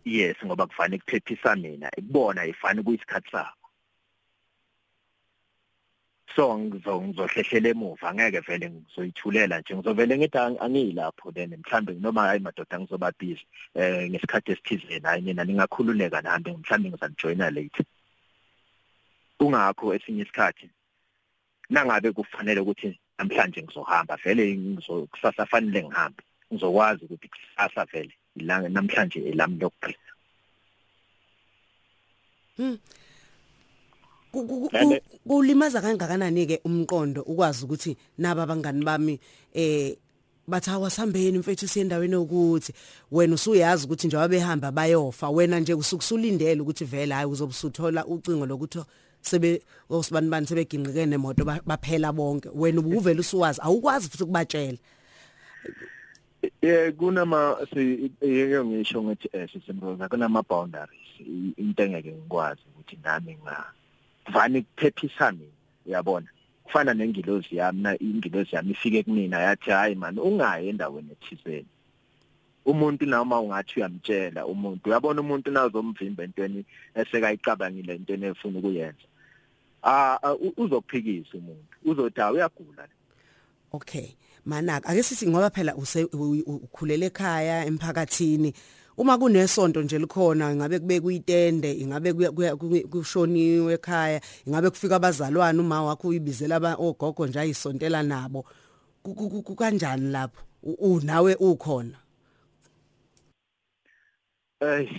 Yes 0.05 0.35
ngoba 0.45 0.67
kufanele 0.67 0.99
kuphephisa 0.99 1.55
mina. 1.55 1.89
Ikubona 1.97 2.45
ifani 2.45 2.83
kuyisikhathi 2.83 3.31
sabo. 3.31 3.62
So 6.35 6.57
ngizohlehlela 6.57 7.69
emuva. 7.69 8.09
Angeke 8.09 8.39
vele 8.39 8.69
ngizoyithulela 8.69 9.59
nje. 9.59 9.75
Ngizovele 9.75 10.17
ngithi 10.17 10.37
angiyilapho 10.37 11.31
then 11.33 11.55
mhlambe 11.57 11.93
noma 11.93 12.21
hayi 12.27 12.39
madoda 12.39 12.79
ngizoba 12.79 13.11
busy 13.19 13.45
eh 13.75 14.09
ngesikhathi 14.09 14.51
esithizeni 14.51 15.05
hayi 15.05 15.21
mina 15.21 15.43
ningakhululeka 15.43 16.21
nami 16.21 16.57
mhlambe 16.57 16.89
ngizanijoyina 16.89 17.49
late. 17.51 17.83
Kungakho 19.37 19.93
esinye 19.95 20.23
isikhathi 20.23 20.69
nangabe 21.69 22.11
kufanele 22.11 22.59
ukuthi 22.61 22.99
namhlanje 23.17 23.63
ngizohamba 23.63 24.17
vele 24.23 24.55
ngizokusasa 24.57 25.45
fanele 25.45 25.83
ngihambe. 25.83 26.23
Ngizokwazi 26.51 27.05
ukuthi 27.05 27.27
kusasa 27.27 27.85
vele 27.85 28.13
ilanga 28.35 28.69
namhlanje 28.69 29.19
elami 29.19 29.59
lokuphila 29.59 29.97
Hmm. 32.57 32.77
Kulimaza 35.27 35.81
kangakanani 35.81 36.45
ke 36.45 36.61
umqondo 36.65 37.21
ukwazi 37.21 37.65
ukuthi 37.65 37.97
naba 38.17 38.43
abangani 38.43 38.83
bami 38.85 39.19
eh 39.53 39.95
bathi 40.47 40.69
awasambeni 40.69 41.37
mfethu 41.37 41.67
siyendaweni 41.67 42.15
ukuthi 42.15 42.73
wena 43.11 43.35
usuyazi 43.35 43.85
ukuthi 43.85 44.07
nje 44.07 44.17
wabehamba 44.17 44.71
bayofa 44.71 45.29
wena 45.29 45.59
nje 45.59 45.73
usukusulindele 45.73 46.61
ukuthi 46.61 46.85
vele 46.85 47.13
hayi 47.13 47.27
uzobusuthola 47.27 48.05
ucingo 48.05 48.45
lokuthi 48.45 48.79
sebe 49.23 49.61
osibanibani 49.89 50.47
sebeginqike 50.47 51.05
nemoto 51.05 51.45
baphela 51.45 52.11
bonke. 52.11 52.49
Wena 52.53 52.79
ubuvela 52.79 53.19
usuwazi 53.19 53.61
awukwazi 53.61 54.09
futhi 54.09 54.23
ukubatshela. 54.23 54.77
Eh 56.61 56.93
kunama 56.97 57.57
siyeke 57.73 58.63
ngisho 58.63 59.03
ngithi 59.03 59.29
eh 59.33 59.49
sisemroza 59.51 60.09
kunama 60.09 60.43
boundaries 60.43 61.19
into 61.57 61.83
engeke 61.83 62.11
ngikwazi 62.11 62.61
ukuthi 62.69 62.97
nami 63.03 63.37
nga 63.43 63.65
vani 64.31 64.61
kuphephisa 64.61 65.31
mina 65.31 65.51
uyabona? 65.85 66.27
Kufana 66.63 66.93
nengilozi 66.93 67.55
yami 67.55 67.81
na 67.81 67.99
ingilozi 67.99 68.55
yami 68.55 68.71
ifike 68.71 69.03
kumina 69.03 69.39
yathi 69.39 69.71
hayi 69.71 69.95
man 69.95 70.19
ungayi 70.19 70.69
endaweni 70.69 71.11
ethizeni. 71.11 71.67
Umuntu 72.65 73.05
noma 73.05 73.39
ungathi 73.39 73.79
uyamtshela 73.79 74.45
umuntu 74.45 74.89
uyabona 74.89 75.21
umuntu 75.21 75.51
nazomvimba 75.51 76.23
entweni 76.23 76.65
esekayicabangile 76.95 77.95
entweni 77.95 78.25
efuna 78.25 78.59
ukuyenza. 78.59 79.07
Ah 79.83 80.35
uzophikisa 80.57 81.37
umuntu 81.37 81.75
uzothi 81.85 82.21
uyagula 82.21 82.87
okay. 83.71 84.15
Manaka 84.45 84.89
ake 84.89 85.03
sithi 85.03 85.27
ngoba 85.27 85.49
phela 85.49 85.75
ukhulele 85.75 87.05
ekhaya 87.05 87.65
emphakathini 87.65 88.53
uma 88.97 89.17
kunesonto 89.17 89.81
nje 89.81 89.99
likhona 89.99 90.51
ingabe 90.51 90.79
kube 90.79 91.01
kuyitende 91.01 91.71
ingabe 91.73 92.13
kushoniwe 92.91 93.73
ekhaya 93.73 94.21
ingabe 94.45 94.69
kufika 94.69 94.95
abazalwane 94.95 95.59
uma 95.59 95.83
wakho 95.83 96.07
uyibizela 96.07 96.75
ogogo 96.77 97.27
nje 97.27 97.39
ayisontela 97.39 98.03
nabo. 98.03 98.45
Kanjani 99.57 100.11
lapho? 100.11 100.41
Unawe 100.63 101.35
ukhona? 101.35 101.97
Eh 104.61 104.89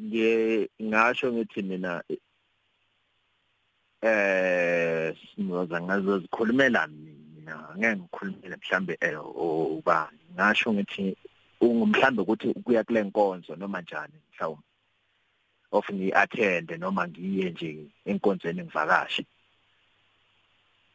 ngiye 0.00 0.68
ngasho 0.82 1.32
ngithi 1.32 1.62
mina 1.62 2.02
eh 4.02 5.14
sinoza 5.34 5.82
ngazo 5.82 6.18
zikhulumela 6.18 6.86
mina 6.86 7.68
ngeke 7.78 7.96
ngikhulumele 7.96 8.56
mhlambe 8.56 8.98
eh 9.00 9.18
ubani 9.36 10.18
ngasho 10.34 10.72
ngithi 10.72 11.16
ungumhlambe 11.66 12.22
ukuthi 12.22 12.54
kuya 12.54 12.84
kule 12.84 13.02
nkonzo 13.02 13.56
noma 13.56 13.80
njani 13.80 14.14
mhlawumbe 14.32 14.64
of 15.72 15.90
ngiattend 15.90 16.70
noma 16.78 17.08
ngiye 17.08 17.50
nje 17.50 17.86
enkonzweni 18.04 18.62
ngivakashe 18.62 19.24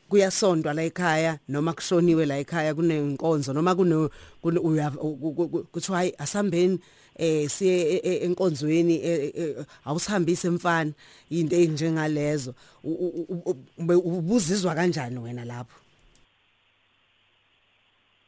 kuyasondwa 0.09 0.73
la 0.73 0.83
ekhaya 0.83 1.39
noma 1.47 1.73
kushoniwe 1.73 2.25
la 2.25 2.37
ekhaya 2.37 2.73
kunenkonzo 2.73 3.53
noma 3.53 3.75
kuno 3.75 4.09
kuthiwa 5.71 5.97
hayi 5.97 6.13
asambeni 6.17 6.79
eh 7.15 7.49
siye 7.49 7.95
e, 7.95 8.01
e, 8.03 8.15
enkonzweni 8.25 8.95
e, 9.03 9.55
awusihambise 9.85 10.49
mfana 10.49 10.91
into 11.29 11.55
enjengalezo 11.55 12.55
ubuzizwa 12.83 14.75
kanjani 14.75 15.19
wena 15.19 15.45
lapho 15.45 15.88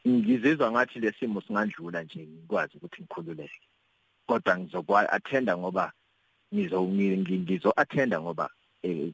ngizizwa 0.08 0.72
ngathi 0.72 1.00
lesimo 1.00 1.40
singandlula 1.40 2.02
nje 2.02 2.26
ngikwazi 2.26 2.76
ukuthi 2.76 3.02
ngikhululeke. 3.02 3.60
Kodwa 4.26 4.58
ngizokwa 4.58 5.12
attenda 5.12 5.56
ngoba 5.56 5.92
ngizo 6.54 6.82
ngizo 6.82 7.70
attenda 7.76 8.20
ngoba 8.20 8.50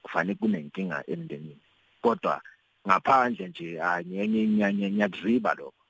kufanele 0.03 0.39
kunenkinga 0.41 1.05
emndenini. 1.13 1.61
Kodwa 2.03 2.41
ngaphandle 2.87 3.49
nje 3.49 3.81
anyenye 3.83 4.91
nyakuziba 4.91 5.55
lokho. 5.55 5.85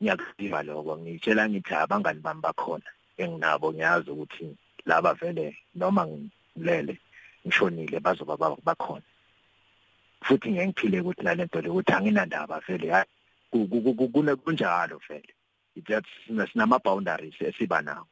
Ngiyakuziba 0.00 0.62
lokho. 0.62 0.92
Ngitshela 0.98 1.48
ngithi 1.48 1.74
abangani 1.74 2.20
bami 2.20 2.40
bakhona 2.40 2.90
enginabo 3.16 3.72
ngiyazi 3.72 4.10
ukuthi 4.10 4.56
laba 4.84 5.14
vele 5.14 5.56
noma 5.74 6.02
ngilele 6.06 6.94
ngishonile 7.46 8.00
bazoba 8.00 8.36
bakhona. 8.66 9.08
Futhi 10.24 10.50
ngeke 10.50 10.66
ngiphile 10.66 11.00
ukuthi 11.00 11.22
nalento 11.24 11.60
le 11.60 11.68
ukuthi 11.68 11.92
anginandaba 11.92 12.60
vele 12.66 12.90
hayi 12.90 14.36
kunjalo 14.44 15.00
vele. 15.08 15.32
Sinama 16.52 16.78
boundaries 16.78 17.40
esiba 17.40 17.82
nawo. 17.82 18.06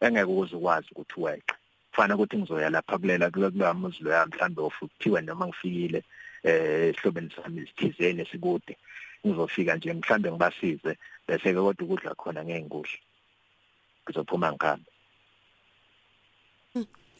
Engeke 0.00 0.30
ukuze 0.30 0.56
ukwazi 0.56 0.88
ukuthi 0.92 1.20
weqe. 1.20 1.54
Kufana 1.90 2.14
ukuthi 2.14 2.36
ngizoya 2.38 2.70
lapha 2.70 2.98
kulela 2.98 3.30
kuleya 3.30 3.74
muzi 3.74 4.02
loya 4.02 4.26
mhlambe 4.26 4.60
ofuthiwe 4.62 5.20
noma 5.22 5.46
ngifikile 5.46 6.02
eh 6.46 6.94
ehlobeni 6.94 7.30
sami 7.34 7.66
sithizeni 7.66 8.26
sikude 8.30 8.76
ngizofika 9.24 9.76
nje 9.76 9.92
mhlambe 9.92 10.30
ngibasize 10.30 10.92
bese 11.26 11.48
ke 11.54 11.60
kodwa 11.64 11.84
ukudla 11.84 12.14
khona 12.14 12.44
ngeke 12.44 12.62
ngikudle 12.62 12.98
ngizophuma 14.02 14.52
ngikhambe 14.52 14.90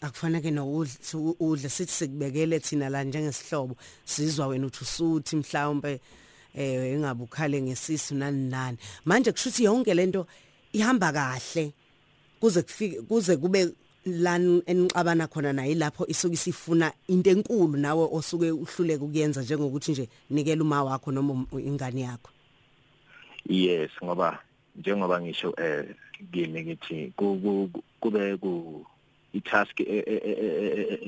akufanele 0.01 0.51
nokudla 0.51 1.35
udle 1.41 1.69
sithi 1.69 1.93
sikubekele 1.93 2.61
thina 2.61 2.89
la 2.89 3.05
njengesihlobo. 3.05 3.77
Sizwa 4.05 4.47
wena 4.47 4.67
uthi 4.67 4.83
usuthi 4.83 5.37
mhlawumbe 5.37 6.01
eh 6.55 6.93
engabe 6.95 7.23
ukhale 7.23 7.63
ngesisu 7.63 8.15
nani 8.15 8.51
nani. 8.51 8.79
Manje 9.05 9.33
kushuthi 9.33 9.65
yonke 9.65 9.95
lento 9.95 10.27
ihamba 10.73 11.13
kahle 11.13 11.73
kuze 12.41 12.63
kufike 12.63 13.03
kuze 13.03 13.37
kube 13.37 13.73
lan 14.07 14.63
enixabana 14.67 15.27
khona 15.27 15.53
naye 15.53 15.75
lapho 15.75 16.07
isuke 16.07 16.35
isifuna 16.35 16.93
into 17.09 17.31
enkulu 17.31 17.77
nawe 17.77 18.09
osuke 18.13 18.51
uhluleke 18.51 19.05
ukuyenza 19.05 19.43
njengokuthi 19.43 19.93
nje 19.93 20.09
nikela 20.31 20.63
uma 20.63 20.85
wakho 20.85 21.13
noma 21.13 21.47
ingane 21.53 22.01
yakho. 22.01 22.31
Yes 23.49 23.91
ngoba 24.05 24.39
njengoba 24.77 25.21
ngisho 25.21 25.55
eh 25.59 25.95
kimi 26.33 26.63
ngithi 26.63 27.13
kube 28.01 28.37
ku 28.37 28.87
itask 29.39 29.77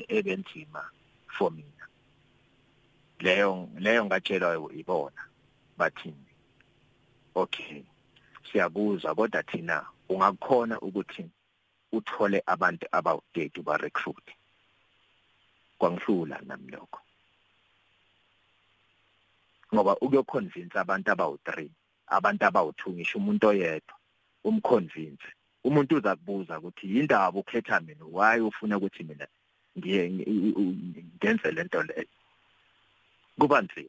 ebenzima 0.08 0.82
for 1.36 1.50
mina. 1.50 1.84
Leyo 3.20 3.68
leyo 3.78 4.04
ngatshelwa 4.04 4.72
ibona 4.80 5.22
bathini 5.78 6.28
okay 7.34 7.82
siyabuza 8.46 9.14
kodwa 9.14 9.42
thina 9.42 9.86
ungakhona 10.08 10.80
ukuthi 10.80 11.24
uthole 11.92 12.42
abantu 12.46 12.86
abawu30 12.92 13.62
ba 13.62 13.76
recruit 13.76 14.26
kwangihlula 15.78 16.40
nami 16.46 16.70
lokho. 16.70 17.00
Ngoba 19.74 19.96
ukuyoconvince 19.96 20.78
abantu 20.78 21.10
abawu3 21.10 21.68
abantu 22.06 22.44
abawu2 22.44 22.90
ngisho 22.90 23.18
umuntu 23.18 23.46
oyedwa 23.48 23.94
umconvince 24.44 25.28
umuntu 25.64 25.96
uzakubuza 25.96 26.58
ukuthi 26.58 26.96
yindaba 26.96 27.38
ukhetha 27.38 27.80
mina? 27.80 28.04
Why 28.04 28.40
ufuna 28.40 28.76
ukuthi 28.76 29.04
mina 29.04 29.26
ngiye 29.78 30.10
ngenze 30.10 31.50
lento 31.50 31.82
leyo 31.82 32.08
kuba 33.38 33.62
nzima. 33.62 33.88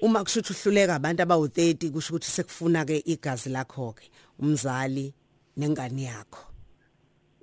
Uma 0.00 0.24
kushuthi 0.24 0.52
uhluleka 0.52 0.94
abantu 0.94 1.22
abawu30 1.22 1.90
kusho 1.92 2.14
ukuthi 2.14 2.30
sekufuna 2.30 2.84
ke 2.84 3.02
igazi 3.06 3.48
lakho 3.48 3.92
ke 3.92 4.10
umzali 4.38 5.14
nengane 5.56 6.02
yakho. 6.02 6.52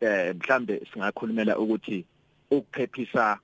Eh 0.02 0.36
mhlambe 0.36 0.86
singakhulumela 0.94 1.58
ukuthi 1.58 2.06
ukuphephisa 2.52 3.40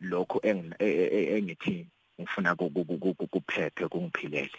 lokho 0.00 0.40
e, 0.42 0.50
e, 0.78 0.86
e, 0.88 1.38
engithi 1.38 1.86
ngifuna 2.20 2.54
kuphephe 2.54 3.88
kungiphilele. 3.88 4.58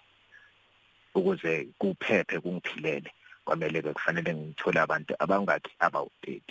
Ukuze 1.16 1.68
kuphephe 1.78 2.40
kungiphilele 2.40 3.12
kwamele 3.46 3.82
ke 3.82 3.94
kufanele 3.94 4.34
ngithole 4.34 4.80
abantu 4.80 5.16
abangakhi 5.20 5.72
abawu30 5.80 6.42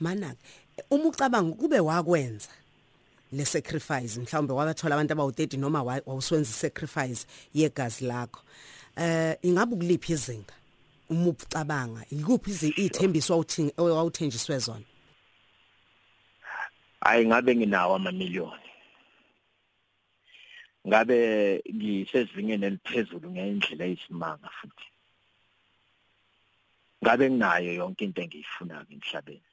mana 0.00 0.34
uma 0.90 1.04
ucabanga 1.04 1.56
kube 1.56 1.80
wakwenza 1.80 2.48
le 3.32 3.44
sacrifice 3.44 4.20
mhlawumbe 4.20 4.52
wabathola 4.52 4.94
abantu 4.94 5.14
abawu30 5.14 5.58
noma 5.58 5.82
wawuswenza 5.82 6.52
sacrifice 6.52 7.26
yegazi 7.54 8.04
lakho 8.04 8.42
eh 8.96 9.36
ingabe 9.42 9.76
kuliphi 9.76 10.12
izinga 10.12 10.54
uma 11.10 11.28
ucabanga? 11.30 12.04
Ikuphi 12.10 12.50
izithembiso 12.50 13.44
awuthenjiswe 13.76 14.58
zona? 14.58 14.84
Ayi 17.00 17.26
ngabe 17.26 17.56
nginawo 17.56 17.94
amamiliyoni. 17.94 18.63
Ngabe 20.86 21.18
ngisezingeni 21.76 22.66
eliphezulu 22.66 23.26
ngendlela 23.30 23.84
eyisimanga 23.86 24.48
futhi? 24.58 24.88
Ngabe 27.02 27.24
nginayo 27.30 27.70
yonke 27.80 28.04
into 28.04 28.20
engiyifunayo 28.22 28.86
emhlabeni? 28.94 29.50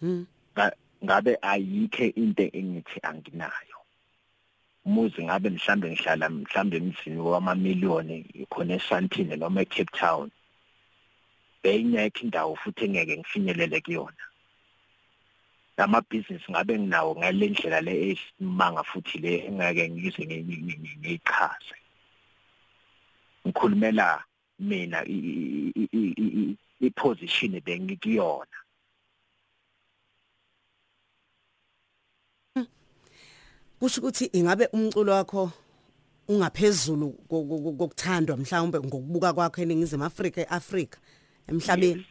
Hm 0.00 0.24
ngabe 1.04 1.38
ayikho 1.42 2.04
into 2.16 2.42
engithi 2.58 2.98
anginayo? 3.02 3.78
Umuzi 4.84 5.24
ngabe 5.24 5.50
mhlambe 5.50 5.90
ngihlala 5.90 6.28
mhlambe 6.28 6.76
emzini 6.76 7.20
wamamiliyoni 7.20 8.46
khona 8.50 8.74
eSantini 8.74 9.36
noma 9.36 9.62
eCape 9.62 9.92
Town 9.92 10.30
beyingekho 11.62 12.20
indawo 12.24 12.56
futhi 12.56 12.84
engeke 12.84 13.14
ngifinyelele 13.18 13.80
kuyona? 13.80 14.24
Lamabhizinisi 15.78 16.50
ngabe 16.52 16.78
nginawo 16.78 17.16
ngale 17.16 17.48
ndlela 17.48 17.80
le 17.80 17.94
esimanga 18.10 18.82
futhi 18.82 19.18
le 19.18 19.32
engeke 19.46 19.90
ngize 19.90 20.22
ngiyichaze 20.26 21.76
ngikhulumela 23.46 24.24
mina 24.58 24.98
i-position 26.80 27.60
bengikuyona 27.60 28.58
kusho 33.78 34.00
ukuthi 34.00 34.24
ingabe 34.32 34.66
umculo 34.72 35.12
wakho 35.12 35.52
ungaphezulu 36.28 37.08
kokuthandwa 37.78 38.36
mhlawumbe 38.36 38.78
ngokubuka 38.80 39.32
kwakho 39.32 39.62
eningizimu 39.62 40.04
Afrika 40.04 40.40
eAfrika 40.40 40.98
emhlabeni? 41.46 42.06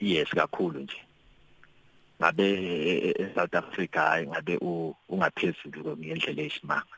Yes 0.00 0.28
kakhulu 0.28 0.80
nje. 0.80 1.05
Ngabe 2.20 2.46
eSouth 3.22 3.54
Africa 3.54 4.00
hayi 4.00 4.26
ngabe 4.26 4.58
ungaphezulu 5.08 5.96
ngendlela 5.96 6.42
esimanga 6.42 6.96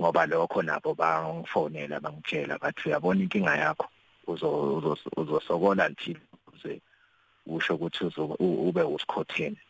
ngoba 0.00 0.26
lokho 0.26 0.62
nabo 0.62 0.94
bangifonela 0.94 2.00
bangitshela 2.00 2.58
bathi 2.58 2.88
uyabona 2.88 3.20
inkinga 3.22 3.56
yakho? 3.56 3.86
Uzosokola 4.26 5.86
until 5.86 6.18
uze 6.52 6.80
usho 7.46 7.74
ukuthi 7.74 8.04
ube 8.40 8.82
usikhotheni? 8.82 9.60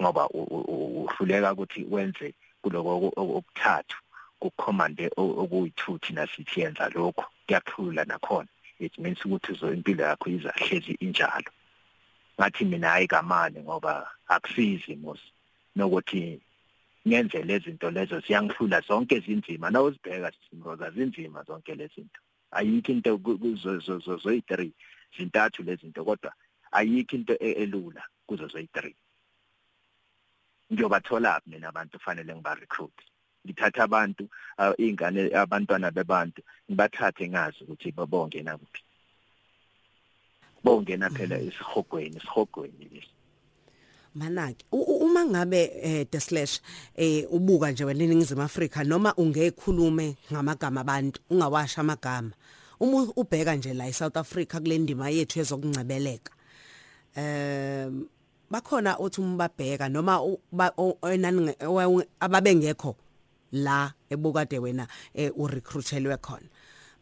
Ngoba 0.00 0.28
uhluleka 0.28 1.52
ukuthi 1.52 1.86
wenze 1.90 2.34
kuloko 2.62 3.12
okuthathu 3.16 3.98
kucommande 4.40 5.10
okuyithuthi 5.16 6.12
nasithi 6.12 6.60
yenza 6.60 6.88
lokho 6.88 7.24
kuyakhula 7.46 8.04
nakhona. 8.04 8.48
It 8.80 8.98
means 8.98 9.20
ukuthi 9.24 9.54
zo 9.54 9.72
impilo 9.72 10.04
yakho 10.04 10.30
izahlezi 10.30 10.92
injalo. 11.00 11.50
Ngathi 12.40 12.64
mina 12.64 12.88
hayi 12.88 13.06
kamali 13.06 13.60
ngoba 13.60 14.10
akusizi 14.26 14.96
mos 14.96 15.20
nokuthi 15.76 16.40
ngenze 17.08 17.42
lezi 17.42 17.64
zinto 17.64 17.90
lezo 17.90 18.20
siyangihlula 18.20 18.80
zonke 18.80 19.16
izinzima 19.16 19.70
nawuzibheka 19.70 20.32
simroza 20.48 20.90
zinzima 20.90 21.42
zonke 21.42 21.74
lezi 21.74 21.94
zinto. 21.94 22.20
Ayikho 22.50 22.92
into 22.92 23.18
kuzo 23.18 23.76
zoyi3 23.76 24.72
zintathu 25.16 25.62
lezi 25.62 25.82
zinto 25.82 26.04
kodwa 26.04 26.32
ayikho 26.72 27.16
into 27.16 27.34
e-, 27.40 27.56
elula 27.62 28.02
kuzo 28.26 28.46
zoyi3 28.46 28.94
ngiyobathola 30.72 31.40
mina 31.46 31.68
abantu 31.68 31.98
fanele 31.98 32.34
ngiba 32.34 32.54
recruit 32.54 32.96
ngithatha 33.44 33.84
abantu 33.84 34.24
izingane 34.78 35.28
abantwana 35.36 35.90
bebantu 35.90 36.42
ngibathathe 36.70 37.28
ngazi 37.28 37.64
ukuthi 37.64 37.92
babongena 37.92 38.58
kuphi 38.58 38.82
bongena 40.64 41.10
phela 41.10 41.38
isihogweni 41.38 42.16
isihogweni 42.16 42.88
lesi 42.92 43.14
manaki 44.14 44.64
uma 44.70 45.24
ngabe 45.24 45.70
eh 45.82 46.06
the 46.10 46.20
slash 46.20 46.60
eh 46.96 47.26
ubuka 47.30 47.70
nje 47.70 47.84
wena 47.84 48.04
eningizimu 48.04 48.42
Afrika 48.42 48.84
noma 48.84 49.14
ungekhulume 49.14 50.16
ngamagama 50.32 50.80
abantu 50.80 51.20
ungawasha 51.30 51.80
amagama 51.80 52.30
uma 52.80 53.12
ubheka 53.16 53.56
nje 53.56 53.74
la 53.74 53.88
eSouth 53.88 54.16
Africa 54.16 54.60
kule 54.60 54.78
ndima 54.78 55.10
yethu 55.10 55.40
ezokungcebeleka 55.40 56.32
um 57.16 58.06
bakhona 58.50 58.96
othi 58.96 59.20
umbabheka 59.20 59.88
noma 59.88 60.20
enani 61.12 61.54
ababengekho 62.20 62.96
la 63.52 63.92
ebukade 64.10 64.58
wena 64.58 64.88
eh, 65.14 65.32
urecruitelwe 65.36 66.16
khona 66.16 66.48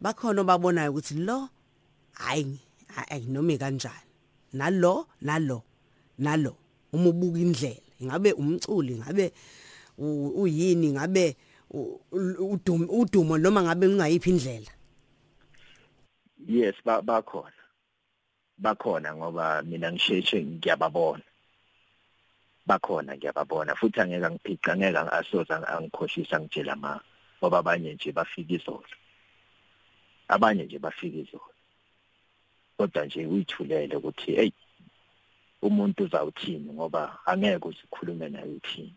bakhona 0.01 0.45
babonayo 0.45 0.91
ukuthi 0.91 1.15
lo 1.15 1.49
hayi 2.13 2.61
hayi 2.95 3.27
noma 3.27 3.57
kanjani? 3.59 4.09
Nalo 4.53 5.07
nalo 5.21 5.63
nalo. 6.19 6.57
Uma 6.93 7.09
ubuka 7.11 7.39
indlela 7.39 7.89
ingabe 8.01 8.33
umculi 8.33 8.95
ngabe 8.99 9.33
uyini 9.99 10.93
ngabe 10.93 11.37
udumo 11.71 12.87
udumo 12.89 13.39
noma 13.39 13.63
ngabe 13.63 13.87
ungayiphi 13.87 14.31
indlela? 14.31 14.73
Yes 16.47 16.77
bakhona. 16.85 17.53
Bakhona 18.59 19.15
ngoba 19.15 19.63
mina 19.63 19.93
ngisheshe 19.93 20.43
ngiyababona. 20.45 21.23
Bakhona 22.67 23.17
ngiyababona. 23.17 23.77
Futhi 23.77 24.01
angeke 24.01 24.31
ngiphica 24.31 24.73
angeke 24.73 24.99
asoza 24.99 25.69
angikhohlisa 25.69 26.41
ngitshela 26.41 26.77
ma 26.77 27.01
ngoba 27.39 27.59
abanye 27.59 27.95
nje 27.95 28.13
bafika 28.13 28.55
izolo. 28.55 28.97
Abanye 30.29 30.65
nje 30.65 30.79
bafika 30.79 31.19
izolo. 31.19 31.58
Kodwa 32.79 33.05
nje 33.07 33.27
uyithulele 33.27 33.97
ukuthi 33.97 34.31
hey 34.39 34.51
umuntu 35.63 36.05
uzawuthini 36.05 36.73
ngoba 36.73 37.19
angeke 37.27 37.69
usikhulume 37.69 38.29
naye 38.29 38.51
uthini? 38.59 38.95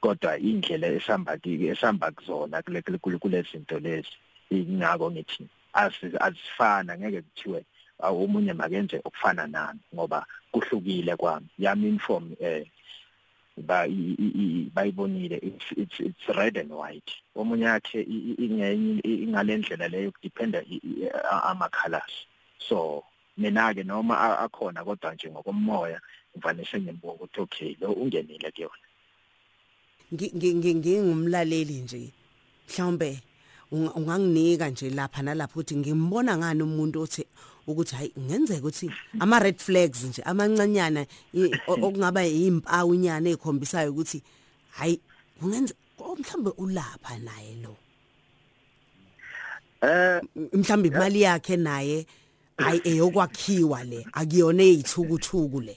Kodwa 0.00 0.38
indlela 0.38 0.86
esihamba 0.86 1.36
kike 1.36 1.66
esihamba 1.72 2.10
kuzona 2.10 2.62
kule 2.62 2.82
kule 3.22 3.42
zinto 3.42 3.78
lezi 3.78 4.14
ingako 4.50 5.10
ngithi 5.10 5.44
azifana 6.26 6.98
ngeke 6.98 7.20
kuthiwe 7.22 7.60
omunye 8.02 8.52
makenze 8.52 8.96
okufana 9.04 9.46
nami 9.46 9.80
ngoba 9.94 10.26
kuhlukile 10.52 11.16
kwami. 11.16 11.48
Yami 11.58 11.88
inform 11.88 12.32
eh 12.40 12.66
bayibonile 13.56 15.38
it's 15.42 15.64
it's 15.76 16.00
it's 16.00 16.36
red 16.36 16.56
and 16.56 16.72
white. 16.72 17.12
Omunye 17.36 17.64
yakhe 17.64 18.02
ingenye 18.38 19.00
ingalendlela 19.02 19.88
leyo 19.88 20.12
kudependa 20.12 20.64
ama 21.42 21.68
colors 21.68 22.26
so 22.58 23.04
mina 23.36 23.74
ke 23.74 23.82
noma 23.84 24.38
akhona 24.38 24.84
kodwa 24.84 25.14
nje 25.14 25.30
ngokomoya 25.30 26.00
ngifanele 26.36 26.80
ngimbuka 26.80 27.14
ukuthi 27.14 27.40
okay 27.40 27.76
lo 27.80 27.92
ungenile 27.92 28.50
kuyona. 28.50 28.86
Ngingumlaleli 30.12 31.74
nje. 31.74 32.12
Mhlawumbe 32.68 33.22
unganginika 33.72 34.68
nje 34.68 34.90
lapha 34.90 35.22
nalapha 35.22 35.52
ukuthi 35.52 35.76
ngimbona 35.76 36.38
ngani 36.38 36.62
umuntu 36.62 37.02
othi 37.02 37.26
ukuthi 37.66 37.94
hayi 37.96 38.12
ngenzeka 38.18 38.60
ukuthi 38.60 38.90
ama 39.20 39.38
red 39.38 39.58
flags 39.58 40.04
nje 40.04 40.22
amancanyana 40.22 41.06
okungaba 41.66 42.26
izimpawu 42.26 42.94
nyana 42.94 43.30
ezikhombisayo 43.30 43.90
ukuthi 43.90 44.22
hayi 44.70 45.00
ungenza 45.42 45.74
mhlambe 46.20 46.50
ulapha 46.58 47.18
naye 47.18 47.54
lo. 47.62 47.76
Eh 49.82 50.20
mhlambe 50.52 50.88
imali 50.88 51.22
yakhe 51.22 51.56
naye 51.56 52.06
hayi 52.56 52.80
eyokwakhiwa 52.84 53.84
le 53.84 54.06
akuyona 54.12 54.62
ezithukuthuku 54.62 55.60
le. 55.60 55.76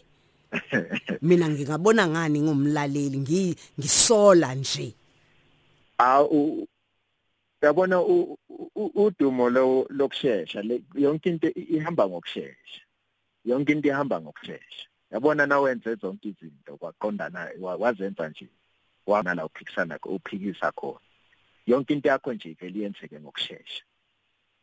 Mina 1.21 1.49
ngingabona 1.49 2.07
ngani 2.07 2.41
ngomlaleli 2.41 3.17
ngisola 3.79 4.55
nje? 4.55 4.95
Awu 5.97 6.67
yabona 7.63 8.01
udumo 8.75 9.49
lo 9.49 9.87
lokusheshsha 9.89 10.63
yonke 10.95 11.29
into 11.29 11.47
ihamba 11.55 12.07
ngokusheshsha 12.07 12.81
yonke 13.45 13.71
into 13.71 13.87
ihamba 13.87 14.21
ngokusheshsha 14.21 14.87
yabona 15.11 15.45
nawenze 15.45 15.95
zonke 15.95 16.27
izinto 16.29 16.77
kwaqondana 16.77 17.51
wazenza 17.61 18.29
nje 18.29 18.49
wana 19.05 19.33
la 19.33 19.45
uphikisana 19.45 19.99
uphikisa 20.03 20.71
khona. 20.71 20.99
Yonke 21.65 21.93
into 21.93 22.09
yakho 22.09 22.33
nje 22.33 22.53
vele 22.59 22.79
iyenzeke 22.79 23.19
ngokusheshsha 23.19 23.83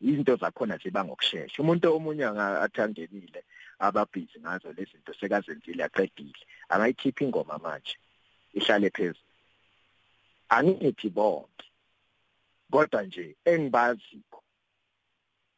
izinto 0.01 0.37
zakhona 0.37 0.77
ziba 0.77 1.05
ngokusheshsha 1.05 1.63
umuntu 1.63 1.95
omunye 1.97 2.25
angathangenile 2.25 3.45
ababhizi 3.79 4.41
ngazo 4.41 4.73
lezi 4.73 4.91
zinto 4.93 5.15
sekazenzile 5.15 5.85
aqedile 5.85 6.45
angayikhipha 6.69 7.25
ingoma 7.25 7.59
manje? 7.59 7.97
Ihlale 8.53 8.91
phezulu. 8.91 9.25
Angithi 10.49 11.09
bonke. 11.09 11.70
Kodwa 12.71 13.03
nje 13.03 13.37
engibaziko 13.45 14.39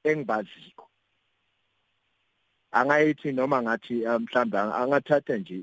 engibaziko 0.05 0.85
angayithi 2.73 3.33
noma 3.33 3.63
ngathi 3.63 4.07
uh, 4.07 4.21
mhlawumbe 4.21 4.59
angathatha 4.59 5.37
nje 5.37 5.57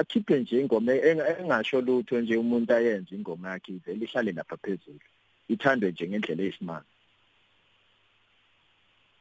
akhiphe 0.00 0.40
nje 0.40 0.60
ingoma 0.60 0.92
engasho 1.40 1.80
lutho 1.80 2.20
nje 2.20 2.36
umuntu 2.36 2.74
ayenze 2.74 3.14
ingoma 3.14 3.50
yakhe 3.50 3.72
ivele 3.72 4.04
ihlale 4.04 4.32
lapha 4.32 4.56
phezulu 4.56 5.00
ithandwe 5.48 5.90
nje 5.90 6.08
ngendlela 6.08 6.42
eyisimanga. 6.42 6.90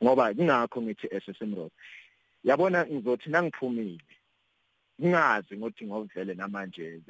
Ngoba 0.04 0.34
kungakho 0.34 0.82
ngithi 0.82 1.08
SSM 1.24 1.52
Road 1.56 1.72
yabona 2.44 2.86
ngizothi 2.86 3.30
nangiphumile 3.30 4.02
ngingazi 5.02 5.58
ngokuthi 5.58 5.86
ngovele 5.86 6.34
namanje 6.34 7.02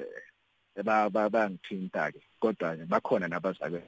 bangithinta 0.82 2.12
ke 2.12 2.20
kodwa 2.40 2.76
bakhona 2.88 3.28
nabazake 3.28 3.80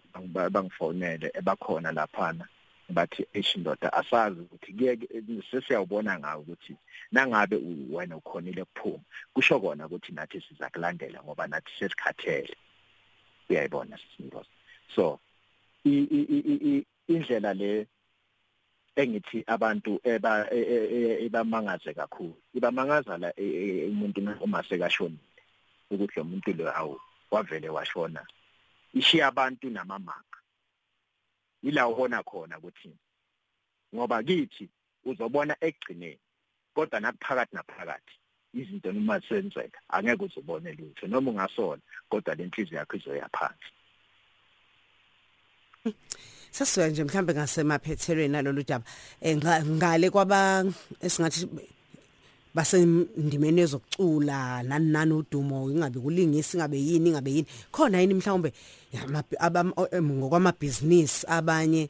bangifonele 0.50 1.30
ebakhona 1.34 1.92
laphana 1.92 2.48
bathi 2.92 3.26
eshindoda 3.32 3.92
asazi 3.92 4.40
ukuthi 4.40 4.72
kuye 4.72 5.42
sesiyawubona 5.50 6.18
ngawo 6.18 6.42
ukuthi 6.42 6.76
nangabe 7.12 7.56
wena 7.90 8.16
ukhonile 8.16 8.64
kuphuma. 8.64 9.04
Kusho 9.34 9.60
kona 9.60 9.86
ukuthi 9.86 10.12
nathi 10.12 10.40
siza 10.40 10.70
kulandela 10.70 11.22
ngoba 11.22 11.46
nathi 11.46 11.70
sesikhathele. 11.78 12.56
Uyayibona 13.50 13.98
sisindoda 13.98 14.48
so 14.94 15.18
indlela 15.84 17.54
le 17.54 17.86
engithi 18.96 19.44
abantu 19.46 20.00
eba 20.04 20.46
ebamangaze 21.24 21.94
kakhulu. 21.94 22.36
Ibamangaza 22.54 23.18
la 23.18 23.32
umuntu 23.88 24.20
uma 24.40 24.62
sekashonile. 24.62 25.31
Ukuthi 25.94 26.18
lo 26.18 26.24
muntu 26.24 26.52
lo 26.52 26.70
hawo 26.70 27.00
wavele 27.30 27.68
washona. 27.68 28.26
Ishiya 28.94 29.26
abantu 29.26 29.70
namamanga 29.70 30.38
ila 31.62 31.88
ubona 31.88 32.22
khona 32.22 32.58
ukuthi 32.58 32.92
ngoba 33.94 34.22
kithi 34.22 34.68
uzobona 35.04 35.56
egcineni 35.60 36.18
kodwa 36.74 37.00
nakuphakathi 37.00 37.56
naphakathi 37.56 38.14
izinto 38.54 38.92
noma 38.92 39.20
senzeka 39.28 39.80
angeke 39.88 40.24
uzubone 40.24 40.72
lutho 40.72 41.06
noma 41.06 41.30
ungasola 41.30 41.80
kodwa 42.10 42.34
lenhliziyo 42.34 42.78
yakho 42.78 42.96
izoya 42.96 43.28
phansi. 43.36 43.70
Sasuka 46.50 46.88
nje 46.88 47.04
mhlambe 47.04 47.34
ngasemaphethelweni 47.34 48.32
nalolu 48.32 48.62
daba 48.62 48.84
ngale 49.64 50.10
kwaba 50.10 50.64
esingathi 51.00 51.48
basendimeni 52.54 53.60
ezokucula 53.60 54.62
nani 54.62 54.90
nani 54.92 55.12
udumo 55.12 55.70
ingabe 55.70 56.00
kulingisa 56.00 56.58
ingabe 56.58 56.76
yini 56.78 57.08
ingabe 57.10 57.30
yini. 57.30 57.46
Khona 57.72 58.00
yini 58.00 58.14
mhlawumbe? 58.14 58.52
Ngokwamabhizinisi 60.02 61.26
abanye 61.28 61.88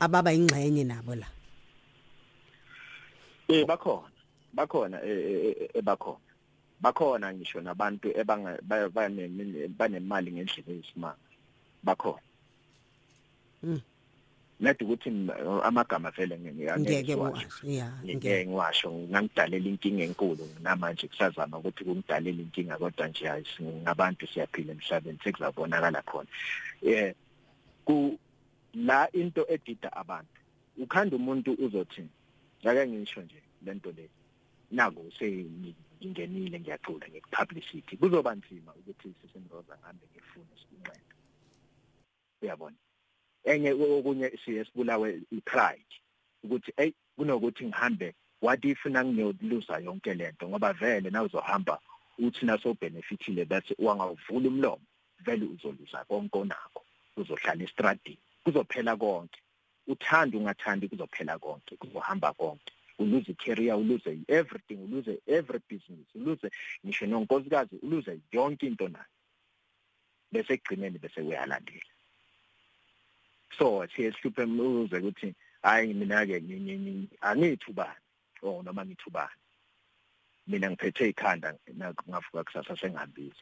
ababa 0.00 0.32
ingxenye 0.32 0.84
nabo 0.84 1.14
la. 1.14 1.26
Eh 3.48 3.64
bakhona 3.66 4.10
bakhona 4.52 4.98
ebakhona 5.74 6.18
bakhona. 6.80 7.34
Ngisho 7.34 7.60
nabantu 7.60 8.10
ebanga 8.18 8.58
banemali 9.78 10.32
ngendlela 10.32 10.72
eyisimanga. 10.72 11.28
Bakhona. 11.82 12.22
Mm. 13.62 13.80
Nathi 14.60 14.84
ukuthi 14.84 15.10
amagama 15.62 16.10
vele 16.10 16.38
ngeke 16.38 17.14
washo 17.14 17.66
ya 17.66 17.90
ngeke. 18.04 18.46
ngiwasho 18.46 18.90
ngangidalela 19.10 19.68
inkinga 19.68 20.04
enkulu 20.04 20.44
namanje 20.62 21.08
kusazama 21.08 21.58
ukuthi 21.58 21.84
kungidalela 21.84 22.42
inkinga 22.42 22.78
kodwa 22.78 23.08
nje 23.08 23.26
ngabantu 23.82 24.26
siyaphila 24.26 24.72
emhlabeni 24.72 25.18
sekuzabonakala 25.24 26.02
khona. 26.02 26.30
Eh 26.82 27.14
ku 27.84 28.18
la 28.74 29.08
into 29.12 29.42
edida 29.48 29.92
abantu 29.92 30.38
ukhanda 30.78 31.16
umuntu 31.16 31.50
uzothi 31.64 32.04
ake 32.64 32.86
ngisho 32.86 33.22
nje 33.22 33.42
lento 33.66 33.90
le 33.92 34.08
naku 34.70 35.12
seyingenile 35.18 36.60
ngiyacula 36.60 37.06
ngekupublicity 37.08 37.96
kuzoba 37.96 38.34
nzima 38.34 38.70
ukuthi 38.78 39.14
sisemroza 39.20 39.74
ngambe 39.80 40.04
ngifune 40.10 40.54
sikunqeda 40.60 41.14
uyabona? 42.42 42.76
Enye 43.44 43.72
okunye 43.72 44.30
siye 44.44 44.64
sibulawe 44.64 45.20
ipride 45.30 45.94
ukuthi 46.44 46.72
hey 46.76 46.92
kunokuthi 47.16 47.64
ngihambe 47.66 48.14
what 48.44 48.64
if 48.64 48.84
nangiyoluza 48.84 49.78
yonke 49.78 50.14
lento? 50.14 50.48
Ngoba 50.48 50.72
vele 50.72 51.10
na 51.10 51.22
uzohamba 51.22 51.80
uthi 52.18 52.46
naso 52.46 52.74
benefitile 52.74 53.44
bese 53.44 53.74
wangavula 53.78 54.48
umlomo 54.48 54.80
vele 55.24 55.44
uzoluza 55.46 56.04
konke 56.04 56.38
onakho. 56.38 56.82
Uzohlala 57.16 57.64
estradini 57.64 58.18
kuzophela 58.44 58.96
konke. 58.96 59.40
Uthanda 59.86 60.38
ungathandi 60.38 60.88
kuzophela 60.88 61.38
konke 61.38 61.76
kuzohamba 61.76 62.32
konke. 62.32 62.72
Uluze 62.98 63.34
career 63.34 63.76
uluze 63.76 64.18
everything 64.28 64.76
uluze 64.76 65.18
every 65.26 65.60
business 65.68 66.06
uluze 66.14 66.50
ngisho 66.84 67.06
nonkosikazi 67.06 67.76
uluze 67.82 68.20
yonke 68.32 68.66
into 68.66 68.88
nayo. 68.88 69.12
Bese 70.32 70.52
ekugcineni 70.54 70.98
bese 70.98 71.20
uyalandela. 71.20 71.93
So 73.58 73.86
siye 73.96 74.12
sihluphe 74.12 74.42
umuze 74.42 74.96
ukuthi 74.98 75.34
hayi 75.62 75.94
mina 75.94 76.26
ke 76.26 76.36
angithi 77.20 77.70
ubani 77.70 78.00
oh 78.42 78.62
noma 78.62 78.84
ngithi 78.84 79.04
ubani 79.06 79.40
mina 80.46 80.70
ngiphethe 80.70 81.08
ikhanda 81.08 81.54
ngavuka 82.08 82.44
kusasa 82.44 82.76
sengihambile 82.76 83.40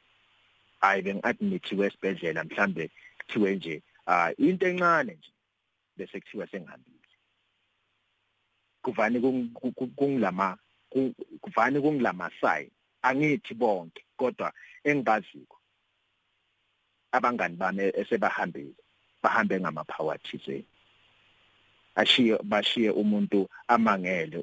hayi 0.81 1.03
bengi-admithiwe 1.03 1.87
esibhedlela 1.87 2.45
mhlambe 2.45 2.91
kuthiwe 3.19 3.57
nje 3.57 3.83
ah 4.07 4.31
into 4.39 4.67
encane 4.67 5.13
nje 5.15 5.31
bese 5.97 6.21
kuthiwa 6.21 6.47
sengihambile 6.47 7.09
kuvani 8.83 9.21
kungilama 9.97 10.59
kuvani 11.41 11.81
kungilama 11.81 12.31
sign 12.41 12.71
angithi 13.03 13.55
bonke 13.55 14.05
kodwa 14.17 14.53
engibaziko 14.85 15.59
abangani 17.13 17.57
bami 17.57 17.83
esebahambile 18.01 18.82
bahambe 19.23 19.61
ngamaphawa 19.61 20.19
thizeni 20.19 20.65
ashiye 21.95 22.39
bashiye 22.43 22.91
umuntu 22.91 23.49
amangele 23.69 24.39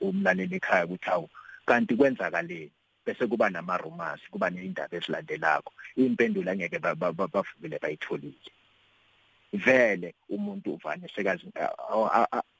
umlaleli 0.00 0.56
ekhaya 0.56 0.86
ukuthi 0.86 1.10
awu 1.10 1.28
kanti 1.66 1.96
kwenzakaleni? 1.96 2.70
Bese 3.06 3.26
kuba 3.26 3.50
nama 3.50 3.76
rumors 3.78 4.20
kuba 4.30 4.50
neindaba 4.50 4.96
ezilandelako. 4.96 5.72
Impendulo 5.96 6.50
angeke 6.50 6.78
bavukile 6.78 7.78
bayitholile. 7.78 8.50
Vele 9.52 10.14
umuntu 10.28 10.74
uvane 10.74 11.08
sekazi 11.14 11.46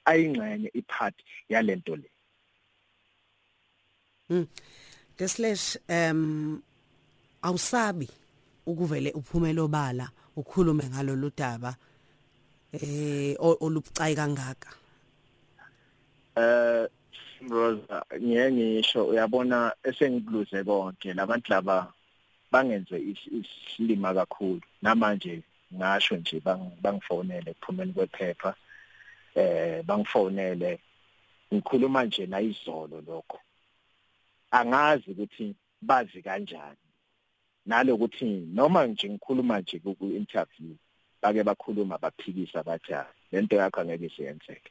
ayingxenye 0.04 0.70
ipart 0.74 1.14
yalento 1.48 1.96
le. 1.96 2.10
Mm. 4.30 4.46
Deslash 5.18 5.78
um 5.88 6.62
awusabi 7.42 8.08
ukuvele 8.66 9.12
uphumela 9.12 9.62
obala 9.62 10.10
ukhulume 10.36 10.84
ngalolu 10.84 11.30
daba 11.36 11.76
eh 12.72 13.36
olubucayi 13.40 14.14
kangaka? 14.16 14.70
Eh 16.36 16.88
Rosa 17.48 18.04
ngeke 18.20 18.52
ngisho 18.52 19.06
uyabona 19.06 19.74
esengibluze 19.84 20.64
konke 20.64 21.14
labantu 21.14 21.50
laba 21.52 21.92
bangenze 22.52 22.96
isilima 23.38 24.14
kakhulu. 24.14 24.60
Namanje 24.82 25.42
ngasho 25.74 26.16
nje 26.16 26.40
bangifonele 26.82 27.54
kuphumeni 27.54 27.92
kwephepha 27.92 28.54
eh 29.34 29.84
bangifonele 29.84 30.78
ngikhuluma 31.52 32.04
nje 32.04 32.26
la 32.26 32.40
izolo 32.40 33.00
lokho. 33.06 33.38
Angazi 34.50 35.10
ukuthi 35.10 35.54
bazi 35.82 36.22
kanjani. 36.22 36.85
Nalokuthi 37.66 38.24
noma 38.54 38.86
nje 38.86 39.08
ngikhuluma 39.08 39.60
nje 39.60 39.78
ku 39.78 40.06
interview 40.20 40.74
bake 41.22 41.42
bakhuluma 41.42 41.98
baphikisa 41.98 42.62
bathi 42.62 42.94
lento 43.32 43.56
yakho 43.56 43.80
angeke 43.80 44.06
isiyenzeke 44.06 44.70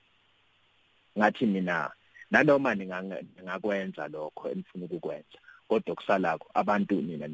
ngathi 1.18 1.46
mina 1.46 1.92
nanoma 2.32 2.76
ningakwenza 2.76 4.08
lokho 4.08 4.50
enifuna 4.52 4.86
ukukwenza 4.86 5.40
kodwa 5.68 5.96
kusalako 5.96 6.48
abantu 6.54 7.02
mina 7.02 7.28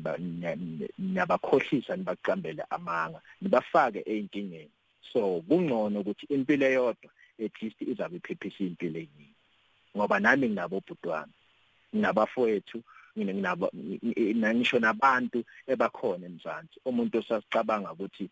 niyabakhohlisa 0.97 1.95
nibaqambele 1.95 2.64
amanga 2.70 3.22
nibafake 3.41 3.99
einkingeni 4.05 4.72
so 5.14 5.41
kungcono 5.47 5.99
ukuthi 5.99 6.26
impilo 6.26 6.66
eyodwa 6.66 7.12
at 7.45 7.62
least 7.62 7.82
izabe 7.82 8.18
iphephisa 8.18 8.64
impilo 8.64 8.99
eyiningi 8.99 9.36
ngoba 9.97 10.20
nami 10.20 10.47
nginabo 10.47 10.78
ubhutwami 10.78 11.34
nginabafowethu 11.95 12.84
nginabo 13.18 13.70
ngisho 14.55 14.80
nabantu 14.80 15.39
ebakhona 15.68 16.26
emzansi. 16.26 16.76
Umuntu 16.86 17.18
osasicabanga 17.20 17.93
ukuthi 17.93 18.26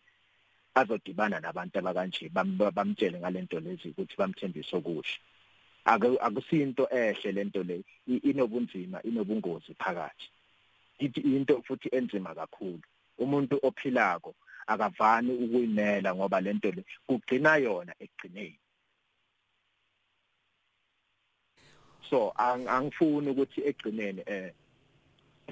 azodibana 0.74 1.40
nabantu 1.40 1.78
abakanje 1.78 2.28
bamtshele 2.76 3.18
ngalento 3.18 3.60
lezi 3.60 3.88
ukuthi 3.90 4.14
bamthembise 4.20 4.76
okuhle 4.76 5.16
akusinto 5.84 6.84
ehle 6.90 7.32
lento 7.32 7.62
le 7.62 7.82
inobunzima 8.06 9.02
inobungozi 9.02 9.74
phakathi. 9.74 10.28
Ithi 10.98 11.20
into 11.20 11.62
futhi 11.62 11.88
enzima 11.92 12.34
kakhulu. 12.34 12.82
Umuntu 13.18 13.58
ophilako 13.62 14.34
akavani 14.66 15.32
ukuyimela 15.32 16.14
ngoba 16.14 16.40
lento 16.40 16.70
le 16.70 16.84
kugcina 17.06 17.56
yona 17.56 17.92
ekugcineni. 17.98 18.58
So 22.08 22.32
angifuni 22.36 23.30
ukuthi 23.30 23.60
egcinene 23.68 24.22
eh 24.26 24.52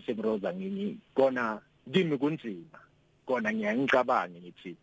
semroza 0.07 0.55
ngini 0.55 0.99
kona 1.15 1.61
kimi 1.93 2.19
kunzima 2.19 2.79
kona 3.27 3.53
ngiyangicabanga 3.53 4.39
ngithi 4.41 4.77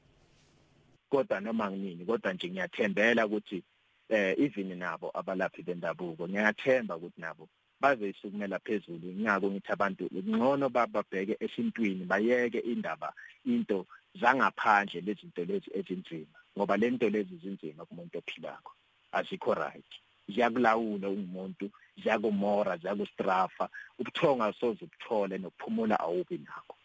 kodwa 1.09 1.39
noma 1.39 1.71
ngini 1.71 2.05
kodwa 2.05 2.33
nje 2.33 2.47
ngiyathembela 2.49 3.25
ukuthi 3.25 3.63
eh 4.09 4.35
even 4.37 4.77
nabo 4.77 5.11
abalaphi 5.19 5.61
bendabuko 5.63 6.27
ngiyathemba 6.27 6.95
ukuthi 6.97 7.21
nabo 7.21 7.49
bazoyisukumela 7.81 8.59
phezulu. 8.59 9.07
Ngiyako 9.13 9.51
ngithi 9.51 9.71
abantu 9.71 10.03
ngcono 10.13 10.69
bababheke 10.69 11.35
esintwini 11.45 12.03
bayeke 12.05 12.59
indaba 12.59 13.13
into 13.45 13.85
zangaphandle 14.19 15.01
lezinto 15.01 15.41
lezi 15.45 15.69
ezinzima 15.77 16.37
ngoba 16.57 16.77
lento 16.77 17.09
lezi 17.09 17.35
zinzima 17.43 17.85
kumuntu 17.85 18.17
ophilako. 18.17 18.71
Azikho 19.11 19.53
right. 19.53 19.91
Ziyakulawula 20.29 21.09
umuntu 21.09 21.65
ziyakumora 22.03 22.77
ziyakustrafa. 22.77 23.69
Ubuthonga 23.99 24.53
soze 24.59 24.85
ubuthole 24.85 25.37
nokuphumula 25.37 25.99
awubi 25.99 26.37
nakho. 26.37 26.75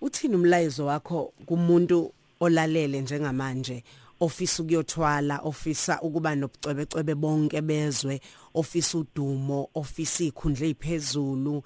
Uthini 0.00 0.34
umlayezo 0.34 0.86
wakho 0.86 1.32
kumuntu 1.46 2.12
olalele 2.40 3.00
njengamanje? 3.00 3.84
Ofisa 4.20 4.62
ukuyothwala 4.62 5.38
ofisa 5.38 6.00
ukuba 6.00 6.34
nobucwebecwebe 6.34 7.14
bonke 7.14 7.60
bezwe 7.60 8.20
ofisa 8.54 8.98
udumo 8.98 9.68
ofisa 9.74 10.24
ikhundla 10.24 10.66
eziphezulu 10.66 11.62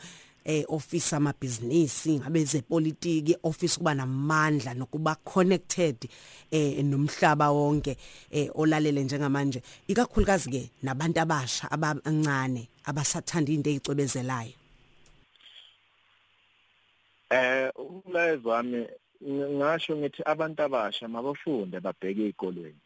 eh 0.49 0.65
office 0.69 1.13
amabhizinisi 1.17 2.19
ngabe 2.19 2.45
zepolitiki 2.45 3.37
office 3.43 3.77
kuba 3.79 3.95
namandla 3.95 4.75
nokuba 4.75 5.15
connected 5.15 6.09
eh 6.51 6.85
nomhlaba 6.85 7.51
wonke 7.51 7.97
eh 8.31 8.49
olalele 8.55 9.05
njengamanje. 9.05 9.63
Ikakhulukazi 9.89 10.51
ke 10.51 10.71
nabantu 10.83 11.21
abasha 11.21 11.71
abancane 11.71 12.69
abasathanda 12.85 13.53
into 13.53 13.71
ezicwebezelayo 13.71 14.55
eh 17.31 17.71
umlayezo 17.77 18.49
wami 18.49 18.87
ngasho 19.29 19.97
ngithi 19.97 20.23
abantu 20.25 20.63
abasha 20.63 21.09
mabafunde 21.09 21.81
babheke 21.81 22.23
ezikolweni 22.25 22.81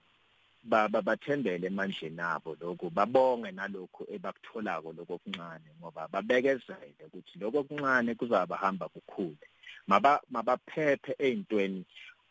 bathembele 0.65 1.67
emandleni 1.67 2.21
abo 2.21 2.57
lokho 2.61 2.91
babonge 2.91 3.51
nalokho 3.51 4.07
ebakutholako 4.15 4.93
lokho 4.97 5.15
okuncane 5.19 5.69
ngoba 5.81 6.09
babekezele 6.13 7.03
ukuthi 7.07 7.39
lokho 7.41 7.59
okuncane 7.61 8.15
kuzabahamba 8.15 8.89
kukhule. 8.89 9.47
Maba 9.87 10.21
mabaphephe 10.31 11.13
ezintweni 11.19 11.85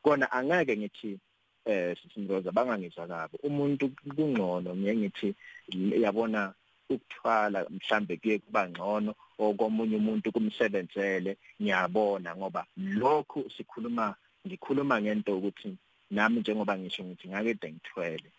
kona 0.04 0.32
angeke 0.32 0.78
ngithi 0.78 1.20
eh 1.66 1.96
sisimroza 2.00 2.52
bangangizwa 2.52 3.08
kabi. 3.08 3.38
Umuntu 3.44 3.92
kungcono 4.16 4.76
ngiye 4.76 4.96
ngithi 4.96 5.36
yabona 6.04 6.54
ukuthwala 6.90 7.60
mhlambe 7.70 8.18
kuye 8.18 8.40
kuba 8.40 8.70
ngcono 8.70 9.12
okomunye 9.38 9.96
umuntu 10.02 10.32
kumsebenzele 10.32 11.38
ngiyabona 11.62 12.30
ngoba 12.36 12.66
lokhu 12.78 13.40
sikhuluma 13.56 14.16
ngikhuluma 14.48 14.96
ngento 15.02 15.38
ukuthi 15.38 15.78
nami 16.12 16.39
njengoba 16.39 16.78
ngisho 16.78 17.03
ngithi 17.03 17.28
ngakede 17.28 17.68
ngithwele 17.72 18.30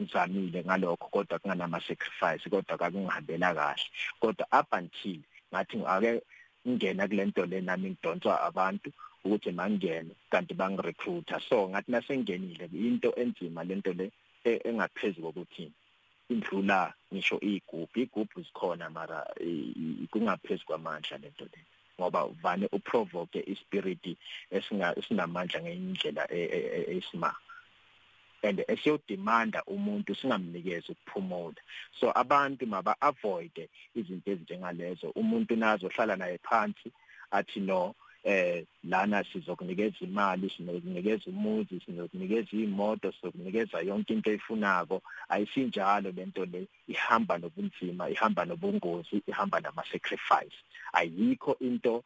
ngizamile 0.00 0.64
ngalokho 0.64 1.08
kodwa 1.14 1.38
kunganama 1.38 1.80
sacrifice 1.80 2.44
kodwa 2.50 2.78
kakungihambela 2.80 3.54
kahle. 3.54 3.86
Kodwa 4.20 4.44
up 4.60 4.72
until 4.72 5.20
ngathi 5.52 5.76
ake 5.94 6.22
ngingena 6.68 7.08
kulento 7.08 7.42
le 7.46 7.60
nami 7.60 7.90
ngidonswa 7.90 8.42
abantu 8.48 8.88
ukuthi 9.24 9.50
mangene 9.52 10.12
kanti 10.30 10.54
bangirecruiter 10.54 11.40
so 11.48 11.68
ngathi 11.68 11.90
nasengenile 11.92 12.66
into 12.72 13.10
enzima 13.20 13.64
lento 13.64 13.92
le 13.92 14.06
e, 14.44 14.60
engaphezulu 14.68 15.26
kokuthi 15.26 15.72
indlula 16.32 16.94
ngisho 17.12 17.36
igubhu 17.40 17.96
igubhu 18.04 18.38
zikhona 18.46 18.90
mara 18.90 19.18
kungaphezulu 20.10 20.66
kwamandla 20.66 21.18
lento 21.18 21.44
le. 21.52 21.60
Ngoba 21.98 22.24
uvane 22.32 22.66
uprovoke 22.72 23.40
ispirit 23.52 24.04
esinga 24.50 24.94
esinamandla 24.98 25.58
ngendlela 25.62 26.24
e, 26.30 26.40
e, 26.56 26.98
esimanga 26.98 27.40
and 28.42 28.64
esiyodemanda 28.68 29.62
umuntu 29.66 30.14
singamnikeza 30.14 30.92
ukuphumula. 30.92 31.60
So 32.00 32.12
abantu 32.14 32.66
maba 32.66 32.96
avoid 33.00 33.68
izinto 33.94 34.30
ezinjengalezo. 34.30 35.12
Umuntu 35.14 35.56
nazo 35.56 35.88
hlala 35.88 36.16
naye 36.16 36.38
phansi 36.38 36.92
athi 37.30 37.60
no 37.60 37.94
eh 38.24 38.64
lana 38.84 39.24
sizokunikeza 39.24 39.96
imali 40.00 40.50
sinokunikeza 40.50 41.24
umuzi 41.26 41.80
sinokunikeza 41.86 42.56
imoto 42.56 43.12
sizokunikeza 43.12 43.80
yonke 43.80 44.12
into 44.14 44.30
eyifunako 44.30 45.02
ayisinjalo 45.28 46.10
lento 46.10 46.44
le 46.44 46.66
ihamba 46.88 47.38
nobunzima 47.38 48.10
ihamba 48.10 48.44
nobungozi 48.44 49.22
ihamba 49.26 49.60
nama 49.60 49.82
sacrifice 49.92 50.56
ayikho 50.92 51.56
into 51.60 52.04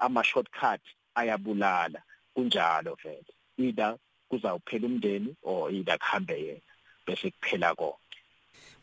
ama 0.00 0.24
shortcut 0.24 0.80
ayabulala. 1.14 2.02
Kunjalo 2.34 2.96
vele 3.04 3.32
either 3.58 3.96
kuzawuphela 4.30 4.86
umndeni 4.86 5.36
or 5.42 5.70
either 5.70 5.98
kuhambe 5.98 6.34
yena 6.44 6.60
bese 7.06 7.30
kuphela 7.30 7.74
konke 7.74 8.01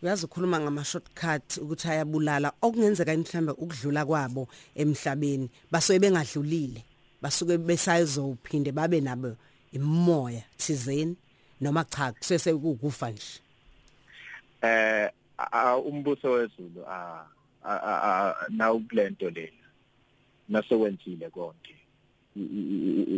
uyazi 0.02 0.26
ukhuluma 0.26 0.60
ngama 0.60 0.84
shortcut 0.84 1.58
ukuthi 1.58 1.88
ayabulala 1.88 2.54
okungenzeka 2.62 3.18
mhlambe 3.18 3.52
ukudlula 3.52 4.06
kwabo 4.06 4.48
emhlabeni? 4.76 5.50
Basuke 5.72 6.00
bengadlulile 6.00 6.84
basuke 7.22 7.58
besayizophinde 7.58 8.72
babe 8.72 9.02
nabo 9.02 9.36
imoya 9.72 10.44
thizeni 10.58 11.16
noma 11.62 11.84
cha 11.84 12.12
kusese 12.12 12.52
ukufa 12.52 13.12
nje. 13.12 13.42
Eh 14.62 15.10
umbuso 15.86 16.32
wezulu 16.32 16.86
a 16.88 17.26
na 18.50 18.72
ukulento 18.72 19.30
lena. 19.30 19.68
Nasewenzile 20.50 21.30
konke. 21.30 21.76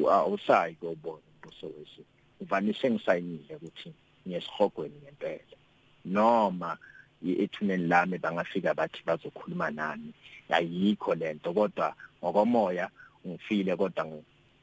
Awusayi 0.10 0.76
kubona 0.76 1.22
umbuso 1.36 1.66
wezulu. 1.68 2.06
Uvanise 2.40 2.90
ngisayinile 2.92 3.56
ukuthi 3.56 3.94
ngiyesihogweni 4.28 4.96
ngempela. 5.04 5.61
Noma 6.06 6.78
ethuneni 7.24 7.88
lami 7.88 8.18
bangafika 8.18 8.74
bathi 8.74 9.02
bazokhuluma 9.06 9.72
nami 9.72 10.14
ayikho 10.50 11.16
lento 11.16 11.54
kodwa 11.54 11.94
ngokomoya 12.24 12.90
ngifile 13.28 13.76
kodwa 13.76 14.08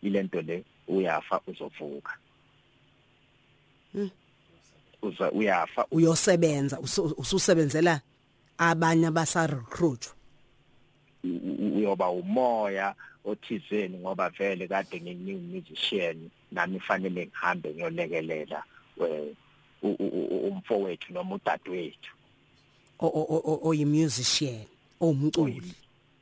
ilento 0.03 0.43
le 0.43 0.64
uyafa 0.89 1.41
uzovuka. 1.47 2.12
Uza 5.03 5.30
uyafa 5.32 5.86
uyosebenza 5.91 6.80
ususebenzela 7.16 8.01
abanye 8.59 9.07
abasa 9.07 9.47
recruit 9.47 10.11
uyoba 11.24 12.11
umoya 12.11 12.95
othizeni 13.24 13.99
ngoba 13.99 14.28
vele 14.30 14.68
kade 14.68 15.01
ngingiwu 15.01 15.41
musician 15.41 16.30
nami 16.53 16.80
fanele 16.80 17.26
ngihambe 17.26 17.68
ngiyolekelela 17.74 18.64
umfowethu 19.83 21.12
noma 21.12 21.35
udadewethu. 21.35 22.12
Oyi 23.01 23.85
musician 23.85 24.66
owumculi 25.01 25.74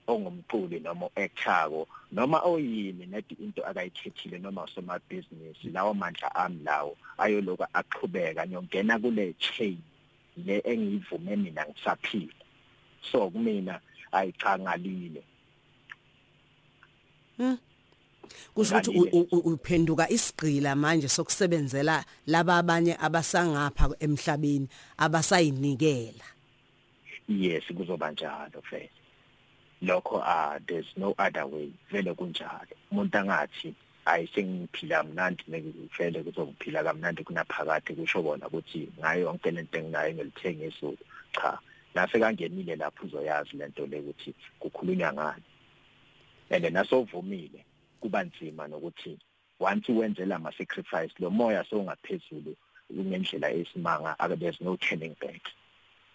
ongumculi. 0.06 0.80
Noma 0.80 1.08
actor 1.16 1.86
noma 2.12 2.40
oyini 2.44 3.06
nedi 3.06 3.36
into 3.40 3.62
akayikhethile 3.62 4.38
noma 4.38 4.64
usomabhizinisi 4.64 5.70
lawo 5.72 5.94
mandla 5.94 6.34
ami 6.34 6.62
lawo 6.64 6.96
ayoloka 7.18 7.68
aqhubeka 7.74 8.46
ngiyongena 8.46 8.98
kule 8.98 9.34
chain 9.38 9.78
le 10.46 10.60
engiyivume 10.64 11.36
mina 11.36 11.66
ngisaphila. 11.66 12.44
So 13.10 13.30
kumina 13.30 13.80
ayichangalile 14.12 15.22
hm 17.38 17.56
kusho 18.54 18.76
ukuthi 18.76 19.28
uphenduka 19.30 20.08
isigqila 20.10 20.76
manje 20.76 21.08
sokusebenzela 21.08 22.04
laba 22.26 22.56
abanye 22.56 22.96
abasangapha 23.00 23.96
emhlabeni 24.00 24.68
abasayinikela. 24.98 26.26
Yes 27.28 27.64
kuzoba 27.76 28.10
njalo 28.12 28.62
vele 28.70 28.90
lokho 29.82 30.22
ah 30.24 30.58
there's 30.66 30.86
no 30.96 31.14
other 31.18 31.46
way. 31.46 31.72
Vele 31.90 32.14
kunjalo. 32.14 32.74
Umuntu 32.92 33.18
angathi 33.18 33.74
ayisengiphila 34.06 35.02
mnandi 35.02 35.44
ngivele 35.48 36.22
kuzokuphila 36.22 36.84
kamnandi 36.84 37.24
kunaphakade 37.24 37.94
kusho 37.94 38.22
bona 38.22 38.46
ukuthi 38.46 38.88
ngayo 38.98 39.20
yonke 39.20 39.50
lento 39.50 39.78
enginayo 39.78 40.14
ngilithengisa 40.14 40.86
cha 41.32 41.58
nase 41.94 42.18
kangenile 42.18 42.76
lapho 42.76 43.06
uzoyazi 43.06 43.56
lento 43.56 43.86
le 43.86 44.00
ukuthi 44.00 44.34
kukhulunywa 44.60 45.12
ngani. 45.12 45.42
And 46.48 46.64
nasovumile 46.64 47.65
kuba 48.00 48.24
nzima 48.24 48.68
nokuthi 48.68 49.18
once 49.60 49.92
wenzela 49.92 50.36
ama 50.36 50.52
sacrifice 50.52 51.14
lo 51.18 51.30
moya 51.30 51.64
sowungaphezulu 51.64 52.56
ngendlela 52.92 53.50
esimanga 53.50 54.18
ake 54.18 54.36
there's 54.38 54.60
no 54.60 54.76
turning 54.76 55.16
back. 55.20 55.42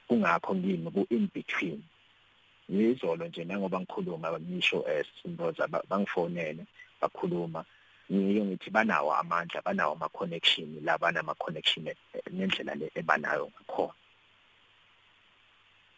Kungakho 0.08 0.56
ngimi 0.56 0.92
ku 0.92 1.08
in 1.10 1.30
between 1.34 1.84
yizolo 2.70 3.28
nje 3.28 3.44
nangoba 3.44 3.80
ngikhuluma 3.80 4.40
ngisho 4.40 4.86
esimboza 4.88 5.68
bangifonele 5.68 6.66
bakhuluma. 7.02 7.66
Ngiyo 8.12 8.46
ngithi 8.46 8.70
banawo 8.70 9.14
amandla 9.14 9.62
banawo 9.62 9.94
ama 9.94 10.10
connection 10.10 10.80
la 10.84 10.98
banama 10.98 11.34
connection 11.36 11.88
ngendlela 12.34 12.76
le 12.76 12.92
ebanayo 12.96 13.52
ngakhona. 13.52 13.94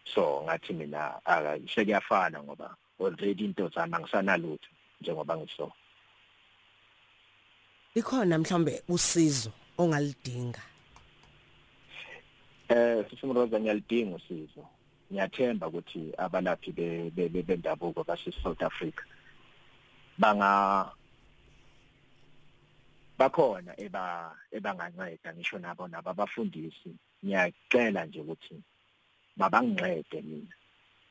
So 0.05 0.43
ngathi 0.45 0.73
mina 0.73 1.19
aka 1.25 1.59
sekuyafana 1.67 2.43
ngoba 2.43 2.75
already 2.99 3.45
into 3.45 3.69
zami 3.69 3.95
angisanalutho. 3.95 4.69
Njengoba 5.03 5.37
ngisho 5.37 5.67
ikhona 7.95 8.39
mhlambe 8.39 8.83
usizo 8.89 9.51
ongalidinga? 9.77 10.61
Eh 12.69 13.05
sisimroza 13.09 13.59
ngiyalidinga 13.59 14.15
usizo. 14.15 14.63
Ngiyathemba 15.11 15.67
ukuthi 15.67 16.13
abalaphi 16.17 16.71
bendabuko 17.47 18.03
base 18.03 18.31
South 18.43 18.61
Africa 18.63 19.03
banga 20.17 20.89
bakhona 23.17 23.71
eba 23.77 24.33
ebanganceda 24.51 25.33
ngisho 25.33 25.59
nabo 25.59 25.87
nabo 25.87 26.09
abafundisi. 26.09 26.91
Ngiyacela 27.23 28.05
nje 28.05 28.19
ukuthi 28.21 28.55
babangincede 29.37 30.21
mina 30.21 30.55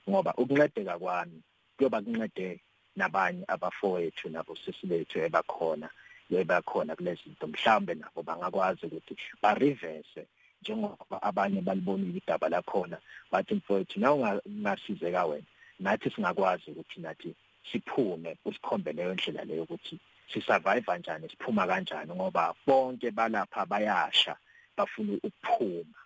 ngoba 0.08 0.34
ukuncedeka 0.34 0.98
kwami 0.98 1.42
kuyoba 1.76 2.02
kuncede 2.02 2.60
nabanye 2.96 3.44
abafowethu 3.48 4.28
nabo 4.28 4.56
sisi 4.56 4.86
bethu 4.86 5.18
ebakhona 5.18 5.88
bebakhona 6.30 6.96
kulezi 6.96 7.22
zinto. 7.24 7.46
Mhlambe 7.46 7.94
nabo 7.94 8.22
bangakwazi 8.22 8.86
ukuthi 8.86 9.14
ba 9.42 9.54
reverse 9.54 10.26
njengoba 10.62 11.22
abanye 11.22 11.60
balibonile 11.60 12.18
igaba 12.18 12.48
lakhona 12.48 12.98
bathi 13.30 13.54
mfowethu 13.54 14.00
na 14.00 14.12
ungasizeka 14.12 15.24
wena. 15.26 15.46
Nathi 15.80 16.10
singakwazi 16.10 16.70
ukuthi 16.70 17.00
nathi 17.00 17.34
siphume 17.72 18.36
usikhombe 18.44 18.92
leyo 18.92 19.14
ndlela 19.14 19.44
leyo 19.44 19.62
ukuthi 19.62 19.98
sisurvive 20.32 20.80
kanjani 20.80 21.28
siphuma 21.28 21.66
kanjani 21.66 22.12
ngoba 22.14 22.54
bonke 22.66 23.10
balapha 23.10 23.66
bayasha 23.66 24.36
bafuna 24.76 25.12
ukuphuma. 25.22 25.98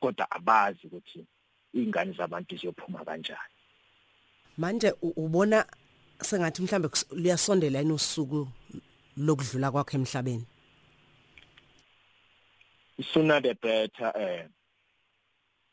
Kodwa 0.00 0.30
abazi 0.30 0.86
ukuthi 0.86 1.26
ingane 1.74 2.12
zabantu 2.12 2.56
ziyophuma 2.56 3.04
kanjani. 3.04 3.57
Manje 4.58 4.92
ubona 5.00 5.64
sengathi 6.20 6.62
mhlambe 6.62 6.88
liyasondela 7.22 7.78
yini 7.78 7.92
usuku 7.92 8.48
lokudlula 9.16 9.70
kwakhe 9.70 9.96
emhlabeni? 9.96 10.46
Sooner 13.12 13.40
the 13.40 13.54
better 13.54 14.12
eh 14.16 14.46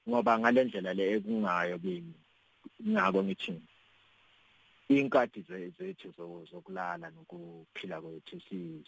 ngoba 0.08 0.40
ngalendlela 0.40 0.94
le 0.94 1.04
ekungayo 1.18 1.80
kimi 1.80 2.14
ngako 2.88 3.24
ngithi 3.24 3.62
inkadi 4.90 5.42
zethu 5.78 6.14
zokulala 6.50 7.10
nokuphila 7.10 8.02
kwethu 8.02 8.38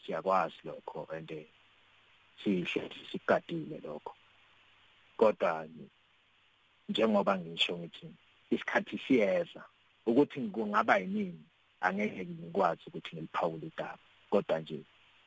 siyakwazi 0.05 0.61
lokho 0.65 1.07
and 1.09 1.31
sihle 2.43 2.89
sigadile 3.11 3.81
lokho. 3.83 4.13
Kodwa 5.17 5.67
njengoba 6.89 7.37
ngisho 7.37 7.77
ngithi 7.77 8.07
isikhathi 8.51 8.97
siyeza. 9.07 9.63
Ukuthi 10.09 10.39
kungaba 10.53 10.97
yini 10.97 11.43
angeke 11.85 12.25
ngikwazi 12.25 12.83
ukuthi 12.87 13.11
ngiliphawule 13.15 13.67
idaba 13.67 14.03
kodwa 14.29 14.59
nje 14.59 14.79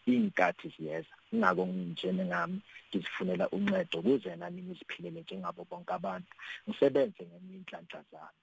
inkathi 0.07 0.69
ziyeza. 0.77 1.15
Ingako 1.33 1.67
njene 1.67 2.25
ngami 2.25 2.61
ngizifunela 2.89 3.49
uncedo 3.49 3.99
ukuze 3.99 4.37
nami 4.37 4.63
ngiziphilele 4.63 5.21
njengabo 5.21 5.65
bonke 5.71 5.93
abantu. 5.93 6.33
Ngisebenze 6.69 7.23
ngeminye 7.27 7.57
inhlanhla 7.57 8.01
zami. 8.11 8.39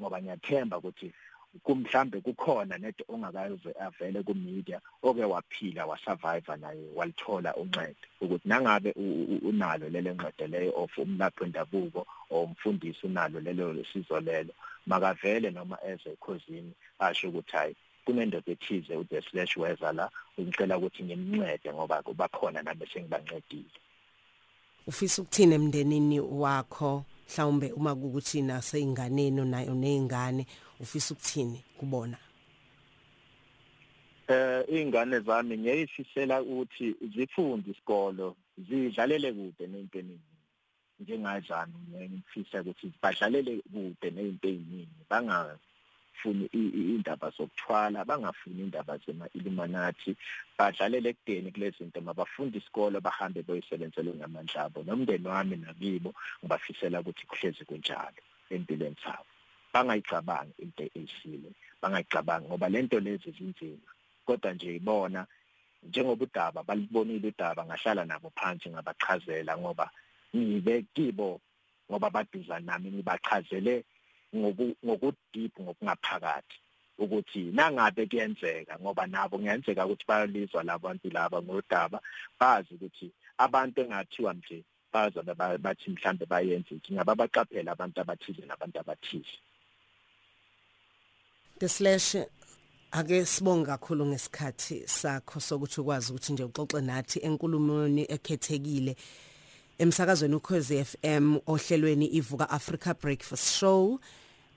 Ngoba 0.00 0.22
ngiyathemba 0.22 0.78
ukuthi 0.78 1.08
kumhlambe 1.64 2.20
kukhona 2.20 2.78
neto 2.78 3.04
ongakaze 3.08 3.72
avele 3.86 4.22
ku 4.22 4.34
media 4.34 4.78
oke 5.02 5.24
waphila 5.24 5.86
wasurvive 5.90 6.56
naye 6.56 6.84
walithola 6.94 7.56
uncedo. 7.56 8.04
Ukuthi 8.20 8.48
nangabe 8.48 8.90
unalo 9.48 9.88
lele 9.88 10.10
ncedo 10.14 10.46
leyo 10.46 10.72
of 10.76 10.92
umlaphi 10.98 11.42
wendabuko 11.42 12.06
or 12.30 12.44
umfundisi 12.44 13.06
unalo 13.06 13.40
lelo 13.40 13.84
sizo 13.92 14.20
lelo 14.20 14.52
makavele 14.90 15.48
noma 15.50 15.76
eze 15.90 16.08
ekhosini 16.16 16.72
asho 17.06 17.28
ukuthi 17.28 17.56
hayi 17.56 17.74
kunendoda 18.04 18.52
ethize 18.52 18.92
uThe 18.96 19.22
slash 19.26 19.56
weza 19.62 19.92
la 19.98 20.06
ngicela 20.40 20.78
ukuthi 20.78 21.02
ngimncede 21.04 21.68
ngoba 21.72 22.02
kuba 22.06 22.26
khona 22.28 22.62
nami 22.62 22.86
sengibancedile 22.92 23.76
ufisa 24.88 25.22
ukuthina 25.22 25.54
emndenini 25.54 26.20
wakho? 26.20 27.04
Mhlawumbe 27.28 27.72
uma 27.72 27.94
kukuthi 27.94 28.42
naseyinganeni 28.42 29.44
nayo 29.44 29.74
nezingane 29.74 30.46
ufisa 30.80 31.14
ukuthini 31.14 31.64
kubona? 31.78 32.16
Eh 34.28 34.64
ingane 34.68 35.20
zami 35.20 35.58
ngiyayifisela 35.58 36.42
ukuthi 36.42 36.96
zifunde 37.14 37.70
isikolo 37.70 38.36
zidlalele 38.58 39.32
kude 39.32 39.66
nezinto 39.66 39.98
eziningi 41.00 41.02
njengazami 41.02 41.74
ngiyifisa 41.90 42.60
ukuthi 42.60 42.92
badlalele 43.02 43.62
kude 43.72 44.08
nezinto 44.10 44.48
eziningi 44.48 45.02
banga 45.10 45.58
bangafuni 46.18 46.46
indaba 46.52 47.30
zokuthwala 47.30 48.04
bangafuni 48.04 48.62
indaba 48.62 48.98
zema-illuminati 48.98 50.16
badlalele 50.58 51.10
ekudeni 51.10 51.52
kulezi 51.52 51.78
zinto 51.78 52.00
mabafunde 52.00 52.58
isikolo 52.58 53.00
bahambe 53.00 53.42
boyisebenzele 53.42 54.14
ngamandla 54.14 54.64
abo 54.64 54.82
nomndeni 54.82 55.28
wami 55.28 55.56
nakibo 55.56 56.14
ngibafisela 56.42 57.00
ukuthi 57.00 57.26
kuhlezi 57.26 57.64
kunjalo 57.64 58.22
empilweni 58.50 58.96
zabo. 59.04 59.30
Bangayicabangi 59.72 60.54
into 60.62 60.84
eyisile 60.96 61.50
bangayicabangi 61.80 62.48
ngoba 62.48 62.68
lento 62.68 63.00
lezi 63.00 63.30
zinzima. 63.30 63.90
Kodwa 64.26 64.52
nje 64.52 64.76
ibona 64.76 65.26
njengoba 65.82 66.24
udaba 66.24 66.62
balibonile 66.62 67.28
udaba 67.28 67.64
ngahlala 67.64 68.04
nabo 68.04 68.30
phansi 68.34 68.70
ngabachazela 68.70 69.56
ngoba 69.58 69.90
ngibe 70.36 70.84
kibo 70.94 71.40
ngoba 71.90 72.10
baduza 72.10 72.60
nami 72.60 72.90
ngibachazele 72.90 73.84
ngokudeep 74.84 75.52
ngokungaphakathi 75.60 76.58
ukuthi 76.98 77.42
nangabe 77.52 78.06
kuyenzeka 78.06 78.78
ngoba 78.78 79.06
nabo 79.06 79.38
kuyenzeka 79.38 79.86
ukuthi 79.86 80.04
bayalizwa 80.08 80.62
labantu 80.62 81.10
laba 81.10 81.42
ngodaba 81.42 82.00
bazi 82.40 82.74
ukuthi 82.74 83.12
abantu 83.38 83.80
engathiwa 83.80 84.34
nje 84.34 84.64
baza 84.92 85.22
bathi 85.58 85.90
mhlambe 85.90 86.26
bayenze 86.26 86.74
ukuthi 86.74 86.94
ngaba 86.94 87.14
baqaphela 87.14 87.72
abantu 87.72 88.00
abathize 88.00 88.42
nabantu 88.46 88.80
abathize. 88.80 89.36
The 91.58 91.68
slash 91.68 92.16
ake 92.92 93.26
sibonge 93.26 93.66
kakhulu 93.66 94.06
ngesikhathi 94.06 94.88
sakho 94.88 95.40
sokuthi 95.40 95.80
ukwazi 95.80 96.12
ukuthi 96.12 96.32
nje 96.32 96.44
uxoxe 96.44 96.80
nathi 96.80 97.18
enkulumweni 97.18 98.06
ekhethekile. 98.08 98.96
Emsakazweni 99.78 100.34
ukhozi 100.34 100.84
FM 100.84 101.36
ohlelweni 101.46 102.06
ivuka 102.06 102.50
Africa 102.50 102.94
Breakfast 103.02 103.58
Show 103.58 104.00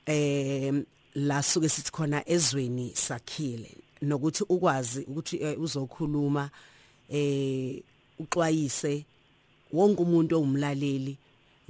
eh 0.06 0.74
la 1.16 1.44
suke 1.44 1.70
sithi 1.70 1.92
khona 1.92 2.30
ezweni 2.30 2.92
sakhile 2.96 3.78
nokuthi 4.02 4.44
ukwazi 4.50 5.02
ukuthi 5.02 5.38
eh, 5.38 5.62
uzokhuluma 5.62 6.50
eh 7.10 7.84
uxwayise 8.20 9.06
wonke 9.74 10.02
umuntu 10.02 10.36
owumlaleli 10.36 11.18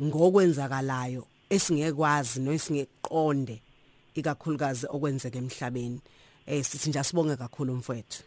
ngokwenzakalayo 0.02 1.28
esingekwazi 1.50 2.40
nosingeqonde 2.40 3.62
ikakhulukazi 4.16 4.86
okwenzeka 4.90 5.38
emhlabeni. 5.38 6.00
Eh 6.48 6.64
sithi 6.64 6.90
nje 6.90 7.04
sibonge 7.04 7.36
kakhulu 7.36 7.76
mfowethu. 7.76 8.24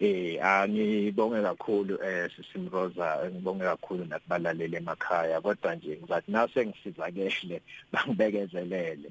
Eh 0.00 0.38
angibonge 0.40 1.42
kakhulu 1.42 1.98
eh 2.04 2.30
sisimroza 2.36 3.18
ngibonge 3.30 3.64
kakhulu 3.64 4.04
nakubalaleli 4.04 4.76
emakhaya. 4.76 5.40
Kodwa 5.40 5.74
nje 5.74 5.98
ngizathi 5.98 6.30
nase 6.32 6.66
ngisizakele 6.66 7.62
bangibekezelele. 7.92 9.10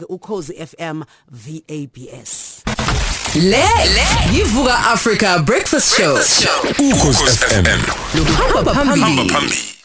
#ukhosifm 0.09 1.03
VABS 1.31 2.63
Le 3.35 3.65
yivuka 4.33 4.79
Africa 4.93 5.39
Breakfast 5.45 5.97
Show. 5.97 6.17
Ukhosi 6.79 7.27
FM. 7.27 7.83
Lo 8.19 8.25
hamba 8.25 8.75
phambili. 8.75 9.76